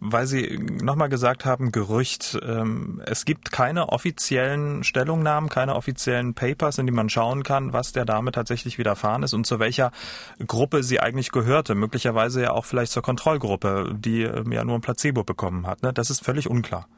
Weil 0.00 0.26
Sie 0.26 0.58
nochmal 0.82 1.08
gesagt 1.08 1.46
haben, 1.46 1.72
Gerücht. 1.72 2.38
Ähm, 2.46 3.00
es 3.06 3.24
gibt 3.24 3.50
keine 3.50 3.88
offiziellen 3.88 4.84
Stellungnahmen, 4.84 5.48
keine 5.48 5.74
offiziellen 5.74 6.34
Papers, 6.34 6.76
in 6.76 6.84
die 6.84 6.92
man 6.92 7.08
schauen 7.08 7.44
kann, 7.44 7.72
was 7.72 7.92
der 7.92 8.04
Dame 8.04 8.30
tatsächlich 8.30 8.76
widerfahren 8.76 9.22
ist 9.22 9.32
und 9.32 9.46
zu 9.46 9.58
welcher 9.58 9.90
Gruppe 10.46 10.82
sie 10.82 11.00
eigentlich 11.00 11.32
gehörte. 11.32 11.74
Möglicherweise 11.74 12.42
ja 12.42 12.50
auch 12.50 12.66
vielleicht 12.66 12.92
zur 12.92 13.02
Kontrollgruppe, 13.02 13.94
die 13.98 14.24
ähm, 14.24 14.52
ja 14.52 14.64
nur 14.64 14.74
ein 14.74 14.82
Placebo 14.96 15.24
bekommen 15.24 15.66
hat. 15.66 15.82
Ne? 15.82 15.92
Das 15.92 16.10
ist 16.10 16.24
völlig 16.24 16.48
unklar. 16.48 16.88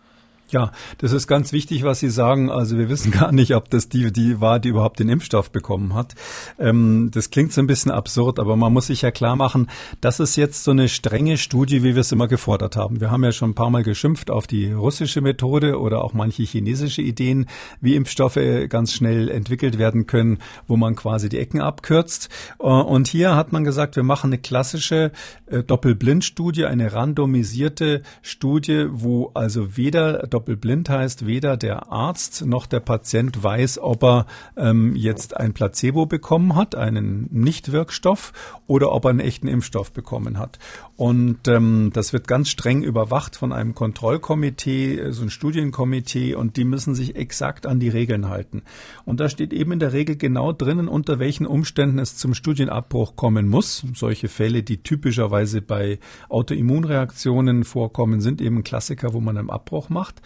Ja, 0.51 0.73
das 0.97 1.13
ist 1.13 1.27
ganz 1.27 1.53
wichtig, 1.53 1.83
was 1.83 2.01
Sie 2.01 2.09
sagen. 2.09 2.51
Also 2.51 2.79
wir 2.79 2.89
wissen 2.89 3.11
gar 3.13 3.33
nicht, 3.33 3.55
ob 3.55 3.69
das 3.69 3.91
die, 3.91 4.11
die 4.13 4.41
war, 4.41 4.59
die 4.59 4.71
überhaupt 4.71 4.99
den 4.99 5.11
Impfstoff 5.11 5.51
bekommen 5.51 5.95
hat. 5.95 6.15
Ähm, 6.59 7.11
das 7.13 7.31
klingt 7.31 7.53
so 7.53 7.61
ein 7.61 7.67
bisschen 7.67 7.91
absurd, 7.91 8.39
aber 8.39 8.57
man 8.57 8.73
muss 8.73 8.87
sich 8.87 9.03
ja 9.03 9.11
klar 9.11 9.37
machen, 9.37 9.69
das 10.01 10.21
ist 10.21 10.37
jetzt 10.37 10.65
so 10.65 10.71
eine 10.71 10.89
strenge 10.89 11.37
Studie, 11.37 11.83
wie 11.83 11.95
wir 11.95 12.01
es 12.01 12.13
immer 12.13 12.29
gefordert 12.29 12.77
haben. 12.77 13.01
Wir 13.01 13.11
haben 13.11 13.25
ja 13.25 13.33
schon 13.33 13.51
ein 13.51 13.55
paar 13.55 13.69
Mal 13.69 13.83
geschimpft 13.83 14.31
auf 14.31 14.47
die 14.47 14.72
russische 14.72 15.20
Methode 15.20 15.79
oder 15.79 16.03
auch 16.03 16.14
manche 16.14 16.45
chinesische 16.45 17.03
Ideen, 17.03 17.47
wie 17.83 17.95
Impfstoffe 17.95 18.39
ganz 18.68 18.95
schnell 18.95 19.29
entwickelt 19.29 19.79
werden 19.79 20.07
können, 20.07 20.39
wo 20.66 20.77
man 20.77 20.97
quasi 20.97 21.29
die 21.29 21.39
Ecken 21.39 21.61
abkürzt. 21.61 22.31
Äh, 22.59 22.64
und 22.64 23.09
hier 23.09 23.37
hat 23.37 23.53
man 23.53 23.64
gesagt, 23.64 23.97
wir 23.97 24.03
machen 24.03 24.29
eine 24.29 24.39
klassische 24.39 25.12
äh, 25.47 25.62
Doppelblindstudie, 25.62 26.64
eine 26.64 26.95
randomisierte 26.95 28.03
Studie, 28.22 28.87
wo 28.91 29.31
also 29.35 29.77
weder 29.77 30.27
doppelblind 30.39 30.89
heißt, 30.89 31.26
weder 31.26 31.57
der 31.57 31.91
Arzt 31.91 32.47
noch 32.47 32.66
der 32.66 32.78
Patient 32.78 33.43
weiß, 33.43 33.80
ob 33.80 34.05
er 34.05 34.26
ähm, 34.57 34.95
jetzt 34.95 35.36
ein 35.36 35.53
Placebo 35.53 36.07
bekommen 36.07 36.55
hat, 36.55 36.76
einen 36.76 37.28
Nichtwirkstoff, 37.32 38.32
oder 38.68 38.93
ob 38.93 39.07
er 39.07 39.11
einen 39.11 39.20
echten 39.20 39.49
Impfstoff 39.49 39.93
bekommen 39.93 40.39
hat. 40.39 40.61
Und 40.97 41.49
ähm, 41.49 41.91
das 41.93 42.12
wird 42.12 42.28
ganz 42.28 42.51
streng 42.51 42.82
überwacht 42.82 43.34
von 43.34 43.53
einem 43.53 43.74
Kontrollkomitee, 43.74 45.11
so 45.11 45.22
ein 45.22 45.30
Studienkomitee, 45.30 46.34
und 46.34 46.57
die 46.57 46.64
müssen 46.64 46.95
sich 46.95 47.16
exakt 47.16 47.66
an 47.66 47.80
die 47.80 47.89
Regeln 47.89 48.28
halten. 48.28 48.62
Und 49.05 49.18
da 49.18 49.28
steht 49.28 49.53
eben 49.53 49.72
in 49.72 49.78
der 49.80 49.93
Regel 49.93 50.16
genau 50.16 50.53
drinnen, 50.53 50.86
unter 50.86 51.18
welchen 51.18 51.47
Umständen 51.47 51.99
es 51.99 52.16
zum 52.16 52.34
Studienabbruch 52.34 53.16
kommen 53.16 53.49
muss. 53.49 53.84
Solche 53.95 54.28
Fälle, 54.28 54.62
die 54.62 54.82
typischerweise 54.82 55.62
bei 55.62 55.99
Autoimmunreaktionen 56.28 57.64
vorkommen, 57.64 58.20
sind 58.20 58.41
eben 58.41 58.62
Klassiker, 58.62 59.14
wo 59.14 59.20
man 59.20 59.39
einen 59.39 59.51
Abbruch 59.51 59.89
macht. 59.89 60.20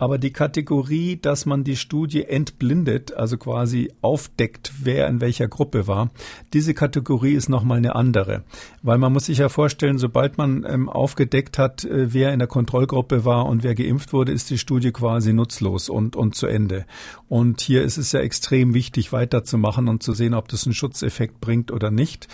Aber 0.00 0.16
die 0.16 0.32
Kategorie, 0.32 1.18
dass 1.20 1.44
man 1.44 1.62
die 1.62 1.76
Studie 1.76 2.24
entblindet, 2.24 3.12
also 3.12 3.36
quasi 3.36 3.92
aufdeckt, 4.00 4.72
wer 4.82 5.06
in 5.08 5.20
welcher 5.20 5.46
Gruppe 5.46 5.86
war, 5.86 6.10
diese 6.54 6.72
Kategorie 6.72 7.34
ist 7.34 7.50
nochmal 7.50 7.76
eine 7.76 7.94
andere. 7.94 8.44
Weil 8.82 8.96
man 8.96 9.12
muss 9.12 9.26
sich 9.26 9.38
ja 9.38 9.50
vorstellen, 9.50 9.98
sobald 9.98 10.38
man 10.38 10.64
ähm, 10.66 10.88
aufgedeckt 10.88 11.58
hat, 11.58 11.84
äh, 11.84 12.14
wer 12.14 12.32
in 12.32 12.38
der 12.38 12.48
Kontrollgruppe 12.48 13.26
war 13.26 13.44
und 13.44 13.62
wer 13.62 13.74
geimpft 13.74 14.14
wurde, 14.14 14.32
ist 14.32 14.48
die 14.48 14.56
Studie 14.56 14.90
quasi 14.90 15.34
nutzlos 15.34 15.90
und, 15.90 16.16
und 16.16 16.34
zu 16.34 16.46
Ende. 16.46 16.86
Und 17.28 17.60
hier 17.60 17.82
ist 17.82 17.98
es 17.98 18.12
ja 18.12 18.20
extrem 18.20 18.72
wichtig, 18.72 19.12
weiterzumachen 19.12 19.86
und 19.86 20.02
zu 20.02 20.14
sehen, 20.14 20.32
ob 20.32 20.48
das 20.48 20.64
einen 20.64 20.74
Schutzeffekt 20.74 21.42
bringt 21.42 21.70
oder 21.70 21.90
nicht. 21.90 22.26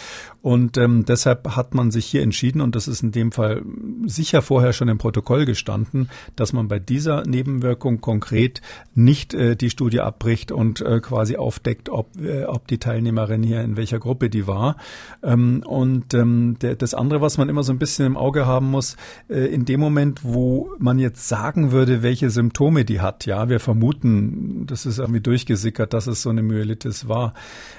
Und 0.46 0.78
ähm, 0.78 1.04
deshalb 1.04 1.56
hat 1.56 1.74
man 1.74 1.90
sich 1.90 2.06
hier 2.06 2.22
entschieden, 2.22 2.60
und 2.60 2.76
das 2.76 2.86
ist 2.86 3.02
in 3.02 3.10
dem 3.10 3.32
Fall 3.32 3.62
sicher 4.04 4.42
vorher 4.42 4.72
schon 4.72 4.86
im 4.86 4.96
Protokoll 4.96 5.44
gestanden, 5.44 6.08
dass 6.36 6.52
man 6.52 6.68
bei 6.68 6.78
dieser 6.78 7.24
Nebenwirkung 7.26 8.00
konkret 8.00 8.62
nicht 8.94 9.34
äh, 9.34 9.56
die 9.56 9.70
Studie 9.70 9.98
abbricht 9.98 10.52
und 10.52 10.80
äh, 10.82 11.00
quasi 11.00 11.36
aufdeckt, 11.36 11.88
ob, 11.88 12.16
äh, 12.20 12.44
ob 12.44 12.68
die 12.68 12.78
Teilnehmerin 12.78 13.42
hier 13.42 13.60
in 13.62 13.76
welcher 13.76 13.98
Gruppe 13.98 14.30
die 14.30 14.46
war. 14.46 14.76
Ähm, 15.20 15.64
und 15.66 16.14
ähm, 16.14 16.56
der, 16.60 16.76
das 16.76 16.94
andere, 16.94 17.20
was 17.20 17.38
man 17.38 17.48
immer 17.48 17.64
so 17.64 17.72
ein 17.72 17.80
bisschen 17.80 18.06
im 18.06 18.16
Auge 18.16 18.46
haben 18.46 18.70
muss, 18.70 18.96
äh, 19.28 19.46
in 19.46 19.64
dem 19.64 19.80
Moment, 19.80 20.22
wo 20.22 20.70
man 20.78 21.00
jetzt 21.00 21.26
sagen 21.26 21.72
würde, 21.72 22.04
welche 22.04 22.30
Symptome 22.30 22.84
die 22.84 23.00
hat, 23.00 23.26
ja, 23.26 23.48
wir 23.48 23.58
vermuten, 23.58 24.64
das 24.68 24.86
ist 24.86 25.00
irgendwie 25.00 25.22
durchgesickert, 25.22 25.92
dass 25.92 26.06
es 26.06 26.22
so 26.22 26.30
eine 26.30 26.44
Myelitis 26.44 27.08
war, 27.08 27.34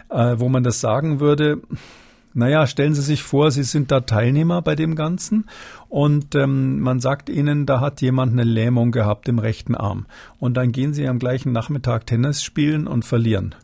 äh, 0.09 0.36
wo 0.38 0.49
man 0.49 0.63
das 0.63 0.82
sagen 0.82 1.22
würde, 1.22 1.61
naja, 2.38 2.67
stellen 2.67 2.93
Sie 2.93 3.01
sich 3.01 3.23
vor, 3.23 3.51
Sie 3.51 3.63
sind 3.63 3.91
da 3.91 4.01
Teilnehmer 4.01 4.61
bei 4.61 4.75
dem 4.75 4.95
Ganzen 4.95 5.45
und 5.89 6.35
ähm, 6.35 6.79
man 6.79 6.99
sagt 6.99 7.29
Ihnen, 7.29 7.65
da 7.65 7.79
hat 7.79 8.01
jemand 8.01 8.33
eine 8.33 8.43
Lähmung 8.43 8.91
gehabt 8.91 9.27
im 9.27 9.39
rechten 9.39 9.75
Arm. 9.75 10.05
Und 10.39 10.55
dann 10.55 10.71
gehen 10.71 10.93
Sie 10.93 11.07
am 11.07 11.19
gleichen 11.19 11.51
Nachmittag 11.51 12.05
Tennis 12.05 12.43
spielen 12.43 12.88
und 12.88 13.05
verlieren. 13.05 13.55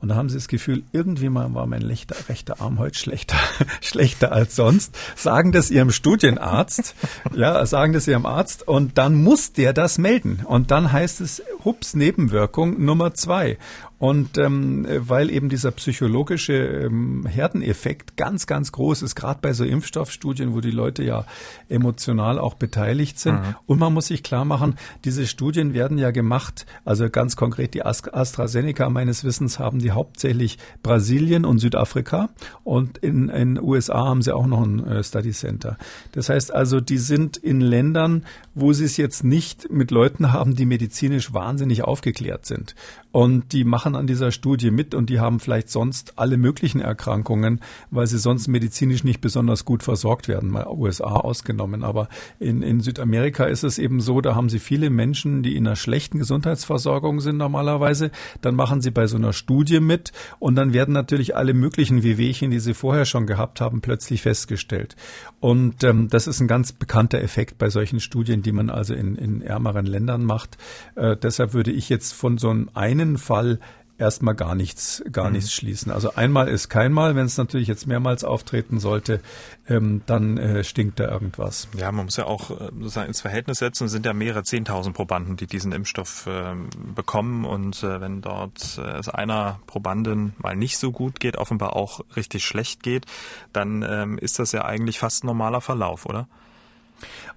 Und 0.00 0.10
da 0.10 0.14
haben 0.14 0.28
sie 0.28 0.36
das 0.36 0.46
Gefühl, 0.46 0.84
irgendwie 0.92 1.28
mal 1.28 1.52
war 1.54 1.66
mein 1.66 1.82
rechter, 1.82 2.14
rechter 2.28 2.60
Arm 2.60 2.78
heute 2.78 2.96
schlechter, 2.96 3.36
schlechter 3.80 4.30
als 4.30 4.54
sonst. 4.54 4.96
Sagen 5.16 5.50
das 5.50 5.72
ihrem 5.72 5.90
Studienarzt, 5.90 6.94
ja, 7.34 7.66
sagen 7.66 7.92
das 7.92 8.06
ihrem 8.06 8.24
Arzt 8.24 8.66
und 8.66 8.96
dann 8.96 9.16
muss 9.16 9.52
der 9.52 9.72
das 9.72 9.98
melden. 9.98 10.44
Und 10.44 10.70
dann 10.70 10.92
heißt 10.92 11.20
es, 11.20 11.42
hups, 11.64 11.94
Nebenwirkung 11.94 12.84
Nummer 12.84 13.14
zwei. 13.14 13.58
Und 13.98 14.38
ähm, 14.38 14.86
weil 14.88 15.30
eben 15.30 15.48
dieser 15.48 15.72
psychologische 15.72 16.54
ähm, 16.54 17.26
Herdeneffekt 17.26 18.16
ganz, 18.16 18.46
ganz 18.46 18.70
groß 18.72 19.02
ist, 19.02 19.16
gerade 19.16 19.40
bei 19.42 19.52
so 19.52 19.64
Impfstoffstudien, 19.64 20.54
wo 20.54 20.60
die 20.60 20.70
Leute 20.70 21.02
ja 21.02 21.24
emotional 21.68 22.38
auch 22.38 22.54
beteiligt 22.54 23.18
sind. 23.18 23.40
Mhm. 23.40 23.56
Und 23.66 23.78
man 23.80 23.92
muss 23.92 24.06
sich 24.06 24.22
klar 24.22 24.44
machen, 24.44 24.76
diese 25.04 25.26
Studien 25.26 25.74
werden 25.74 25.98
ja 25.98 26.12
gemacht, 26.12 26.66
also 26.84 27.10
ganz 27.10 27.34
konkret 27.34 27.74
die 27.74 27.84
AstraZeneca 27.84 28.88
meines 28.88 29.24
Wissens 29.24 29.58
haben 29.58 29.80
die 29.80 29.90
hauptsächlich 29.90 30.58
Brasilien 30.82 31.44
und 31.44 31.58
Südafrika 31.58 32.28
und 32.62 32.98
in 32.98 33.28
in 33.28 33.60
USA 33.60 34.06
haben 34.06 34.22
sie 34.22 34.34
auch 34.34 34.46
noch 34.46 34.62
ein 34.62 34.84
äh, 34.86 35.02
Study 35.02 35.32
Center. 35.32 35.76
Das 36.12 36.28
heißt 36.28 36.52
also, 36.52 36.80
die 36.80 36.98
sind 36.98 37.36
in 37.36 37.60
Ländern, 37.60 38.24
wo 38.54 38.72
sie 38.72 38.84
es 38.84 38.96
jetzt 38.96 39.24
nicht 39.24 39.70
mit 39.70 39.90
Leuten 39.90 40.32
haben, 40.32 40.54
die 40.54 40.66
medizinisch 40.66 41.32
wahnsinnig 41.32 41.82
aufgeklärt 41.82 42.46
sind. 42.46 42.74
Und 43.10 43.52
die 43.52 43.64
machen 43.64 43.94
an 43.94 44.06
dieser 44.06 44.32
Studie 44.32 44.70
mit 44.70 44.94
und 44.94 45.08
die 45.08 45.18
haben 45.18 45.40
vielleicht 45.40 45.70
sonst 45.70 46.18
alle 46.18 46.36
möglichen 46.36 46.80
Erkrankungen, 46.80 47.60
weil 47.90 48.06
sie 48.06 48.18
sonst 48.18 48.48
medizinisch 48.48 49.02
nicht 49.02 49.20
besonders 49.20 49.64
gut 49.64 49.82
versorgt 49.82 50.28
werden, 50.28 50.50
mal 50.50 50.66
USA 50.66 51.14
ausgenommen. 51.14 51.84
Aber 51.84 52.08
in, 52.38 52.62
in 52.62 52.80
Südamerika 52.80 53.44
ist 53.44 53.64
es 53.64 53.78
eben 53.78 54.00
so, 54.00 54.20
da 54.20 54.34
haben 54.34 54.50
sie 54.50 54.58
viele 54.58 54.90
Menschen, 54.90 55.42
die 55.42 55.56
in 55.56 55.66
einer 55.66 55.76
schlechten 55.76 56.18
Gesundheitsversorgung 56.18 57.20
sind 57.20 57.38
normalerweise. 57.38 58.10
Dann 58.42 58.54
machen 58.54 58.82
sie 58.82 58.90
bei 58.90 59.06
so 59.06 59.16
einer 59.16 59.32
Studie 59.32 59.80
mit 59.80 60.12
und 60.38 60.54
dann 60.56 60.74
werden 60.74 60.92
natürlich 60.92 61.34
alle 61.34 61.54
möglichen 61.54 62.02
Wehwehchen, 62.02 62.50
die 62.50 62.60
sie 62.60 62.74
vorher 62.74 63.06
schon 63.06 63.26
gehabt 63.26 63.62
haben, 63.62 63.80
plötzlich 63.80 64.20
festgestellt. 64.20 64.96
Und 65.40 65.82
ähm, 65.82 66.08
das 66.10 66.26
ist 66.26 66.40
ein 66.40 66.48
ganz 66.48 66.72
bekannter 66.72 67.22
Effekt 67.22 67.56
bei 67.56 67.70
solchen 67.70 68.00
Studien, 68.00 68.42
die 68.42 68.52
man 68.52 68.68
also 68.68 68.92
in, 68.92 69.16
in 69.16 69.40
ärmeren 69.40 69.86
Ländern 69.86 70.24
macht. 70.24 70.58
Äh, 70.94 71.16
deshalb 71.16 71.54
würde 71.54 71.70
ich 71.70 71.88
jetzt 71.88 72.12
von 72.12 72.36
so 72.36 72.50
einem 72.50 72.68
einen 73.00 73.18
Fall 73.18 73.58
erstmal 73.98 74.34
gar 74.34 74.54
nichts, 74.54 75.02
gar 75.10 75.26
mhm. 75.26 75.32
nichts 75.32 75.52
schließen. 75.52 75.92
Also 75.92 76.14
einmal 76.14 76.48
ist 76.48 76.68
kein 76.68 76.92
Mal, 76.92 77.16
wenn 77.16 77.26
es 77.26 77.36
natürlich 77.36 77.68
jetzt 77.68 77.86
mehrmals 77.86 78.24
auftreten 78.24 78.78
sollte, 78.78 79.20
ähm, 79.68 80.02
dann 80.06 80.38
äh, 80.38 80.64
stinkt 80.64 81.00
da 81.00 81.08
irgendwas. 81.08 81.68
Ja, 81.76 81.90
man 81.92 82.06
muss 82.06 82.16
ja 82.16 82.26
auch 82.26 82.50
äh, 82.50 82.70
sozusagen 82.78 83.08
ins 83.08 83.20
Verhältnis 83.20 83.58
setzen. 83.58 83.86
Es 83.86 83.92
sind 83.92 84.06
ja 84.06 84.12
mehrere 84.12 84.44
Zehntausend 84.44 84.94
Probanden, 84.94 85.36
die 85.36 85.46
diesen 85.46 85.72
Impfstoff 85.72 86.26
äh, 86.26 86.54
bekommen 86.94 87.44
und 87.44 87.82
äh, 87.82 88.00
wenn 88.00 88.22
dort 88.22 88.78
äh, 88.78 88.98
es 88.98 89.08
einer 89.08 89.58
Probandin 89.66 90.32
mal 90.38 90.56
nicht 90.56 90.78
so 90.78 90.92
gut 90.92 91.18
geht, 91.20 91.36
offenbar 91.36 91.74
auch 91.74 92.00
richtig 92.16 92.44
schlecht 92.44 92.82
geht, 92.82 93.06
dann 93.52 93.84
ähm, 93.88 94.18
ist 94.18 94.38
das 94.38 94.52
ja 94.52 94.64
eigentlich 94.64 94.98
fast 94.98 95.24
ein 95.24 95.26
normaler 95.26 95.60
Verlauf, 95.60 96.06
oder? 96.06 96.28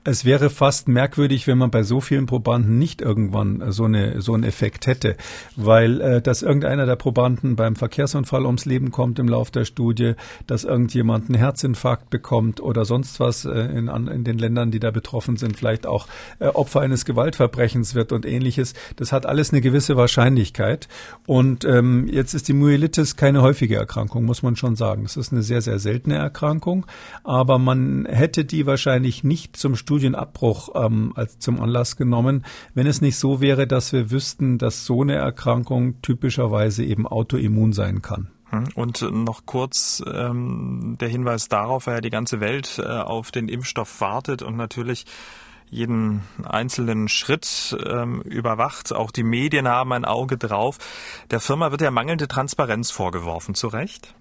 Es 0.04 0.26
wäre 0.26 0.50
fast 0.50 0.88
merkwürdig, 0.88 1.46
wenn 1.46 1.60
man 1.60 1.70
bei 1.70 1.84
so 1.84 2.02
vielen 2.02 2.26
Probanden 2.26 2.80
nicht 2.80 3.02
irgendwann 3.02 3.72
so, 3.72 3.84
eine, 3.84 4.20
so 4.20 4.34
einen 4.34 4.44
Effekt 4.44 4.88
hätte, 4.88 5.16
weil 5.56 6.02
äh, 6.02 6.22
dass 6.24 6.42
irgendeiner 6.42 6.88
der 6.88 6.96
Probanden 6.96 7.56
beim 7.56 7.76
Verkehrsunfall 7.76 8.48
ums 8.48 8.66
Leben 8.66 8.90
kommt 8.90 9.20
im 9.20 9.28
Lauf 9.28 9.52
der 9.52 9.64
Studie, 9.64 10.14
dass 10.48 10.64
irgendjemand 10.64 11.30
einen 11.30 11.38
Herzinfarkt 11.38 12.10
bekommt 12.10 12.62
oder 12.62 12.84
sonst 12.84 13.20
was 13.20 13.46
äh, 13.46 13.52
in, 13.52 13.90
in 13.90 14.24
den 14.24 14.40
Ländern, 14.40 14.72
die 14.72 14.80
da 14.80 14.90
betroffen 14.90 15.38
sind, 15.38 15.56
vielleicht 15.56 15.86
auch 15.86 16.08
äh, 16.40 16.48
Opfer 16.48 16.82
eines 16.82 17.06
Gewaltverbrechens 17.06 17.94
wird 17.94 18.12
und 18.12 18.26
ähnliches. 18.26 18.74
Das 18.96 19.12
hat 19.12 19.28
alles 19.28 19.52
eine 19.52 19.62
gewisse 19.62 19.98
Wahrscheinlichkeit. 19.98 20.88
Und 21.28 21.64
ähm, 21.64 22.08
jetzt 22.08 22.34
ist 22.34 22.48
die 22.48 22.54
Myelitis 22.54 23.18
keine 23.18 23.44
häufige 23.44 23.76
Erkrankung, 23.76 24.26
muss 24.26 24.42
man 24.42 24.56
schon 24.56 24.76
sagen. 24.76 25.04
Das 25.04 25.16
ist 25.16 25.32
eine 25.32 25.44
sehr, 25.44 25.62
sehr 25.62 25.78
seltene 25.78 26.16
Erkrankung, 26.16 26.88
aber 27.24 27.60
man 27.60 28.08
hätte 28.08 28.46
die 28.46 28.66
wahrscheinlich 28.66 29.24
nicht 29.24 29.58
zum 29.58 29.76
Studienabbruch 29.92 30.70
ähm, 30.74 31.12
als 31.16 31.38
zum 31.40 31.60
Anlass 31.60 31.98
genommen, 31.98 32.46
wenn 32.74 32.88
es 32.88 33.02
nicht 33.02 33.18
so 33.18 33.42
wäre, 33.42 33.68
dass 33.68 33.92
wir 33.92 34.10
wüssten, 34.10 34.58
dass 34.58 34.86
so 34.86 35.02
eine 35.02 35.16
Erkrankung 35.16 36.02
typischerweise 36.02 36.86
eben 36.86 37.06
autoimmun 37.06 37.74
sein 37.74 38.02
kann. 38.02 38.32
Hm. 38.52 38.70
Und 38.76 39.02
noch 39.12 39.46
kurz 39.46 40.02
ähm, 40.08 40.96
der 41.02 41.10
Hinweis 41.10 41.50
darauf, 41.50 41.88
weil 41.88 41.96
ja 41.96 42.02
die 42.02 42.10
ganze 42.10 42.40
Welt 42.40 42.82
äh, 42.82 42.88
auf 42.88 43.32
den 43.32 43.50
Impfstoff 43.50 44.00
wartet 44.00 44.44
und 44.44 44.56
natürlich 44.56 45.06
jeden 45.70 46.22
einzelnen 46.44 47.10
Schritt 47.10 47.78
ähm, 47.86 48.22
überwacht. 48.22 48.94
Auch 48.94 49.12
die 49.12 49.24
Medien 49.24 49.68
haben 49.68 49.92
ein 49.92 50.06
Auge 50.06 50.38
drauf. 50.38 50.78
Der 51.32 51.42
Firma 51.42 51.72
wird 51.72 51.82
ja 51.82 51.92
mangelnde 51.92 52.30
Transparenz 52.30 52.92
vorgeworfen, 52.92 53.56
zu 53.56 53.68
Recht? 53.68 54.14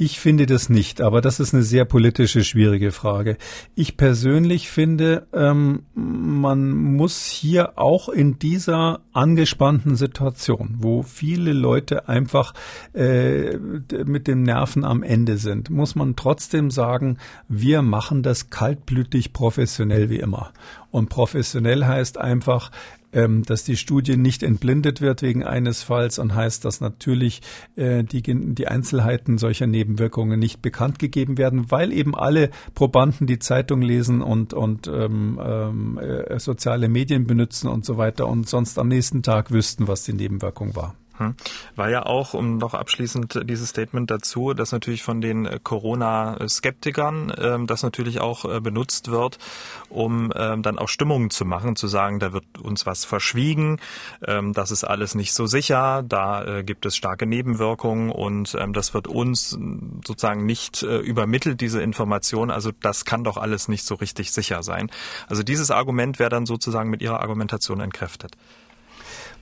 Ich 0.00 0.20
finde 0.20 0.46
das 0.46 0.68
nicht, 0.68 1.00
aber 1.00 1.20
das 1.20 1.40
ist 1.40 1.52
eine 1.52 1.64
sehr 1.64 1.84
politische, 1.84 2.44
schwierige 2.44 2.92
Frage. 2.92 3.36
Ich 3.74 3.96
persönlich 3.96 4.70
finde, 4.70 5.26
ähm, 5.32 5.82
man 5.92 6.70
muss 6.70 7.26
hier 7.26 7.76
auch 7.80 8.08
in 8.08 8.38
dieser 8.38 9.00
angespannten 9.12 9.96
Situation, 9.96 10.76
wo 10.78 11.02
viele 11.02 11.52
Leute 11.52 12.08
einfach 12.08 12.54
äh, 12.94 13.56
mit 13.56 14.28
den 14.28 14.44
Nerven 14.44 14.84
am 14.84 15.02
Ende 15.02 15.36
sind, 15.36 15.68
muss 15.68 15.96
man 15.96 16.14
trotzdem 16.14 16.70
sagen, 16.70 17.18
wir 17.48 17.82
machen 17.82 18.22
das 18.22 18.50
kaltblütig 18.50 19.32
professionell 19.32 20.10
wie 20.10 20.20
immer. 20.20 20.52
Und 20.92 21.08
professionell 21.08 21.84
heißt 21.84 22.18
einfach, 22.18 22.70
ähm, 23.12 23.42
dass 23.44 23.64
die 23.64 23.76
Studie 23.76 24.16
nicht 24.16 24.42
entblindet 24.42 25.00
wird 25.00 25.22
wegen 25.22 25.44
eines 25.44 25.82
Falls 25.82 26.18
und 26.18 26.34
heißt, 26.34 26.64
dass 26.64 26.80
natürlich 26.80 27.40
äh, 27.76 28.04
die, 28.04 28.22
die 28.22 28.68
Einzelheiten 28.68 29.38
solcher 29.38 29.66
Nebenwirkungen 29.66 30.38
nicht 30.38 30.62
bekannt 30.62 30.98
gegeben 30.98 31.38
werden, 31.38 31.70
weil 31.70 31.92
eben 31.92 32.14
alle 32.14 32.50
Probanden 32.74 33.26
die 33.26 33.38
Zeitung 33.38 33.82
lesen 33.82 34.22
und, 34.22 34.52
und 34.52 34.88
ähm, 34.88 35.40
ähm, 35.42 35.98
äh, 35.98 36.38
soziale 36.38 36.88
Medien 36.88 37.26
benutzen 37.26 37.68
und 37.68 37.84
so 37.84 37.96
weiter 37.96 38.26
und 38.28 38.48
sonst 38.48 38.78
am 38.78 38.88
nächsten 38.88 39.22
Tag 39.22 39.50
wüssten, 39.50 39.88
was 39.88 40.04
die 40.04 40.12
Nebenwirkung 40.12 40.76
war. 40.76 40.94
Hm. 41.18 41.34
War 41.74 41.90
ja 41.90 42.06
auch, 42.06 42.34
um 42.34 42.58
noch 42.58 42.74
abschließend 42.74 43.40
dieses 43.44 43.70
Statement 43.70 44.10
dazu, 44.10 44.54
dass 44.54 44.70
natürlich 44.72 45.02
von 45.02 45.20
den 45.20 45.46
äh, 45.46 45.58
Corona-Skeptikern 45.62 47.32
ähm, 47.38 47.66
das 47.66 47.82
natürlich 47.82 48.20
auch 48.20 48.44
äh, 48.44 48.60
benutzt 48.60 49.10
wird, 49.10 49.38
um 49.88 50.32
ähm, 50.36 50.62
dann 50.62 50.78
auch 50.78 50.88
Stimmungen 50.88 51.30
zu 51.30 51.44
machen, 51.44 51.74
zu 51.74 51.88
sagen, 51.88 52.20
da 52.20 52.32
wird 52.32 52.44
uns 52.62 52.86
was 52.86 53.04
verschwiegen, 53.04 53.80
ähm, 54.26 54.52
das 54.52 54.70
ist 54.70 54.84
alles 54.84 55.16
nicht 55.16 55.32
so 55.32 55.46
sicher, 55.46 56.04
da 56.04 56.44
äh, 56.44 56.64
gibt 56.64 56.86
es 56.86 56.96
starke 56.96 57.26
Nebenwirkungen 57.26 58.10
und 58.10 58.56
ähm, 58.58 58.72
das 58.72 58.94
wird 58.94 59.08
uns 59.08 59.58
sozusagen 60.06 60.46
nicht 60.46 60.84
äh, 60.84 60.98
übermittelt, 60.98 61.60
diese 61.60 61.82
Information. 61.82 62.50
Also 62.50 62.70
das 62.80 63.04
kann 63.04 63.24
doch 63.24 63.36
alles 63.36 63.66
nicht 63.66 63.84
so 63.84 63.96
richtig 63.96 64.30
sicher 64.30 64.62
sein. 64.62 64.90
Also 65.26 65.42
dieses 65.42 65.72
Argument 65.72 66.18
wäre 66.20 66.30
dann 66.30 66.46
sozusagen 66.46 66.90
mit 66.90 67.02
Ihrer 67.02 67.20
Argumentation 67.20 67.80
entkräftet. 67.80 68.36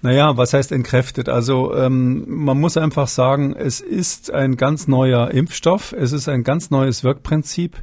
Naja, 0.03 0.37
was 0.37 0.53
heißt 0.53 0.73
entkräftet? 0.73 1.29
Also 1.29 1.75
ähm, 1.75 2.25
man 2.27 2.61
muss 2.61 2.77
einfach 2.77 3.09
sagen, 3.09 3.55
es 3.57 3.81
ist 3.81 4.31
ein 4.31 4.57
ganz 4.57 4.89
neuer 4.89 5.31
Impfstoff, 5.31 5.93
es 5.93 6.13
ist 6.13 6.29
ein 6.29 6.45
ganz 6.45 6.71
neues 6.71 7.03
Wirkprinzip 7.03 7.77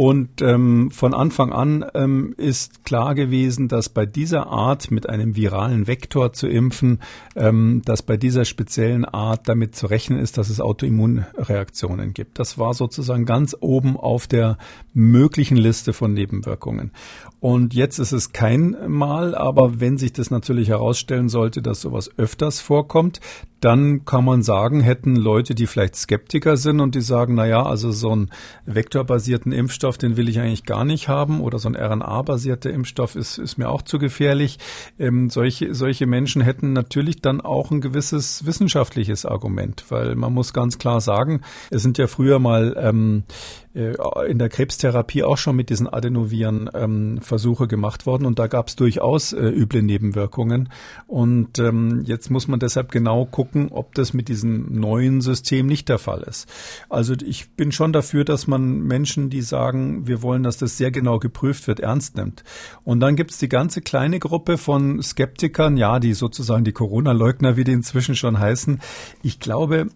und 0.00 0.40
ähm, 0.40 0.90
von 0.90 1.12
Anfang 1.12 1.52
an 1.52 1.84
ähm, 1.92 2.32
ist 2.38 2.86
klar 2.86 3.14
gewesen, 3.14 3.68
dass 3.68 3.90
bei 3.90 4.06
dieser 4.06 4.46
Art 4.46 4.90
mit 4.90 5.06
einem 5.06 5.36
viralen 5.36 5.86
Vektor 5.86 6.32
zu 6.32 6.48
impfen, 6.48 7.00
ähm, 7.36 7.82
dass 7.84 8.00
bei 8.00 8.16
dieser 8.16 8.46
speziellen 8.46 9.04
Art 9.04 9.46
damit 9.46 9.76
zu 9.76 9.88
rechnen 9.88 10.18
ist, 10.18 10.38
dass 10.38 10.48
es 10.48 10.58
Autoimmunreaktionen 10.58 12.14
gibt. 12.14 12.38
Das 12.38 12.56
war 12.56 12.72
sozusagen 12.72 13.26
ganz 13.26 13.54
oben 13.60 13.98
auf 13.98 14.26
der 14.26 14.56
möglichen 14.94 15.58
Liste 15.58 15.92
von 15.92 16.14
Nebenwirkungen. 16.14 16.92
Und 17.40 17.74
jetzt 17.74 17.98
ist 17.98 18.12
es 18.12 18.32
kein 18.32 18.76
Mal, 18.88 19.34
aber 19.34 19.80
wenn 19.80 19.98
sich 19.98 20.14
das 20.14 20.30
natürlich 20.30 20.70
herausstellen 20.70 21.28
sollte, 21.28 21.60
dass 21.60 21.82
sowas 21.82 22.10
öfters 22.16 22.60
vorkommt, 22.60 23.20
dann 23.60 24.04
kann 24.04 24.24
man 24.24 24.42
sagen, 24.42 24.80
hätten 24.80 25.16
Leute, 25.16 25.54
die 25.54 25.66
vielleicht 25.66 25.94
Skeptiker 25.96 26.56
sind 26.56 26.80
und 26.80 26.94
die 26.94 27.02
sagen, 27.02 27.34
na 27.34 27.46
ja, 27.46 27.62
also 27.62 27.92
so 27.92 28.10
einen 28.10 28.30
vektorbasierten 28.66 29.52
Impfstoff, 29.52 29.89
den 29.98 30.16
will 30.16 30.28
ich 30.28 30.40
eigentlich 30.40 30.64
gar 30.64 30.84
nicht 30.84 31.08
haben 31.08 31.40
oder 31.40 31.58
so 31.58 31.68
ein 31.68 31.76
RNA-basierter 31.76 32.70
Impfstoff 32.70 33.16
ist, 33.16 33.38
ist 33.38 33.58
mir 33.58 33.68
auch 33.68 33.82
zu 33.82 33.98
gefährlich. 33.98 34.58
Ähm, 34.98 35.30
solche, 35.30 35.74
solche 35.74 36.06
Menschen 36.06 36.42
hätten 36.42 36.72
natürlich 36.72 37.22
dann 37.22 37.40
auch 37.40 37.70
ein 37.70 37.80
gewisses 37.80 38.46
wissenschaftliches 38.46 39.26
Argument, 39.26 39.84
weil 39.88 40.14
man 40.14 40.32
muss 40.32 40.52
ganz 40.52 40.78
klar 40.78 41.00
sagen, 41.00 41.40
es 41.70 41.82
sind 41.82 41.98
ja 41.98 42.06
früher 42.06 42.38
mal 42.38 42.76
ähm, 42.78 43.24
äh, 43.72 43.94
in 44.28 44.38
der 44.38 44.48
Krebstherapie 44.48 45.22
auch 45.22 45.38
schon 45.38 45.54
mit 45.54 45.70
diesen 45.70 45.86
Adenoviren 45.86 46.68
ähm, 46.74 47.20
Versuche 47.20 47.68
gemacht 47.68 48.04
worden 48.04 48.26
und 48.26 48.40
da 48.40 48.48
gab 48.48 48.66
es 48.66 48.74
durchaus 48.74 49.32
äh, 49.32 49.46
üble 49.46 49.82
Nebenwirkungen. 49.82 50.70
Und 51.06 51.60
ähm, 51.60 52.02
jetzt 52.04 52.30
muss 52.30 52.48
man 52.48 52.58
deshalb 52.58 52.90
genau 52.90 53.26
gucken, 53.26 53.68
ob 53.70 53.94
das 53.94 54.12
mit 54.12 54.26
diesem 54.26 54.80
neuen 54.80 55.20
System 55.20 55.66
nicht 55.66 55.88
der 55.88 55.98
Fall 55.98 56.22
ist. 56.22 56.48
Also 56.88 57.14
ich 57.24 57.50
bin 57.50 57.70
schon 57.70 57.92
dafür, 57.92 58.24
dass 58.24 58.48
man 58.48 58.80
Menschen, 58.80 59.30
die 59.30 59.42
sagen, 59.42 59.69
wir 59.72 60.22
wollen, 60.22 60.42
dass 60.42 60.58
das 60.58 60.76
sehr 60.76 60.90
genau 60.90 61.18
geprüft 61.18 61.66
wird, 61.66 61.80
ernst 61.80 62.16
nimmt. 62.16 62.44
Und 62.84 63.00
dann 63.00 63.16
gibt 63.16 63.30
es 63.30 63.38
die 63.38 63.48
ganze 63.48 63.80
kleine 63.80 64.18
Gruppe 64.18 64.58
von 64.58 65.02
Skeptikern, 65.02 65.76
ja, 65.76 66.00
die 66.00 66.14
sozusagen 66.14 66.64
die 66.64 66.72
Corona-Leugner, 66.72 67.56
wie 67.56 67.64
die 67.64 67.72
inzwischen 67.72 68.14
schon 68.14 68.38
heißen. 68.38 68.80
Ich 69.22 69.40
glaube, 69.40 69.88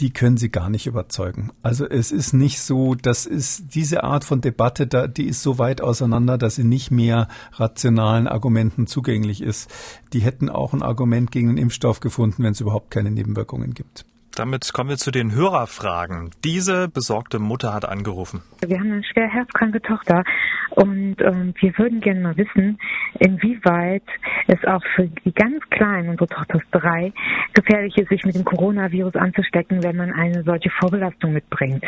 die 0.00 0.10
können 0.10 0.36
sie 0.36 0.50
gar 0.50 0.70
nicht 0.70 0.86
überzeugen. 0.86 1.50
Also 1.62 1.88
es 1.88 2.12
ist 2.12 2.32
nicht 2.32 2.60
so, 2.60 2.94
das 2.94 3.26
ist 3.26 3.74
diese 3.74 4.04
Art 4.04 4.24
von 4.24 4.40
Debatte, 4.40 4.86
da, 4.86 5.06
die 5.06 5.24
ist 5.24 5.42
so 5.42 5.58
weit 5.58 5.80
auseinander, 5.80 6.38
dass 6.38 6.56
sie 6.56 6.64
nicht 6.64 6.90
mehr 6.90 7.28
rationalen 7.54 8.28
Argumenten 8.28 8.86
zugänglich 8.86 9.42
ist. 9.42 9.70
Die 10.12 10.20
hätten 10.20 10.48
auch 10.48 10.72
ein 10.72 10.82
Argument 10.82 11.30
gegen 11.30 11.48
den 11.48 11.58
Impfstoff 11.58 12.00
gefunden, 12.00 12.42
wenn 12.42 12.52
es 12.52 12.60
überhaupt 12.60 12.90
keine 12.90 13.10
Nebenwirkungen 13.10 13.74
gibt. 13.74 14.04
Damit 14.34 14.72
kommen 14.72 14.88
wir 14.88 14.96
zu 14.96 15.10
den 15.10 15.32
Hörerfragen. 15.32 16.30
Diese 16.42 16.88
besorgte 16.88 17.38
Mutter 17.38 17.74
hat 17.74 17.84
angerufen. 17.84 18.42
Wir 18.66 18.78
haben 18.78 18.92
eine 18.92 19.04
schwer 19.04 19.28
herzkranke 19.28 19.82
Tochter 19.82 20.24
und 20.70 21.16
ähm, 21.20 21.54
wir 21.60 21.76
würden 21.78 22.00
gerne 22.00 22.20
mal 22.20 22.36
wissen, 22.36 22.78
inwieweit 23.18 24.04
es 24.46 24.64
auch 24.64 24.82
für 24.94 25.06
die 25.08 25.32
ganz 25.32 25.62
Kleinen, 25.70 26.08
unsere 26.08 26.28
Tochter 26.28 26.58
ist 26.58 26.66
drei, 26.70 27.12
gefährlich 27.52 27.96
ist, 27.98 28.08
sich 28.08 28.24
mit 28.24 28.34
dem 28.34 28.44
Coronavirus 28.44 29.16
anzustecken, 29.16 29.82
wenn 29.82 29.96
man 29.96 30.12
eine 30.12 30.42
solche 30.44 30.70
Vorbelastung 30.70 31.34
mitbringt. 31.34 31.84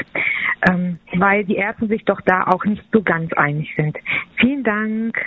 Ähm, 0.68 0.98
weil 1.16 1.44
die 1.44 1.56
Ärzte 1.56 1.86
sich 1.86 2.04
doch 2.04 2.20
da 2.22 2.44
auch 2.44 2.64
nicht 2.64 2.84
so 2.92 3.02
ganz 3.02 3.32
einig 3.32 3.72
sind. 3.76 3.96
Vielen 4.36 4.64
Dank. 4.64 5.18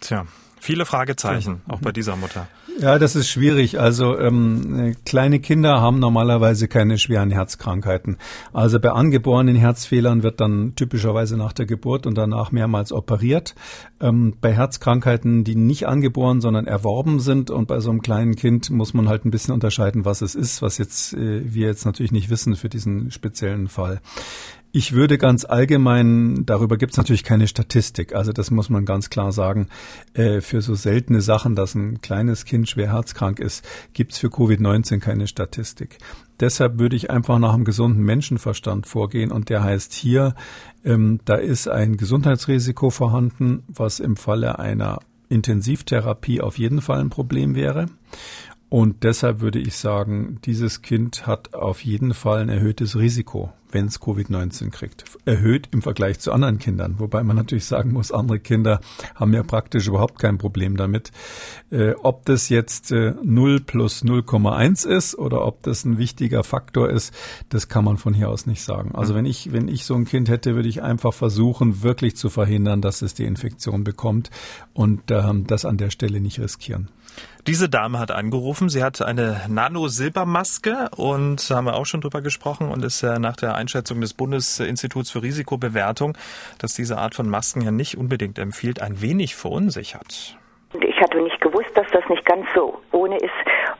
Tja, 0.00 0.24
viele 0.62 0.86
Fragezeichen, 0.86 1.60
auch 1.68 1.80
bei 1.80 1.92
dieser 1.92 2.16
Mutter. 2.16 2.46
Ja, 2.80 2.98
das 2.98 3.16
ist 3.16 3.28
schwierig. 3.28 3.78
Also 3.78 4.18
ähm, 4.18 4.94
kleine 5.04 5.40
Kinder 5.40 5.80
haben 5.80 5.98
normalerweise 5.98 6.68
keine 6.68 6.98
schweren 6.98 7.30
Herzkrankheiten. 7.30 8.16
Also 8.52 8.80
bei 8.80 8.90
angeborenen 8.90 9.56
Herzfehlern 9.56 10.22
wird 10.22 10.40
dann 10.40 10.74
typischerweise 10.74 11.36
nach 11.36 11.52
der 11.52 11.66
Geburt 11.66 12.06
und 12.06 12.16
danach 12.16 12.50
mehrmals 12.50 12.92
operiert. 12.92 13.54
Ähm, 14.00 14.34
bei 14.40 14.52
Herzkrankheiten, 14.52 15.44
die 15.44 15.56
nicht 15.56 15.86
angeboren, 15.86 16.40
sondern 16.40 16.66
erworben 16.66 17.20
sind 17.20 17.50
und 17.50 17.66
bei 17.66 17.80
so 17.80 17.90
einem 17.90 18.00
kleinen 18.00 18.36
Kind 18.36 18.70
muss 18.70 18.94
man 18.94 19.08
halt 19.08 19.24
ein 19.24 19.30
bisschen 19.30 19.52
unterscheiden, 19.52 20.04
was 20.04 20.22
es 20.22 20.34
ist, 20.34 20.62
was 20.62 20.78
jetzt 20.78 21.12
äh, 21.12 21.52
wir 21.52 21.66
jetzt 21.66 21.84
natürlich 21.84 22.12
nicht 22.12 22.30
wissen 22.30 22.56
für 22.56 22.68
diesen 22.68 23.10
speziellen 23.10 23.68
Fall. 23.68 24.00
Ich 24.74 24.92
würde 24.92 25.18
ganz 25.18 25.44
allgemein, 25.44 26.46
darüber 26.46 26.78
gibt 26.78 26.92
es 26.92 26.96
natürlich 26.96 27.24
keine 27.24 27.46
Statistik, 27.46 28.14
also 28.14 28.32
das 28.32 28.50
muss 28.50 28.70
man 28.70 28.86
ganz 28.86 29.10
klar 29.10 29.30
sagen, 29.30 29.68
äh, 30.14 30.40
für 30.40 30.62
so 30.62 30.74
seltene 30.74 31.20
Sachen, 31.20 31.54
dass 31.54 31.74
ein 31.74 32.00
kleines 32.00 32.46
Kind 32.46 32.70
schwer 32.70 32.90
herzkrank 32.90 33.38
ist, 33.38 33.68
gibt 33.92 34.12
es 34.12 34.18
für 34.18 34.28
Covid-19 34.28 34.98
keine 35.00 35.26
Statistik. 35.26 35.98
Deshalb 36.40 36.78
würde 36.78 36.96
ich 36.96 37.10
einfach 37.10 37.38
nach 37.38 37.52
einem 37.52 37.66
gesunden 37.66 38.02
Menschenverstand 38.02 38.86
vorgehen 38.86 39.30
und 39.30 39.50
der 39.50 39.62
heißt 39.62 39.92
hier, 39.92 40.34
ähm, 40.86 41.20
da 41.26 41.34
ist 41.34 41.68
ein 41.68 41.98
Gesundheitsrisiko 41.98 42.88
vorhanden, 42.88 43.64
was 43.68 44.00
im 44.00 44.16
Falle 44.16 44.58
einer 44.58 45.00
Intensivtherapie 45.28 46.40
auf 46.40 46.56
jeden 46.58 46.80
Fall 46.80 47.00
ein 47.00 47.10
Problem 47.10 47.54
wäre. 47.54 47.86
Und 48.72 49.02
deshalb 49.02 49.42
würde 49.42 49.58
ich 49.58 49.76
sagen, 49.76 50.38
dieses 50.46 50.80
Kind 50.80 51.26
hat 51.26 51.52
auf 51.52 51.84
jeden 51.84 52.14
Fall 52.14 52.40
ein 52.40 52.48
erhöhtes 52.48 52.96
Risiko, 52.96 53.52
wenn 53.70 53.84
es 53.84 54.00
Covid-19 54.00 54.70
kriegt. 54.70 55.04
Erhöht 55.26 55.68
im 55.72 55.82
Vergleich 55.82 56.20
zu 56.20 56.32
anderen 56.32 56.58
Kindern. 56.58 56.94
Wobei 56.96 57.22
man 57.22 57.36
natürlich 57.36 57.66
sagen 57.66 57.92
muss, 57.92 58.12
andere 58.12 58.40
Kinder 58.40 58.80
haben 59.14 59.34
ja 59.34 59.42
praktisch 59.42 59.88
überhaupt 59.88 60.18
kein 60.18 60.38
Problem 60.38 60.78
damit. 60.78 61.12
Äh, 61.70 61.92
ob 62.02 62.24
das 62.24 62.48
jetzt 62.48 62.92
äh, 62.92 63.12
0 63.22 63.60
plus 63.60 64.06
0,1 64.06 64.88
ist 64.88 65.18
oder 65.18 65.44
ob 65.44 65.62
das 65.64 65.84
ein 65.84 65.98
wichtiger 65.98 66.42
Faktor 66.42 66.88
ist, 66.88 67.12
das 67.50 67.68
kann 67.68 67.84
man 67.84 67.98
von 67.98 68.14
hier 68.14 68.30
aus 68.30 68.46
nicht 68.46 68.62
sagen. 68.62 68.94
Also 68.94 69.14
wenn 69.14 69.26
ich, 69.26 69.52
wenn 69.52 69.68
ich 69.68 69.84
so 69.84 69.94
ein 69.96 70.06
Kind 70.06 70.30
hätte, 70.30 70.54
würde 70.54 70.70
ich 70.70 70.82
einfach 70.82 71.12
versuchen, 71.12 71.82
wirklich 71.82 72.16
zu 72.16 72.30
verhindern, 72.30 72.80
dass 72.80 73.02
es 73.02 73.12
die 73.12 73.26
Infektion 73.26 73.84
bekommt 73.84 74.30
und 74.72 75.10
ähm, 75.10 75.46
das 75.46 75.66
an 75.66 75.76
der 75.76 75.90
Stelle 75.90 76.22
nicht 76.22 76.40
riskieren. 76.40 76.88
Diese 77.48 77.68
Dame 77.68 77.98
hat 77.98 78.12
angerufen. 78.12 78.68
Sie 78.68 78.84
hat 78.84 79.02
eine 79.02 79.40
Nano-Silbermaske 79.48 80.90
und 80.96 81.40
haben 81.50 81.64
wir 81.64 81.74
auch 81.74 81.86
schon 81.86 82.00
drüber 82.00 82.20
gesprochen 82.20 82.70
und 82.70 82.84
ist 82.84 83.02
ja 83.02 83.18
nach 83.18 83.34
der 83.34 83.56
Einschätzung 83.56 84.00
des 84.00 84.14
Bundesinstituts 84.14 85.10
für 85.10 85.22
Risikobewertung, 85.22 86.16
dass 86.60 86.74
diese 86.74 86.98
Art 86.98 87.16
von 87.16 87.28
Masken 87.28 87.62
ja 87.62 87.72
nicht 87.72 87.98
unbedingt 87.98 88.38
empfiehlt, 88.38 88.80
ein 88.80 89.02
wenig 89.02 89.34
verunsichert. 89.34 90.38
Ich 90.80 91.00
hatte 91.00 91.20
nicht 91.20 91.40
gewusst, 91.40 91.70
dass 91.74 91.86
das 91.92 92.08
nicht 92.08 92.24
ganz 92.24 92.46
so 92.54 92.80
ohne 92.92 93.16
ist, 93.16 93.32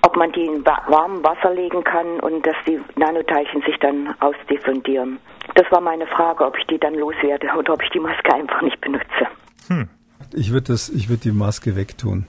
ob 0.02 0.16
man 0.16 0.32
die 0.32 0.44
in 0.44 0.66
warmem 0.66 1.22
Wasser 1.22 1.54
legen 1.54 1.84
kann 1.84 2.18
und 2.18 2.44
dass 2.44 2.56
die 2.66 2.80
Nanoteilchen 2.96 3.62
sich 3.62 3.78
dann 3.78 4.12
ausdiffundieren. 4.18 5.20
Das 5.54 5.70
war 5.70 5.80
meine 5.80 6.08
Frage, 6.08 6.44
ob 6.44 6.58
ich 6.58 6.66
die 6.66 6.78
dann 6.78 6.94
loswerde 6.94 7.48
oder 7.56 7.74
ob 7.74 7.82
ich 7.82 7.90
die 7.90 8.00
Maske 8.00 8.34
einfach 8.34 8.60
nicht 8.60 8.80
benutze. 8.80 9.28
Hm. 9.68 9.88
Ich 10.34 10.52
würde 10.52 10.72
das, 10.72 10.88
ich 10.88 11.08
würde 11.08 11.22
die 11.22 11.32
Maske 11.32 11.76
wegtun. 11.76 12.26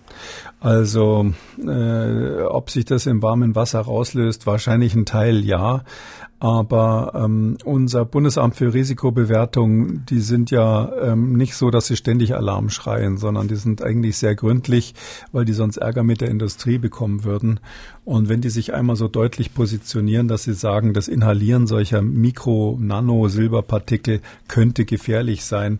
Also, 0.60 1.32
äh, 1.66 2.42
ob 2.42 2.70
sich 2.70 2.86
das 2.86 3.06
im 3.06 3.22
warmen 3.22 3.56
Wasser 3.56 3.82
rauslöst, 3.82 4.48
wahrscheinlich 4.48 4.96
ein 4.96 5.06
Teil 5.06 5.44
ja. 5.44 5.84
Aber 6.44 7.14
ähm, 7.16 7.58
unser 7.64 8.04
Bundesamt 8.04 8.58
für 8.58 8.74
Risikobewertung, 8.74 10.06
die 10.06 10.20
sind 10.20 10.52
ja 10.52 10.92
ähm, 11.02 11.38
nicht 11.38 11.56
so, 11.56 11.72
dass 11.72 11.88
sie 11.88 11.96
ständig 11.96 12.36
Alarm 12.36 12.70
schreien, 12.70 13.16
sondern 13.16 13.48
die 13.48 13.56
sind 13.56 13.82
eigentlich 13.82 14.18
sehr 14.18 14.36
gründlich, 14.36 14.94
weil 15.32 15.46
die 15.46 15.54
sonst 15.54 15.78
Ärger 15.78 16.04
mit 16.04 16.20
der 16.20 16.28
Industrie 16.28 16.80
bekommen 16.80 17.24
würden. 17.24 17.62
Und 18.04 18.28
wenn 18.28 18.42
die 18.42 18.50
sich 18.50 18.74
einmal 18.74 18.98
so 18.98 19.08
deutlich 19.08 19.54
positionieren, 19.54 20.28
dass 20.28 20.44
sie 20.44 20.54
sagen, 20.54 20.94
das 20.94 21.08
Inhalieren 21.08 21.66
solcher 21.66 22.02
Mikro-Nano-Silberpartikel 22.02 24.20
könnte 24.50 24.84
gefährlich 24.84 25.46
sein, 25.46 25.80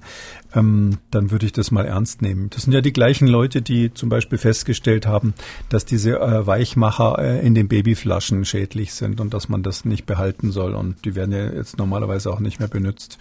ähm, 0.56 0.98
dann 1.12 1.32
würde 1.32 1.46
ich 1.46 1.52
das 1.52 1.72
mal 1.72 1.86
ernst 1.86 2.22
nehmen. 2.22 2.50
Das 2.50 2.64
sind 2.64 2.74
ja 2.74 2.82
die 2.82 2.94
gleichen 2.94 3.28
Leute, 3.28 3.62
die 3.62 3.94
zum 3.94 4.10
Beispiel 4.10 4.38
festgestellt 4.38 5.06
haben, 5.06 5.34
dass 5.70 5.86
diese 5.86 6.20
äh, 6.20 6.46
Weichmacher 6.46 7.18
äh, 7.20 7.46
in 7.46 7.56
den 7.56 7.68
Babyflaschen 7.68 8.46
schädlich 8.46 8.94
sind 8.94 9.20
und 9.20 9.34
dass 9.34 9.50
man 9.50 9.64
das 9.64 9.86
nicht 9.86 10.06
behalten 10.06 10.52
soll. 10.52 10.76
Und 10.76 11.06
die 11.06 11.16
werden 11.16 11.32
ja 11.32 11.52
jetzt 11.52 11.78
normalerweise 11.78 12.32
auch 12.32 12.40
nicht 12.40 12.60
mehr 12.60 12.70
benutzt. 12.70 13.18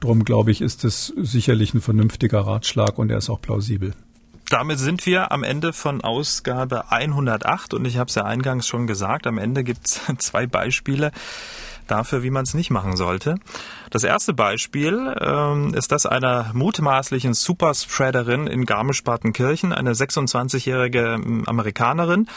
Drum 0.00 0.24
glaube 0.24 0.50
ich, 0.50 0.60
ist 0.60 0.84
das 0.84 1.12
sicherlich 1.16 1.72
ein 1.74 1.80
vernünftiger 1.80 2.40
Ratschlag 2.40 2.98
und 2.98 3.10
er 3.10 3.18
ist 3.18 3.30
auch 3.30 3.40
plausibel. 3.40 3.94
Damit 4.48 4.78
sind 4.78 5.04
wir 5.06 5.32
am 5.32 5.42
Ende 5.42 5.72
von 5.72 6.02
Ausgabe 6.02 6.92
108 6.92 7.74
und 7.74 7.84
ich 7.84 7.98
habe 7.98 8.08
es 8.08 8.14
ja 8.14 8.24
eingangs 8.24 8.68
schon 8.68 8.86
gesagt, 8.86 9.26
am 9.26 9.38
Ende 9.38 9.64
gibt 9.64 9.86
es 9.86 10.00
zwei 10.18 10.46
Beispiele 10.46 11.10
dafür, 11.86 12.22
wie 12.22 12.30
man 12.30 12.44
es 12.44 12.54
nicht 12.54 12.70
machen 12.70 12.96
sollte. 12.96 13.36
Das 13.90 14.04
erste 14.04 14.34
Beispiel 14.34 15.14
ähm, 15.20 15.72
ist 15.74 15.92
das 15.92 16.06
einer 16.06 16.50
mutmaßlichen 16.52 17.34
Superspreaderin 17.34 18.46
in 18.46 18.66
Garmisch-Partenkirchen, 18.66 19.72
eine 19.72 19.92
26-jährige 19.92 21.14
ähm, 21.14 21.44
Amerikanerin. 21.46 22.28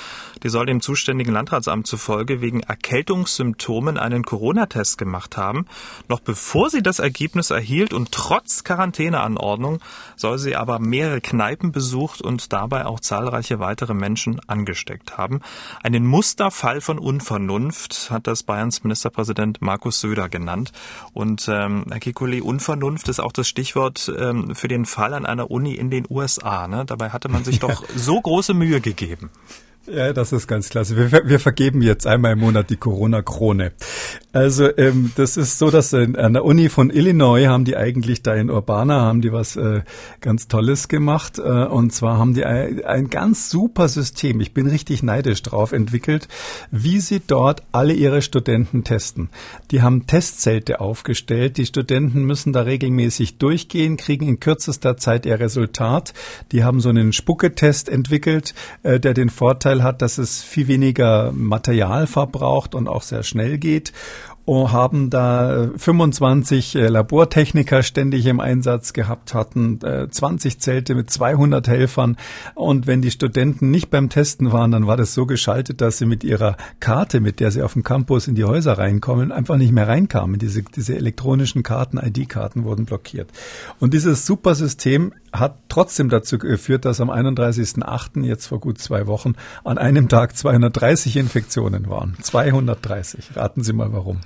Die 0.44 0.50
soll 0.50 0.68
dem 0.68 0.82
zuständigen 0.82 1.34
Landratsamt 1.34 1.88
zufolge 1.88 2.42
wegen 2.42 2.62
Erkältungssymptomen 2.62 3.98
einen 3.98 4.24
Corona-Test 4.24 4.98
gemacht 4.98 5.38
haben. 5.38 5.66
Noch 6.08 6.20
bevor 6.20 6.70
sie 6.70 6.84
das 6.84 7.00
Ergebnis 7.00 7.50
erhielt 7.50 7.94
und 7.94 8.12
trotz 8.12 8.64
Quarantäneanordnung 8.64 9.80
soll 10.16 10.38
sie 10.38 10.56
aber 10.56 10.80
mehrere 10.80 11.22
Kneipen 11.22 11.72
besucht 11.72 12.22
und 12.22 12.54
dabei 12.54 12.86
auch 12.86 13.00
zahlreiche 13.00 13.60
weitere 13.60 13.94
Menschen 13.94 14.40
angesteckt 14.48 15.18
haben. 15.18 15.42
Einen 15.84 16.06
Musterfall 16.06 16.82
von 16.82 17.00
Unvernunft 17.00 18.12
hat 18.12 18.28
das 18.28 18.44
Bayerns 18.44 18.84
Ministerpräsident 18.84 19.39
Markus 19.62 20.00
Söder 20.02 20.30
genannt. 20.30 20.72
Und 21.14 21.40
und 21.40 21.48
ähm, 21.48 21.86
Herr 21.90 22.00
Kikuli, 22.00 22.42
Unvernunft 22.42 23.08
ist 23.08 23.20
auch 23.20 23.32
das 23.32 23.48
Stichwort 23.48 24.12
ähm, 24.18 24.56
für 24.56 24.68
den 24.68 24.86
Fall 24.86 25.14
an 25.14 25.26
einer 25.26 25.52
Uni 25.52 25.76
in 25.76 25.90
den 25.90 26.06
USA. 26.10 26.68
Ne? 26.68 26.86
Dabei 26.86 27.12
hatte 27.12 27.30
man 27.30 27.44
sich 27.44 27.60
doch 27.60 27.84
so 27.96 28.20
große 28.20 28.54
Mühe 28.54 28.82
gegeben. 28.82 29.30
Ja, 29.88 30.14
das 30.14 30.34
ist 30.34 30.48
ganz 30.48 30.70
klasse. 30.70 30.96
Wir, 30.98 31.28
wir 31.28 31.40
vergeben 31.40 31.82
jetzt 31.82 32.06
einmal 32.06 32.34
im 32.34 32.40
Monat 32.40 32.70
die 32.70 32.76
Corona-Krone. 32.76 33.72
Also 34.32 34.78
ähm, 34.78 35.12
das 35.16 35.38
ist 35.38 35.58
so, 35.58 35.72
dass 35.72 35.94
in, 35.94 36.16
an 36.16 36.34
der 36.34 36.46
Uni 36.46 36.70
von 36.70 36.92
Illinois 36.92 37.48
haben 37.48 37.66
die 37.66 37.76
eigentlich 37.76 38.22
da 38.22 38.36
in 38.36 38.52
Urbana 38.52 39.02
haben 39.02 39.22
die 39.22 39.32
was 39.32 39.56
äh, 39.56 39.82
ganz 40.22 40.48
Tolles 40.48 40.88
gemacht. 40.88 41.40
Äh, 41.40 41.42
und 41.42 41.92
zwar 41.92 42.20
haben 42.20 42.36
die 42.36 42.46
ein, 42.46 42.84
ein 42.86 43.10
ganz 43.10 43.50
super 43.50 43.88
System, 43.88 44.42
ich 44.42 44.54
bin 44.54 44.68
richtig 44.68 45.02
neidisch 45.02 45.42
drauf, 45.42 45.72
entwickelt, 45.72 46.28
wie 46.70 47.00
sie 47.00 47.22
dort 47.26 47.64
alle 47.72 47.94
ihre 47.94 48.22
Studenten 48.22 48.84
testen. 48.84 49.30
Die 49.72 49.82
haben 49.82 50.06
Testzelte 50.06 50.82
aufgestellt. 50.82 51.58
Die 51.58 51.66
Studenten 51.66 52.24
müssen 52.26 52.54
da 52.54 52.62
regelmäßig 52.62 53.40
durchgehen, 53.40 53.98
kriegen 53.98 54.28
in 54.28 54.40
kürzester 54.40 54.98
Zeit 54.98 55.26
ihr 55.26 55.40
Resultat. 55.40 56.14
Die 56.52 56.64
haben 56.64 56.82
so 56.82 56.90
einen 56.90 57.14
Spucketest 57.14 57.90
entwickelt, 57.90 58.54
äh, 58.84 59.00
der 59.00 59.16
den 59.16 59.30
Vorteil 59.30 59.69
Vorteil 59.70 59.84
hat, 59.84 60.02
dass 60.02 60.18
es 60.18 60.42
viel 60.42 60.68
weniger 60.68 61.32
Material 61.32 62.08
verbraucht 62.08 62.74
und 62.74 62.88
auch 62.88 63.04
sehr 63.04 63.22
schnell 63.22 63.60
geht 63.60 63.94
haben 64.50 65.10
da 65.10 65.70
25 65.78 66.76
äh, 66.76 66.88
Labortechniker 66.88 67.84
ständig 67.84 68.26
im 68.26 68.40
Einsatz 68.40 68.94
gehabt, 68.94 69.34
hatten 69.34 69.80
20 69.80 70.54
äh, 70.54 70.58
Zelte 70.58 70.96
mit 70.96 71.10
200 71.10 71.68
Helfern. 71.68 72.18
Und 72.56 72.88
wenn 72.88 73.02
die 73.02 73.12
Studenten 73.12 73.70
nicht 73.70 73.90
beim 73.90 74.10
Testen 74.10 74.52
waren, 74.52 74.72
dann 74.72 74.88
war 74.88 74.98
das 74.98 75.14
so 75.14 75.26
geschaltet, 75.26 75.82
dass 75.82 76.00
sie 76.00 76.06
mit 76.06 76.24
ihrer 76.24 76.58
Karte, 76.80 77.20
mit 77.20 77.40
der 77.40 77.52
sie 77.52 77.62
auf 77.62 77.74
dem 77.74 77.84
Campus 77.84 78.28
in 78.28 78.36
die 78.36 78.44
Häuser 78.44 78.78
reinkommen, 78.78 79.32
einfach 79.32 79.58
nicht 79.58 79.72
mehr 79.72 79.88
reinkamen. 79.88 80.40
Diese, 80.40 80.64
diese 80.64 80.96
elektronischen 80.96 81.64
Karten, 81.64 81.98
ID-Karten 81.98 82.64
wurden 82.64 82.86
blockiert. 82.86 83.30
Und 83.80 83.94
dieses 83.94 84.26
super 84.26 84.56
System 84.56 85.14
hat 85.32 85.58
trotzdem 85.70 86.10
dazu 86.10 86.38
geführt, 86.38 86.86
dass 86.86 87.02
am 87.02 87.10
31.08., 87.10 88.24
jetzt 88.24 88.48
vor 88.48 88.60
gut 88.60 88.80
zwei 88.80 89.08
Wochen, 89.08 89.34
an 89.64 89.78
einem 89.78 90.10
Tag 90.10 90.36
230 90.36 91.18
Infektionen 91.18 91.90
waren. 91.90 92.18
230. 92.22 93.36
Raten 93.36 93.64
Sie 93.64 93.74
mal 93.74 93.94
warum. 93.94 94.22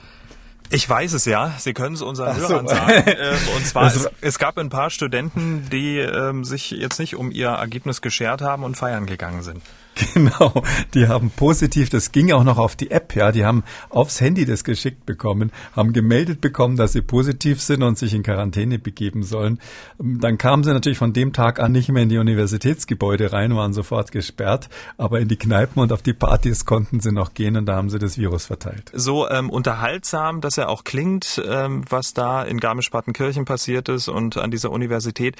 Ich 0.74 0.90
weiß 0.90 1.14
es 1.14 1.26
ja. 1.26 1.54
Sie 1.60 1.74
können 1.74 1.96
es 1.96 2.02
unseren 2.02 2.40
so. 2.40 2.50
Hörern 2.50 2.68
sagen. 2.68 3.04
Ähm, 3.24 3.38
und 3.56 3.66
zwar, 3.66 3.86
es, 3.86 4.10
es, 4.22 4.40
gab 4.40 4.58
ein 4.58 4.70
paar 4.70 4.90
Studenten, 4.90 5.70
die 5.70 6.00
ähm, 6.00 6.44
sich 6.44 6.72
jetzt 6.72 7.00
nicht 7.00 7.16
um 7.16 7.32
ihr 7.32 7.50
Ergebnis 7.50 8.02
geschert 8.02 8.42
haben 8.42 8.64
und 8.64 8.76
feiern 8.76 9.06
gegangen 9.06 9.44
sind. 9.44 9.62
Genau, 10.14 10.64
die 10.94 11.08
haben 11.08 11.32
positiv, 11.32 11.90
das 11.90 12.12
ging 12.12 12.32
auch 12.32 12.44
noch 12.44 12.58
auf 12.58 12.76
die 12.76 12.92
App, 12.92 13.16
ja, 13.16 13.32
die 13.32 13.46
haben 13.46 13.64
aufs 13.90 14.22
Handy 14.22 14.46
das 14.46 14.64
geschickt 14.64 15.06
bekommen, 15.06 15.52
haben 15.76 15.94
gemeldet 15.94 16.42
bekommen, 16.42 16.78
dass 16.78 16.94
sie 16.94 17.02
positiv 17.02 17.62
sind 17.62 17.84
und 17.84 17.98
sich 17.98 18.14
in 18.14 18.24
Quarantäne 18.24 18.80
begeben 18.80 19.24
sollen. 19.24 19.60
Dann 20.00 20.38
kamen 20.38 20.64
sie 20.64 20.72
natürlich 20.72 20.98
von 20.98 21.14
dem 21.14 21.34
Tag 21.34 21.60
an 21.60 21.72
nicht 21.72 21.90
mehr 21.90 22.04
in 22.04 22.10
die 22.10 22.18
Universitätsgebäude 22.18 23.34
rein, 23.34 23.56
waren 23.56 23.74
sofort 23.74 24.12
gesperrt, 24.12 24.70
aber 24.98 25.20
in 25.20 25.28
die 25.28 25.38
Kneipen 25.38 25.82
und 25.82 25.92
auf 25.92 26.02
die 26.02 26.14
Partys 26.14 26.66
konnten 26.66 27.00
sie 27.00 27.12
noch 27.12 27.34
gehen 27.34 27.56
und 27.58 27.66
da 27.66 27.76
haben 27.76 27.90
sie 27.90 28.00
das 28.00 28.18
Virus 28.18 28.46
verteilt. 28.46 28.92
So 28.94 29.30
ähm, 29.30 29.50
unterhaltsam, 29.50 30.42
dass 30.42 30.58
er 30.58 30.70
auch 30.70 30.84
klingt, 30.84 31.42
ähm, 31.48 31.84
was 31.90 32.14
da 32.14 32.44
in 32.44 32.60
Garmisch-Partenkirchen 32.60 33.46
passiert 33.46 33.90
ist 33.90 34.08
und 34.08 34.38
an 34.38 34.52
dieser 34.52 34.72
Universität, 34.72 35.36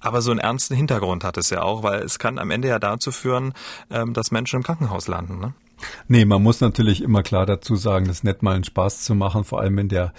aber 0.00 0.20
so 0.22 0.30
einen 0.30 0.40
ernsten 0.40 0.74
Hintergrund 0.74 1.24
hat 1.24 1.36
es 1.36 1.50
ja 1.50 1.62
auch, 1.62 1.82
weil 1.82 2.02
es 2.02 2.18
kann 2.18 2.38
am 2.38 2.50
Ende 2.50 2.68
ja 2.68 2.78
dazu 2.78 3.12
führen, 3.12 3.54
ähm, 3.96 4.12
dass 4.12 4.30
Menschen 4.30 4.56
im 4.56 4.62
Krankenhaus 4.62 5.08
landen. 5.08 5.38
Ne? 5.38 5.52
Nee, 6.08 6.24
man 6.24 6.42
muss 6.42 6.60
natürlich 6.60 7.02
immer 7.02 7.22
klar 7.22 7.46
dazu 7.46 7.76
sagen, 7.76 8.06
das 8.06 8.24
nicht 8.24 8.42
mal 8.42 8.54
einen 8.54 8.64
Spaß 8.64 9.02
zu 9.02 9.14
machen, 9.14 9.44
vor 9.44 9.60
allem 9.60 9.76
wenn 9.76 9.88
der 9.88 10.12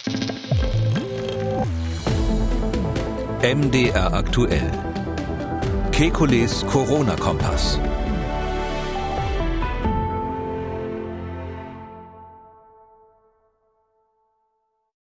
MDR 3.43 4.13
aktuell. 4.13 4.71
Kekules 5.91 6.65
Corona-Kompass. 6.65 7.79